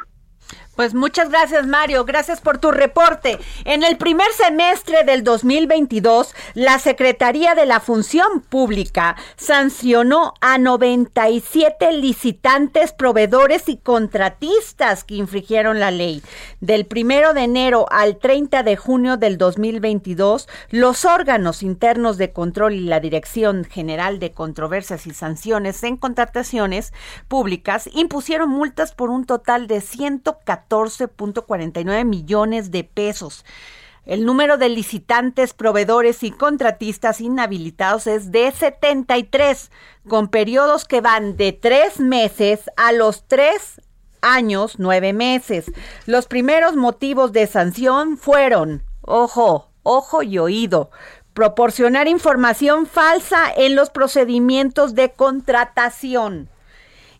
Pues 0.81 0.95
muchas 0.95 1.29
gracias 1.29 1.67
Mario, 1.67 2.05
gracias 2.05 2.41
por 2.41 2.57
tu 2.57 2.71
reporte. 2.71 3.37
En 3.65 3.83
el 3.83 3.97
primer 3.97 4.31
semestre 4.31 5.03
del 5.03 5.23
2022, 5.23 6.33
la 6.55 6.79
Secretaría 6.79 7.53
de 7.53 7.67
la 7.67 7.79
Función 7.79 8.41
Pública 8.41 9.15
sancionó 9.35 10.33
a 10.41 10.57
97 10.57 11.91
licitantes, 11.91 12.93
proveedores 12.93 13.69
y 13.69 13.77
contratistas 13.77 15.03
que 15.03 15.13
infringieron 15.13 15.79
la 15.79 15.91
ley. 15.91 16.23
Del 16.61 16.87
primero 16.87 17.35
de 17.35 17.41
enero 17.41 17.85
al 17.91 18.17
30 18.17 18.63
de 18.63 18.75
junio 18.75 19.17
del 19.17 19.37
2022, 19.37 20.49
los 20.71 21.05
órganos 21.05 21.61
internos 21.61 22.17
de 22.17 22.33
control 22.33 22.73
y 22.73 22.85
la 22.85 22.99
Dirección 22.99 23.65
General 23.65 24.17
de 24.17 24.31
Controversias 24.31 25.05
y 25.05 25.13
Sanciones 25.13 25.83
en 25.83 25.95
Contrataciones 25.95 26.91
Públicas 27.27 27.87
impusieron 27.93 28.49
multas 28.49 28.95
por 28.95 29.11
un 29.11 29.27
total 29.27 29.67
de 29.67 29.79
114 29.79 30.70
14.49 30.71 32.05
millones 32.05 32.71
de 32.71 32.83
pesos. 32.83 33.45
El 34.05 34.25
número 34.25 34.57
de 34.57 34.69
licitantes, 34.69 35.53
proveedores 35.53 36.23
y 36.23 36.31
contratistas 36.31 37.21
inhabilitados 37.21 38.07
es 38.07 38.31
de 38.31 38.51
73, 38.51 39.69
con 40.07 40.29
periodos 40.29 40.85
que 40.85 41.01
van 41.01 41.37
de 41.37 41.51
tres 41.51 41.99
meses 41.99 42.61
a 42.77 42.93
los 42.93 43.27
tres 43.27 43.79
años, 44.21 44.75
nueve 44.79 45.13
meses. 45.13 45.71
Los 46.07 46.25
primeros 46.25 46.75
motivos 46.75 47.31
de 47.31 47.45
sanción 47.45 48.17
fueron, 48.17 48.83
ojo, 49.01 49.69
ojo 49.83 50.23
y 50.23 50.39
oído, 50.39 50.89
proporcionar 51.33 52.07
información 52.07 52.87
falsa 52.87 53.51
en 53.55 53.75
los 53.75 53.91
procedimientos 53.91 54.95
de 54.95 55.11
contratación 55.11 56.49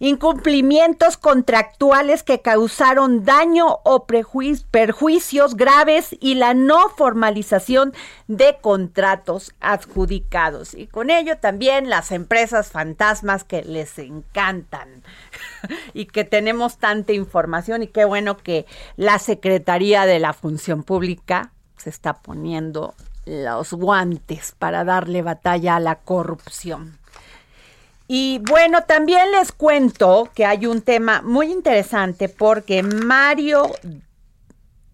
incumplimientos 0.01 1.15
contractuales 1.15 2.23
que 2.23 2.41
causaron 2.41 3.23
daño 3.23 3.81
o 3.83 4.07
perjuicios 4.07 5.55
graves 5.55 6.15
y 6.19 6.33
la 6.33 6.55
no 6.55 6.89
formalización 6.89 7.93
de 8.27 8.57
contratos 8.61 9.53
adjudicados. 9.61 10.73
Y 10.73 10.87
con 10.87 11.11
ello 11.11 11.37
también 11.37 11.87
las 11.87 12.11
empresas 12.11 12.71
fantasmas 12.71 13.43
que 13.43 13.61
les 13.61 13.99
encantan 13.99 15.03
y 15.93 16.07
que 16.07 16.23
tenemos 16.23 16.77
tanta 16.79 17.13
información 17.13 17.83
y 17.83 17.87
qué 17.87 18.03
bueno 18.03 18.37
que 18.37 18.65
la 18.97 19.19
Secretaría 19.19 20.07
de 20.07 20.17
la 20.17 20.33
Función 20.33 20.81
Pública 20.81 21.51
se 21.77 21.91
está 21.91 22.13
poniendo 22.13 22.95
los 23.25 23.71
guantes 23.73 24.55
para 24.57 24.83
darle 24.83 25.21
batalla 25.21 25.75
a 25.75 25.79
la 25.79 25.97
corrupción. 25.97 27.00
Y 28.13 28.39
bueno, 28.39 28.83
también 28.83 29.31
les 29.31 29.53
cuento 29.53 30.27
que 30.35 30.45
hay 30.45 30.65
un 30.65 30.81
tema 30.81 31.21
muy 31.21 31.49
interesante 31.49 32.27
porque 32.27 32.83
Mario 32.83 33.71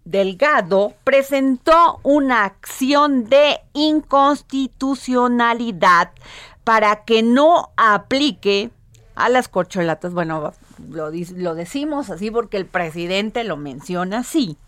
Delgado 0.05 0.93
presentó 1.03 1.99
una 2.03 2.45
acción 2.45 3.27
de 3.27 3.59
inconstitucionalidad 3.73 6.11
para 6.63 7.05
que 7.05 7.23
no 7.23 7.71
aplique 7.75 8.69
a 9.15 9.29
las 9.29 9.47
corcholatas. 9.47 10.13
Bueno, 10.13 10.53
lo, 10.87 11.09
lo 11.09 11.55
decimos 11.55 12.11
así 12.11 12.29
porque 12.29 12.57
el 12.57 12.67
presidente 12.67 13.43
lo 13.43 13.57
menciona 13.57 14.19
así 14.19 14.59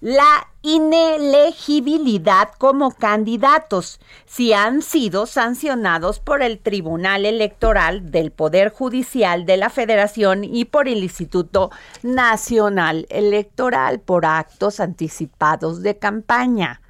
la 0.00 0.48
inelegibilidad 0.62 2.48
como 2.58 2.90
candidatos 2.92 4.00
si 4.26 4.52
han 4.52 4.82
sido 4.82 5.26
sancionados 5.26 6.20
por 6.20 6.42
el 6.42 6.58
Tribunal 6.58 7.26
Electoral 7.26 8.10
del 8.10 8.30
Poder 8.32 8.70
Judicial 8.70 9.46
de 9.46 9.56
la 9.56 9.70
Federación 9.70 10.44
y 10.44 10.64
por 10.64 10.88
el 10.88 11.02
Instituto 11.02 11.70
Nacional 12.02 13.06
Electoral 13.10 14.00
por 14.00 14.26
actos 14.26 14.80
anticipados 14.80 15.82
de 15.82 15.98
campaña. 15.98 16.80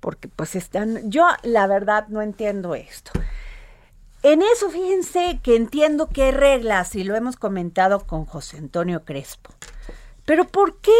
Porque 0.00 0.28
pues 0.28 0.54
están, 0.54 1.10
yo 1.10 1.26
la 1.42 1.66
verdad 1.66 2.08
no 2.08 2.22
entiendo 2.22 2.74
esto. 2.74 3.10
En 4.22 4.42
eso 4.42 4.68
fíjense 4.68 5.40
que 5.42 5.56
entiendo 5.56 6.08
qué 6.08 6.32
reglas 6.32 6.96
y 6.96 7.04
lo 7.04 7.14
hemos 7.14 7.36
comentado 7.36 8.06
con 8.06 8.24
José 8.24 8.58
Antonio 8.58 9.04
Crespo. 9.04 9.52
Pero 10.24 10.46
¿por 10.46 10.80
qué 10.80 10.92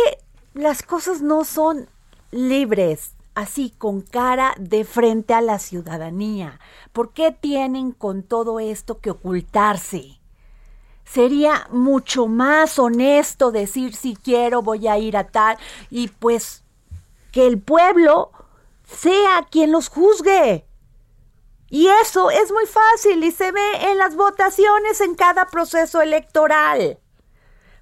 las 0.59 0.83
cosas 0.83 1.23
no 1.23 1.45
son 1.45 1.89
libres, 2.31 3.15
así 3.35 3.73
con 3.79 4.01
cara 4.03 4.55
de 4.59 4.85
frente 4.85 5.35
a 5.35 5.41
la 5.41 5.59
ciudadanía. 5.59 6.61
¿Por 6.93 7.13
qué 7.13 7.33
tienen 7.33 7.93
con 7.93 8.23
todo 8.23 8.61
esto 8.61 9.01
que 9.01 9.11
ocultarse? 9.11 10.19
sería 11.13 11.67
mucho 11.71 12.27
más 12.27 12.79
honesto 12.79 13.51
decir 13.51 13.95
si 13.95 14.15
quiero 14.15 14.63
voy 14.63 14.89
a 14.89 14.99
ir 14.99 15.17
a 15.17 15.29
tal 15.29 15.57
y 15.91 16.09
pues 16.09 16.65
que 17.33 17.47
el 17.47 17.61
pueblo 17.61 18.31
sea 18.85 19.47
quien 19.51 19.73
los 19.73 19.89
juzgue. 19.89 20.67
Y 21.71 21.89
eso 22.03 22.31
es 22.31 22.51
muy 22.51 22.67
fácil 22.67 23.23
y 23.25 23.31
se 23.31 23.53
ve 23.53 23.91
en 23.91 23.99
las 23.99 24.17
votaciones 24.17 25.01
en 25.01 25.15
cada 25.15 25.47
proceso 25.47 26.01
electoral. 26.01 26.99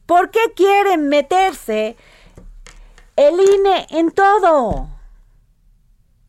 ¿Por 0.06 0.30
qué 0.30 0.52
quieren 0.54 1.08
meterse 1.08 1.96
el 3.16 3.40
INE 3.40 3.86
en 3.90 4.10
todo? 4.10 4.88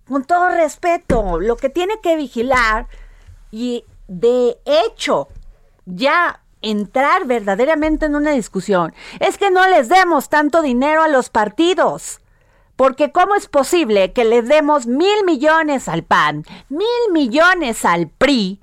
Con 0.08 0.24
todo 0.24 0.50
respeto, 0.50 1.40
lo 1.40 1.58
que 1.58 1.70
tiene 1.70 2.00
que 2.02 2.16
vigilar 2.16 2.88
y 3.52 3.84
de 4.08 4.58
hecho 4.66 5.28
ya 5.86 6.42
entrar 6.62 7.26
verdaderamente 7.26 8.06
en 8.06 8.16
una 8.16 8.32
discusión 8.32 8.94
es 9.20 9.38
que 9.38 9.52
no 9.52 9.68
les 9.68 9.90
demos 9.90 10.30
tanto 10.30 10.62
dinero 10.62 11.04
a 11.04 11.08
los 11.08 11.30
partidos. 11.30 12.22
Porque 12.76 13.12
¿cómo 13.12 13.36
es 13.36 13.48
posible 13.48 14.14
que 14.14 14.24
le 14.24 14.44
demos 14.44 14.86
mil 14.86 15.26
millones 15.26 15.90
al 15.90 16.04
PAN, 16.04 16.46
mil 16.70 17.12
millones 17.12 17.84
al 17.86 18.08
PRI, 18.08 18.62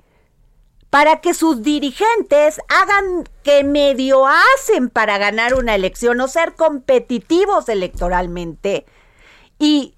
para 0.95 1.19
que 1.19 1.33
sus 1.33 1.61
dirigentes 1.61 2.61
hagan 2.69 3.27
que 3.43 3.65
medio 3.65 4.25
hacen 4.27 4.89
para 4.89 5.17
ganar 5.17 5.53
una 5.53 5.75
elección 5.75 6.21
o 6.21 6.29
ser 6.29 6.53
competitivos 6.55 7.67
electoralmente? 7.67 8.85
Y 9.59 9.93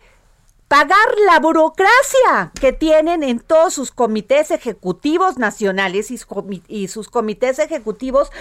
pagar 0.68 0.98
la 1.28 1.40
burocracia 1.40 2.52
que 2.60 2.74
tienen 2.74 3.22
en 3.22 3.40
todos 3.40 3.76
sus 3.76 3.92
comités 3.92 4.50
ejecutivos 4.50 5.38
nacionales 5.38 6.10
y, 6.10 6.88
sus 6.88 7.10
comités 7.10 7.60
ejecutivos 7.60 8.32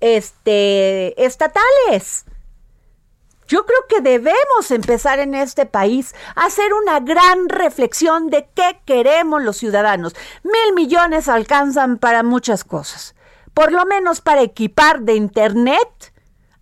este, 0.00 1.22
estatales. 1.22 2.24
Yo 3.46 3.64
creo 3.64 3.78
que 3.88 4.00
debemos 4.00 4.70
empezar 4.70 5.20
en 5.20 5.34
este 5.34 5.66
país 5.66 6.14
a 6.34 6.46
hacer 6.46 6.72
una 6.74 7.00
gran 7.00 7.48
reflexión 7.48 8.28
de 8.28 8.48
qué 8.54 8.80
queremos 8.84 9.42
los 9.42 9.56
ciudadanos. 9.56 10.14
Mil 10.42 10.74
millones 10.74 11.28
alcanzan 11.28 11.98
para 11.98 12.22
muchas 12.22 12.64
cosas, 12.64 13.14
por 13.54 13.70
lo 13.70 13.86
menos 13.86 14.20
para 14.20 14.42
equipar 14.42 15.02
de 15.02 15.14
Internet 15.14 16.12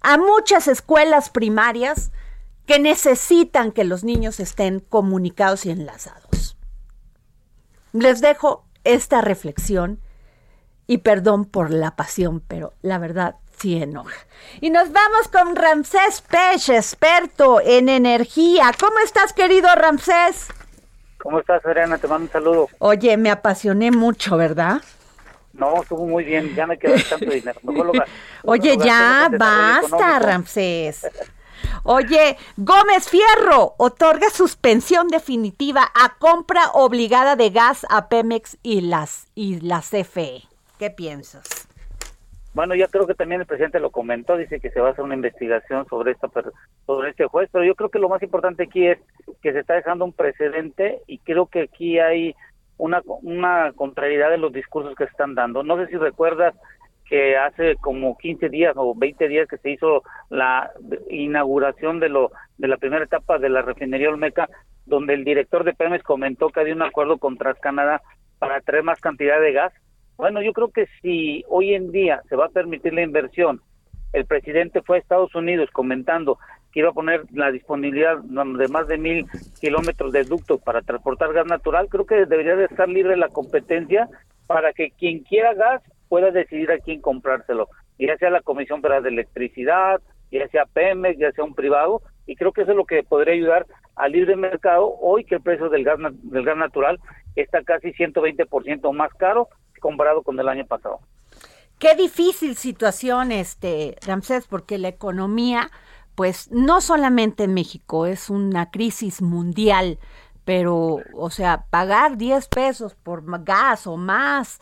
a 0.01 0.19
muchas 0.19 0.69
escuelas 0.69 1.31
primarias 1.31 2.13
que 2.67 2.79
necesitan 2.79 3.73
que 3.73 3.85
los 3.85 4.05
niños 4.05 4.39
estén 4.41 4.81
comunicados 4.81 5.65
y 5.67 5.71
enlazados. 5.71 6.59
Les 7.93 8.21
dejo 8.21 8.67
esta 8.85 9.23
reflexión 9.23 10.01
y 10.87 10.99
perdón 10.99 11.47
por 11.47 11.71
la 11.71 11.97
pasión, 11.97 12.41
pero 12.47 12.75
la 12.83 12.99
verdad 12.99 13.37
sí 13.59 13.83
enoja. 13.83 14.17
Y 14.61 14.71
nos 14.71 14.93
vamos 14.93 15.29
con 15.29 15.57
Ramsés 15.57 16.23
Pech, 16.23 16.69
experto 16.71 17.61
en 17.61 17.89
energía. 17.89 18.71
¿Cómo 18.79 18.99
estás, 19.01 19.33
querido 19.33 19.69
Ramsés? 19.75 20.49
¿Cómo 21.19 21.41
estás, 21.41 21.65
Adriana? 21.65 21.99
Te 21.99 22.07
mando 22.07 22.27
un 22.27 22.33
saludo. 22.33 22.69
Oye, 22.79 23.17
me 23.17 23.31
apasioné 23.31 23.91
mucho, 23.91 24.37
¿verdad? 24.37 24.83
No, 25.55 25.83
estuvo 25.83 26.07
muy 26.07 26.25
bien, 26.25 26.55
ya 26.55 26.67
me 26.67 26.79
quedé 26.79 27.03
tanto 27.03 27.31
dinero. 27.31 27.61
Oye, 28.43 28.77
ya, 28.77 29.31
basta, 29.39 30.19
Ramsés. 30.19 31.07
Oye, 31.85 32.37
Gómez 32.57 33.09
Fierro 33.09 33.75
otorga 33.79 34.31
suspensión 34.31 35.09
definitiva 35.09 35.91
a 35.95 36.17
compra 36.19 36.71
obligada 36.73 37.37
de 37.37 37.51
gas 37.51 37.87
a 37.89 38.09
Pemex 38.09 38.59
y 38.63 38.83
las 38.83 39.27
y 39.35 39.61
la 39.61 39.81
CFE. 39.81 40.43
¿Qué 40.79 40.91
piensas? 40.91 41.45
Bueno, 42.55 42.77
ya 42.77 42.87
creo 42.87 43.07
que 43.07 43.15
también 43.15 43.41
el 43.41 43.49
presidente 43.49 43.81
lo 43.81 43.91
comentó, 43.91 44.37
dice 44.37 44.61
que 44.61 44.71
se 44.71 44.81
va 44.81 44.89
a 44.89 44.93
hacer 44.93 45.05
una 45.05 45.17
investigación 45.17 45.87
sobre 45.89 46.13
esta 46.13 46.29
sobre 46.87 47.11
este 47.11 47.27
juez, 47.27 47.49
pero 47.53 47.65
yo 47.65 47.75
creo 47.75 47.91
que 47.91 47.99
lo 47.99 48.09
más 48.09 48.23
importante 48.23 48.63
aquí 48.63 48.87
es 48.87 48.99
que 49.43 49.53
se 49.53 49.59
está 49.59 49.75
dejando 49.75 50.05
un 50.05 50.13
precedente 50.13 51.01
y 51.09 51.19
creo 51.19 51.47
que 51.47 51.63
aquí 51.63 51.99
hay 51.99 52.37
una 52.79 53.03
una 53.23 53.73
contrariedad 53.73 54.31
de 54.31 54.39
los 54.39 54.53
discursos 54.53 54.95
que 54.95 55.05
se 55.05 55.11
están 55.11 55.35
dando. 55.35 55.65
No 55.65 55.77
sé 55.77 55.89
si 55.89 55.97
recuerdas 55.97 56.55
que 57.09 57.37
hace 57.37 57.75
como 57.81 58.17
15 58.17 58.49
días 58.49 58.75
o 58.77 58.95
20 58.95 59.27
días 59.27 59.49
que 59.49 59.59
se 59.59 59.71
hizo 59.71 60.05
la 60.31 60.71
inauguración 61.11 61.99
de 61.99 62.09
lo 62.09 62.31
de 62.57 62.69
la 62.69 62.77
primera 62.77 63.05
etapa 63.05 63.39
de 63.39 63.49
la 63.49 63.63
refinería 63.63 64.11
Olmeca, 64.11 64.49
donde 64.87 65.15
el 65.15 65.25
director 65.25 65.65
de 65.65 65.75
Pemex 65.75 66.05
comentó 66.05 66.51
que 66.51 66.61
había 66.61 66.75
un 66.75 66.83
acuerdo 66.83 67.19
con 67.19 67.37
Transcanada 67.37 68.01
para 68.39 68.61
traer 68.61 68.85
más 68.85 69.01
cantidad 69.01 69.41
de 69.41 69.53
gas 69.53 69.73
bueno, 70.17 70.43
yo 70.43 70.53
creo 70.53 70.69
que 70.69 70.87
si 71.03 71.45
hoy 71.49 71.75
en 71.75 71.91
día 71.91 72.23
se 72.29 72.37
va 72.37 72.47
a 72.47 72.51
permitir 72.51 72.95
la 72.95 73.03
inversión, 73.03 73.61
el 74.13 74.27
presidente 74.27 74.83
fue 74.83 74.97
a 74.97 75.01
Estados 75.01 75.35
Unidos 75.35 75.69
comentando 75.73 76.39
que 76.73 76.81
iba 76.81 76.91
a 76.91 76.95
poner 76.95 77.25
la 77.33 77.51
disponibilidad 77.51 78.19
de 78.19 78.69
más 78.69 78.89
de 78.89 78.99
mil 78.99 79.27
kilómetros 79.61 80.13
de 80.13 80.25
ductos 80.25 80.61
para 80.61 80.83
transportar 80.83 81.33
gas 81.33 81.47
natural, 81.47 81.89
creo 81.89 82.07
que 82.07 82.27
debería 82.27 82.57
de 82.57 82.65
estar 82.65 82.89
libre 82.89 83.17
la 83.17 83.29
competencia 83.29 84.09
para 84.47 84.73
que 84.73 84.91
quien 84.91 85.21
quiera 85.21 85.55
gas 85.55 85.83
pueda 86.09 86.31
decidir 86.31 86.71
a 86.71 86.79
quién 86.79 87.01
comprárselo, 87.01 87.69
ya 87.99 88.17
sea 88.19 88.31
la 88.31 88.41
Comisión 88.41 88.83
Federal 88.83 89.03
de 89.03 89.11
Electricidad, 89.11 90.01
ya 90.31 90.49
sea 90.49 90.67
Pemex, 90.67 91.19
ya 91.19 91.33
sea 91.33 91.45
un 91.45 91.55
privado, 91.55 92.03
y 92.27 92.37
creo 92.37 92.53
que 92.53 92.63
eso 92.63 92.73
es 92.73 92.77
lo 92.77 92.85
que 92.85 93.03
podría 93.03 93.35
ayudar 93.35 93.67
al 93.97 94.13
libre 94.13 94.37
mercado 94.37 94.97
hoy 95.01 95.25
que 95.25 95.37
el 95.37 95.43
precio 95.43 95.69
del 95.69 95.85
gas, 95.85 95.99
del 96.23 96.45
gas 96.45 96.57
natural 96.57 96.99
está 97.37 97.63
casi 97.63 97.93
120% 97.93 98.93
más 98.93 99.13
caro 99.15 99.49
comparado 99.85 100.23
con 100.23 100.41
el 100.41 100.49
año 100.49 100.65
pasado. 100.65 101.01
Qué 101.79 101.95
difícil 101.95 102.57
situación, 102.57 103.33
este 103.33 103.99
Ramsés, 104.07 104.47
porque 104.47 104.79
la 104.79 104.89
economía, 104.89 105.71
pues 106.15 106.51
no 106.51 106.81
solamente 106.81 107.45
en 107.45 107.53
México, 107.53 108.07
es 108.07 108.31
una 108.31 108.71
crisis 108.71 109.21
mundial, 109.21 109.99
pero, 110.47 111.01
o 111.13 111.29
sea, 111.29 111.67
pagar 111.69 112.17
10 112.17 112.49
pesos 112.49 112.95
por 112.95 113.23
gas 113.45 113.87
o 113.87 113.99
más, 113.99 114.61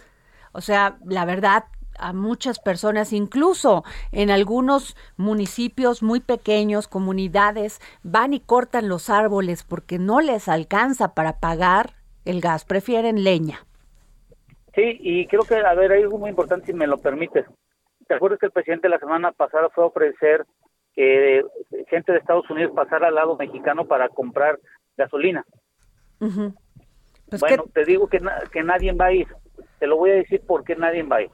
o 0.50 0.60
sea, 0.60 0.98
la 1.04 1.24
verdad, 1.24 1.66
a 1.96 2.12
muchas 2.12 2.58
personas, 2.58 3.12
incluso 3.12 3.84
en 4.10 4.32
algunos 4.32 4.96
municipios 5.16 6.02
muy 6.02 6.18
pequeños, 6.18 6.88
comunidades, 6.88 7.80
van 8.02 8.34
y 8.34 8.40
cortan 8.40 8.88
los 8.88 9.08
árboles 9.08 9.62
porque 9.62 10.00
no 10.00 10.20
les 10.20 10.48
alcanza 10.48 11.14
para 11.14 11.38
pagar 11.38 11.94
el 12.24 12.40
gas, 12.40 12.64
prefieren 12.64 13.22
leña. 13.22 13.64
Sí, 14.74 14.98
y 15.00 15.26
creo 15.26 15.42
que, 15.42 15.56
a 15.56 15.74
ver, 15.74 15.92
hay 15.92 16.02
algo 16.02 16.18
muy 16.18 16.30
importante, 16.30 16.66
si 16.66 16.72
me 16.72 16.86
lo 16.86 16.98
permites. 16.98 17.44
¿Te 18.06 18.14
acuerdas 18.14 18.38
que 18.38 18.46
el 18.46 18.52
presidente 18.52 18.88
la 18.88 18.98
semana 18.98 19.32
pasada 19.32 19.68
fue 19.70 19.84
a 19.84 19.88
ofrecer 19.88 20.44
que 20.94 21.42
gente 21.88 22.12
de 22.12 22.18
Estados 22.18 22.48
Unidos 22.50 22.72
pasara 22.74 23.08
al 23.08 23.14
lado 23.14 23.36
mexicano 23.36 23.86
para 23.86 24.08
comprar 24.08 24.58
gasolina? 24.96 25.44
Pues 26.18 27.40
bueno, 27.40 27.64
te 27.72 27.84
digo 27.84 28.08
que, 28.08 28.20
que 28.50 28.62
nadie 28.62 28.92
va 28.92 29.06
a 29.06 29.12
ir. 29.12 29.26
Te 29.78 29.86
lo 29.86 29.96
voy 29.96 30.10
a 30.10 30.14
decir 30.14 30.42
por 30.46 30.64
qué 30.64 30.76
nadie 30.76 31.02
va 31.02 31.16
a 31.16 31.22
ir. 31.22 31.30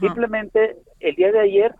Simplemente 0.00 0.76
el 1.00 1.14
día 1.14 1.30
de 1.32 1.40
ayer 1.40 1.74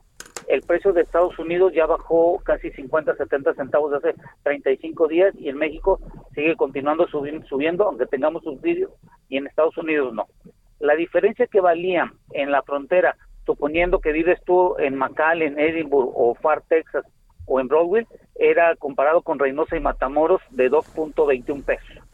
el 0.48 0.62
precio 0.62 0.92
de 0.92 1.02
Estados 1.02 1.38
Unidos 1.38 1.72
ya 1.74 1.86
bajó 1.86 2.40
casi 2.44 2.70
50, 2.70 3.16
70 3.16 3.54
centavos 3.54 3.92
hace 3.92 4.14
35 4.42 5.08
días 5.08 5.34
y 5.38 5.48
en 5.48 5.56
México 5.56 6.00
sigue 6.34 6.56
continuando 6.56 7.06
subiendo, 7.08 7.84
aunque 7.84 8.06
tengamos 8.06 8.42
subsidios, 8.42 8.90
y 9.28 9.36
en 9.36 9.46
Estados 9.46 9.76
Unidos 9.78 10.12
no. 10.12 10.26
La 10.80 10.94
diferencia 10.94 11.46
que 11.46 11.60
valía 11.60 12.12
en 12.32 12.50
la 12.50 12.62
frontera, 12.62 13.16
suponiendo 13.46 14.00
que 14.00 14.12
vives 14.12 14.40
tú 14.44 14.76
en 14.78 14.96
McAllen, 14.96 15.58
Edinburgh 15.58 16.12
o 16.14 16.34
Far, 16.34 16.62
Texas 16.68 17.04
o 17.46 17.60
en 17.60 17.68
Broadway, 17.68 18.06
era 18.34 18.74
comparado 18.76 19.22
con 19.22 19.38
Reynosa 19.38 19.76
y 19.76 19.80
Matamoros 19.80 20.42
de 20.50 20.70
2.21 20.70 21.64
pesos. 21.64 22.04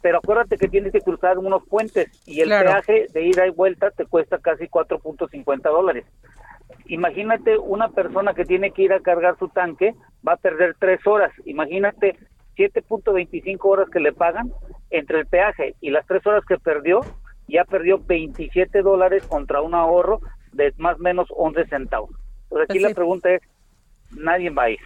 Pero 0.00 0.18
acuérdate 0.18 0.56
que 0.56 0.68
tienes 0.68 0.92
que 0.92 1.00
cruzar 1.00 1.38
unos 1.38 1.66
puentes 1.66 2.08
y 2.26 2.40
el 2.40 2.48
peaje 2.48 3.06
de 3.12 3.22
ida 3.22 3.46
y 3.46 3.50
vuelta 3.50 3.90
te 3.90 4.06
cuesta 4.06 4.38
casi 4.38 4.68
4.50 4.68 5.62
dólares 5.62 6.04
imagínate 6.86 7.58
una 7.58 7.88
persona 7.88 8.34
que 8.34 8.44
tiene 8.44 8.70
que 8.70 8.82
ir 8.82 8.92
a 8.92 9.00
cargar 9.00 9.38
su 9.38 9.48
tanque, 9.48 9.94
va 10.26 10.34
a 10.34 10.36
perder 10.36 10.76
tres 10.78 11.04
horas. 11.06 11.32
Imagínate 11.44 12.16
7.25 12.56 13.58
horas 13.64 13.88
que 13.90 14.00
le 14.00 14.12
pagan 14.12 14.52
entre 14.90 15.20
el 15.20 15.26
peaje 15.26 15.74
y 15.80 15.90
las 15.90 16.06
tres 16.06 16.26
horas 16.26 16.44
que 16.46 16.58
perdió, 16.58 17.00
ya 17.48 17.64
perdió 17.64 17.98
27 17.98 18.82
dólares 18.82 19.24
contra 19.26 19.60
un 19.60 19.74
ahorro 19.74 20.20
de 20.52 20.72
más 20.78 20.96
o 20.96 21.02
menos 21.02 21.28
11 21.36 21.66
centavos. 21.66 22.10
Entonces 22.44 22.70
aquí 22.70 22.78
pues 22.80 22.90
la 22.90 22.94
pregunta 22.94 23.30
es, 23.30 23.42
nadie 24.12 24.50
va 24.50 24.64
a 24.64 24.70
ir. 24.70 24.78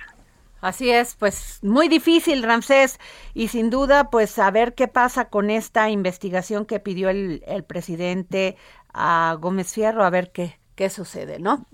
Así 0.61 0.91
es, 0.91 1.16
pues 1.16 1.59
muy 1.62 1.89
difícil, 1.89 2.43
Ramsés, 2.43 2.99
y 3.33 3.49
sin 3.49 3.70
duda, 3.70 4.11
pues 4.11 4.39
a 4.39 4.51
ver 4.51 4.74
qué 4.74 4.89
pasa 4.89 5.31
con 5.31 5.49
esta 5.49 5.89
investigación 5.89 6.66
que 6.66 6.81
pidió 6.81 7.09
el, 7.09 7.43
el 7.47 7.64
presidente 7.64 8.57
a 8.93 9.39
Gómez 9.41 9.72
Fierro, 9.72 10.05
a 10.05 10.11
ver 10.11 10.33
qué, 10.33 10.59
qué 10.81 10.89
sucede, 10.89 11.39
¿no? 11.39 11.66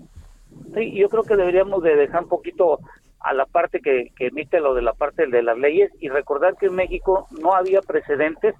Sí, 0.73 0.93
yo 0.93 1.07
creo 1.07 1.23
que 1.23 1.37
deberíamos 1.37 1.81
de 1.81 1.95
dejar 1.95 2.23
un 2.23 2.29
poquito 2.29 2.79
a 3.21 3.33
la 3.33 3.45
parte 3.45 3.79
que, 3.79 4.11
emite 4.19 4.59
lo 4.59 4.73
de 4.73 4.81
la 4.81 4.91
parte 4.91 5.27
de 5.27 5.41
las 5.41 5.57
leyes 5.57 5.89
y 6.01 6.09
recordar 6.09 6.57
que 6.57 6.65
en 6.65 6.75
México 6.75 7.25
no 7.39 7.53
había 7.53 7.79
precedentes 7.79 8.53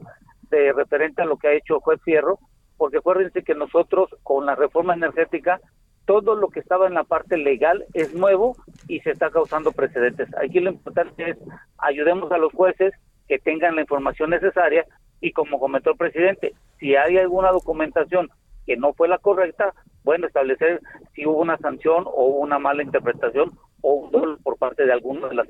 de 0.50 0.72
referente 0.72 1.22
a 1.22 1.26
lo 1.26 1.36
que 1.36 1.50
ha 1.50 1.52
hecho 1.52 1.82
Juez 1.82 2.02
Fierro, 2.02 2.40
porque 2.78 3.00
acuérdense 3.00 3.44
que 3.44 3.56
nosotros 3.56 4.10
con 4.24 4.46
la 4.46 4.56
reforma 4.56 4.94
energética 4.94 5.60
todo 6.06 6.34
lo 6.36 6.48
que 6.48 6.62
estaba 6.62 6.88
en 6.88 6.94
la 6.94 7.04
parte 7.04 7.36
legal 7.36 7.84
es 7.94 8.14
nuevo 8.14 8.56
y 8.88 9.02
se 9.02 9.12
está 9.12 9.30
causando 9.30 9.74
precedentes. 9.74 10.30
Aquí 10.42 10.62
lo 10.62 10.72
importante 10.72 11.32
es 11.32 11.38
ayudemos 11.78 12.32
a 12.32 12.38
los 12.38 12.54
jueces 12.54 12.94
que 13.28 13.38
tengan 13.38 13.76
la 13.76 13.82
información 13.82 14.30
necesaria 14.30 14.86
y 15.20 15.34
como 15.34 15.60
comentó 15.60 15.92
el 15.92 15.98
presidente, 15.98 16.54
si 16.80 16.96
hay 16.96 17.18
alguna 17.18 17.52
documentación 17.52 18.30
que 18.68 18.78
no 18.78 18.94
fue 18.94 19.08
la 19.08 19.18
correcta, 19.18 19.74
bueno, 20.04 20.28
establecer 20.28 20.82
si 21.16 21.26
hubo 21.26 21.42
una 21.42 21.58
sanción 21.58 22.04
o 22.06 22.26
una 22.26 22.60
mala 22.60 22.84
interpretación 22.84 23.58
o 23.82 23.94
un 23.94 24.38
por 24.44 24.58
parte 24.58 24.86
de 24.86 24.94
alguno 24.94 25.28
de 25.30 25.36
las 25.36 25.48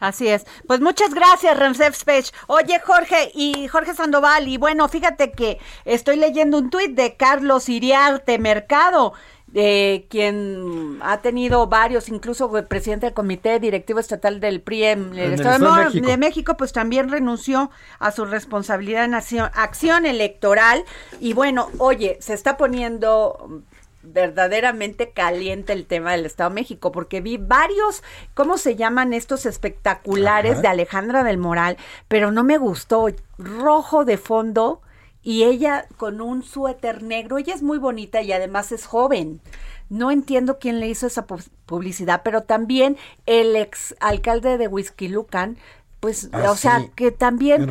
Así 0.00 0.28
es. 0.28 0.46
Pues 0.66 0.80
muchas 0.80 1.14
gracias, 1.14 1.58
Ramsef 1.58 1.94
Spech. 1.94 2.32
Oye, 2.48 2.80
Jorge 2.80 3.30
y 3.34 3.68
Jorge 3.68 3.94
Sandoval, 3.94 4.48
y 4.48 4.56
bueno, 4.56 4.88
fíjate 4.88 5.32
que 5.32 5.58
estoy 5.84 6.16
leyendo 6.16 6.58
un 6.58 6.70
tuit 6.70 6.92
de 6.92 7.16
Carlos 7.16 7.68
Iriarte 7.68 8.38
Mercado 8.38 9.12
de 9.52 10.06
quien 10.08 10.98
ha 11.02 11.20
tenido 11.22 11.66
varios, 11.66 12.08
incluso 12.08 12.56
el 12.56 12.66
presidente 12.66 13.06
del 13.06 13.14
Comité 13.14 13.58
Directivo 13.58 13.98
Estatal 13.98 14.38
del 14.38 14.60
PRI 14.60 14.84
en 14.84 15.18
el, 15.18 15.32
Estado, 15.34 15.90
de, 15.90 16.16
México. 16.16 16.56
pues 16.56 16.72
también 16.72 17.10
renunció 17.10 17.70
a 17.98 18.12
su 18.12 18.24
responsabilidad 18.26 19.04
en 19.04 19.14
acción 19.14 20.06
electoral. 20.06 20.84
Y 21.18 21.32
bueno, 21.32 21.68
oye, 21.78 22.16
se 22.20 22.34
está 22.34 22.56
poniendo 22.56 23.62
verdaderamente 24.02 25.10
caliente 25.10 25.72
el 25.72 25.84
tema 25.84 26.12
del 26.12 26.26
Estado 26.26 26.50
de 26.50 26.54
México, 26.54 26.92
porque 26.92 27.20
vi 27.20 27.36
varios, 27.36 28.02
¿cómo 28.34 28.56
se 28.56 28.76
llaman 28.76 29.12
estos 29.12 29.46
espectaculares 29.46 30.62
de 30.62 30.68
Alejandra 30.68 31.24
del 31.24 31.38
Moral? 31.38 31.76
Pero 32.06 32.30
no 32.30 32.44
me 32.44 32.56
gustó, 32.56 33.08
rojo 33.36 34.04
de 34.04 34.16
fondo 34.16 34.80
y 35.22 35.44
ella 35.44 35.86
con 35.96 36.20
un 36.20 36.42
suéter 36.42 37.02
negro, 37.02 37.38
ella 37.38 37.54
es 37.54 37.62
muy 37.62 37.78
bonita 37.78 38.22
y 38.22 38.32
además 38.32 38.72
es 38.72 38.86
joven. 38.86 39.40
No 39.88 40.12
entiendo 40.12 40.58
quién 40.60 40.78
le 40.78 40.88
hizo 40.88 41.08
esa 41.08 41.26
publicidad, 41.26 42.22
pero 42.24 42.44
también 42.44 42.96
el 43.26 43.56
ex 43.56 43.96
alcalde 43.98 44.56
de 44.56 44.68
Whisky 44.68 45.08
Lucan 45.08 45.58
pues, 46.00 46.30
ah, 46.32 46.50
o 46.50 46.56
sea, 46.56 46.86
que 46.94 47.12
también 47.12 47.70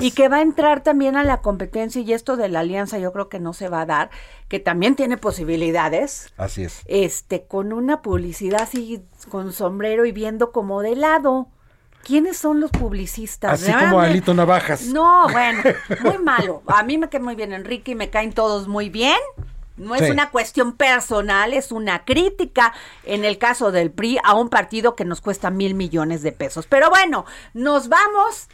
y 0.00 0.10
que 0.12 0.28
va 0.28 0.38
a 0.38 0.42
entrar 0.42 0.82
también 0.82 1.16
a 1.16 1.22
la 1.22 1.42
competencia 1.42 2.00
y 2.00 2.14
esto 2.14 2.38
de 2.38 2.48
la 2.48 2.60
alianza 2.60 2.98
yo 2.98 3.12
creo 3.12 3.28
que 3.28 3.40
no 3.40 3.52
se 3.52 3.68
va 3.68 3.82
a 3.82 3.86
dar, 3.86 4.10
que 4.48 4.58
también 4.58 4.96
tiene 4.96 5.18
posibilidades. 5.18 6.32
Así 6.38 6.64
es. 6.64 6.80
Este, 6.86 7.42
con 7.42 7.74
una 7.74 8.00
publicidad 8.00 8.62
así 8.62 9.04
con 9.28 9.52
sombrero 9.52 10.06
y 10.06 10.12
viendo 10.12 10.50
como 10.50 10.80
de 10.80 10.96
lado. 10.96 11.48
¿Quiénes 12.04 12.38
son 12.38 12.60
los 12.60 12.70
publicistas? 12.70 13.62
Así 13.62 13.72
como 13.72 14.00
Alito 14.00 14.32
Navajas. 14.32 14.82
No, 14.86 15.28
bueno, 15.30 15.62
muy 16.00 16.18
malo. 16.18 16.62
A 16.66 16.82
mí 16.82 16.96
me 16.96 17.08
cae 17.08 17.20
muy 17.20 17.34
bien 17.34 17.52
Enrique 17.52 17.92
y 17.92 17.94
me 17.94 18.08
caen 18.10 18.32
todos 18.32 18.66
muy 18.66 18.88
bien. 18.88 19.18
No 19.76 19.94
es 19.94 20.10
una 20.10 20.30
cuestión 20.30 20.72
personal, 20.72 21.52
es 21.52 21.70
una 21.70 22.04
crítica 22.04 22.74
en 23.04 23.24
el 23.24 23.38
caso 23.38 23.70
del 23.70 23.92
PRI 23.92 24.18
a 24.24 24.34
un 24.34 24.48
partido 24.48 24.96
que 24.96 25.04
nos 25.04 25.20
cuesta 25.20 25.50
mil 25.50 25.74
millones 25.74 26.22
de 26.22 26.32
pesos. 26.32 26.66
Pero 26.66 26.90
bueno, 26.90 27.24
nos 27.54 27.88
vamos 27.88 28.48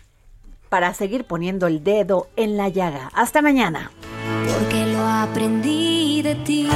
para 0.69 0.93
seguir 0.93 1.25
poniendo 1.25 1.67
el 1.67 1.83
dedo 1.83 2.29
en 2.37 2.57
la 2.57 2.69
llaga. 2.69 3.11
Hasta 3.15 3.41
mañana. 3.41 3.91
Porque 4.47 4.87
lo 4.87 5.01
aprendí 5.07 6.21
de 6.23 6.35
ti. 6.35 6.69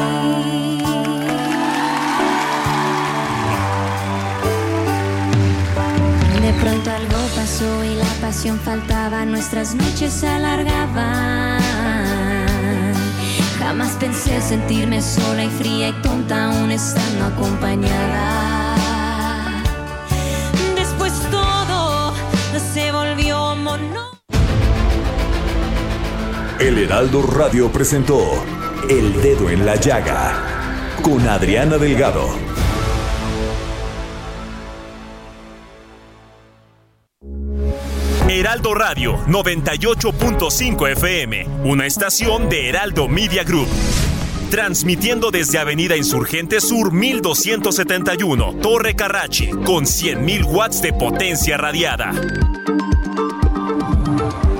Pronto 6.68 6.90
algo 6.90 7.16
pasó 7.34 7.84
y 7.84 7.94
la 7.94 8.12
pasión 8.20 8.58
faltaba, 8.60 9.24
nuestras 9.24 9.74
noches 9.74 10.12
se 10.12 10.28
alargaban. 10.28 11.62
Jamás 13.58 13.92
pensé 13.98 14.40
sentirme 14.40 15.00
sola 15.00 15.44
y 15.44 15.50
fría 15.50 15.88
y 15.88 15.92
tonta 16.02 16.46
aún 16.46 16.70
estando 16.70 17.24
acompañada. 17.24 18.74
Después 20.76 21.12
todo 21.30 22.12
se 22.74 22.92
volvió 22.92 23.56
mono. 23.56 24.08
El 26.60 26.78
Heraldo 26.78 27.22
Radio 27.22 27.70
presentó 27.72 28.20
El 28.90 29.22
Dedo 29.22 29.48
en 29.48 29.64
la 29.64 29.76
Llaga 29.76 30.34
con 31.02 31.26
Adriana 31.28 31.78
Delgado. 31.78 32.57
Heraldo 38.48 38.72
Radio 38.72 39.18
98.5 39.26 40.92
FM, 40.92 41.46
una 41.64 41.84
estación 41.84 42.48
de 42.48 42.70
Heraldo 42.70 43.06
Media 43.06 43.44
Group. 43.44 43.68
Transmitiendo 44.50 45.30
desde 45.30 45.58
Avenida 45.58 45.98
Insurgente 45.98 46.62
Sur 46.62 46.90
1271, 46.90 48.54
Torre 48.62 48.96
Carrachi, 48.96 49.50
con 49.50 49.84
100.000 49.84 50.46
watts 50.46 50.80
de 50.80 50.94
potencia 50.94 51.58
radiada. 51.58 52.10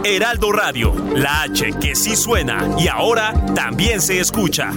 Heraldo 0.04 0.52
Radio, 0.52 0.94
la 1.14 1.40
H 1.44 1.72
que 1.80 1.96
sí 1.96 2.14
suena 2.14 2.68
y 2.78 2.88
ahora 2.88 3.32
también 3.54 4.02
se 4.02 4.20
escucha. 4.20 4.70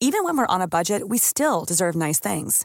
Even 0.00 0.24
when 0.24 0.38
we're 0.38 0.46
on 0.48 0.62
a 0.62 0.66
budget, 0.66 1.02
we 1.06 1.18
still 1.18 1.66
deserve 1.66 1.94
nice 1.94 2.18
things. 2.18 2.64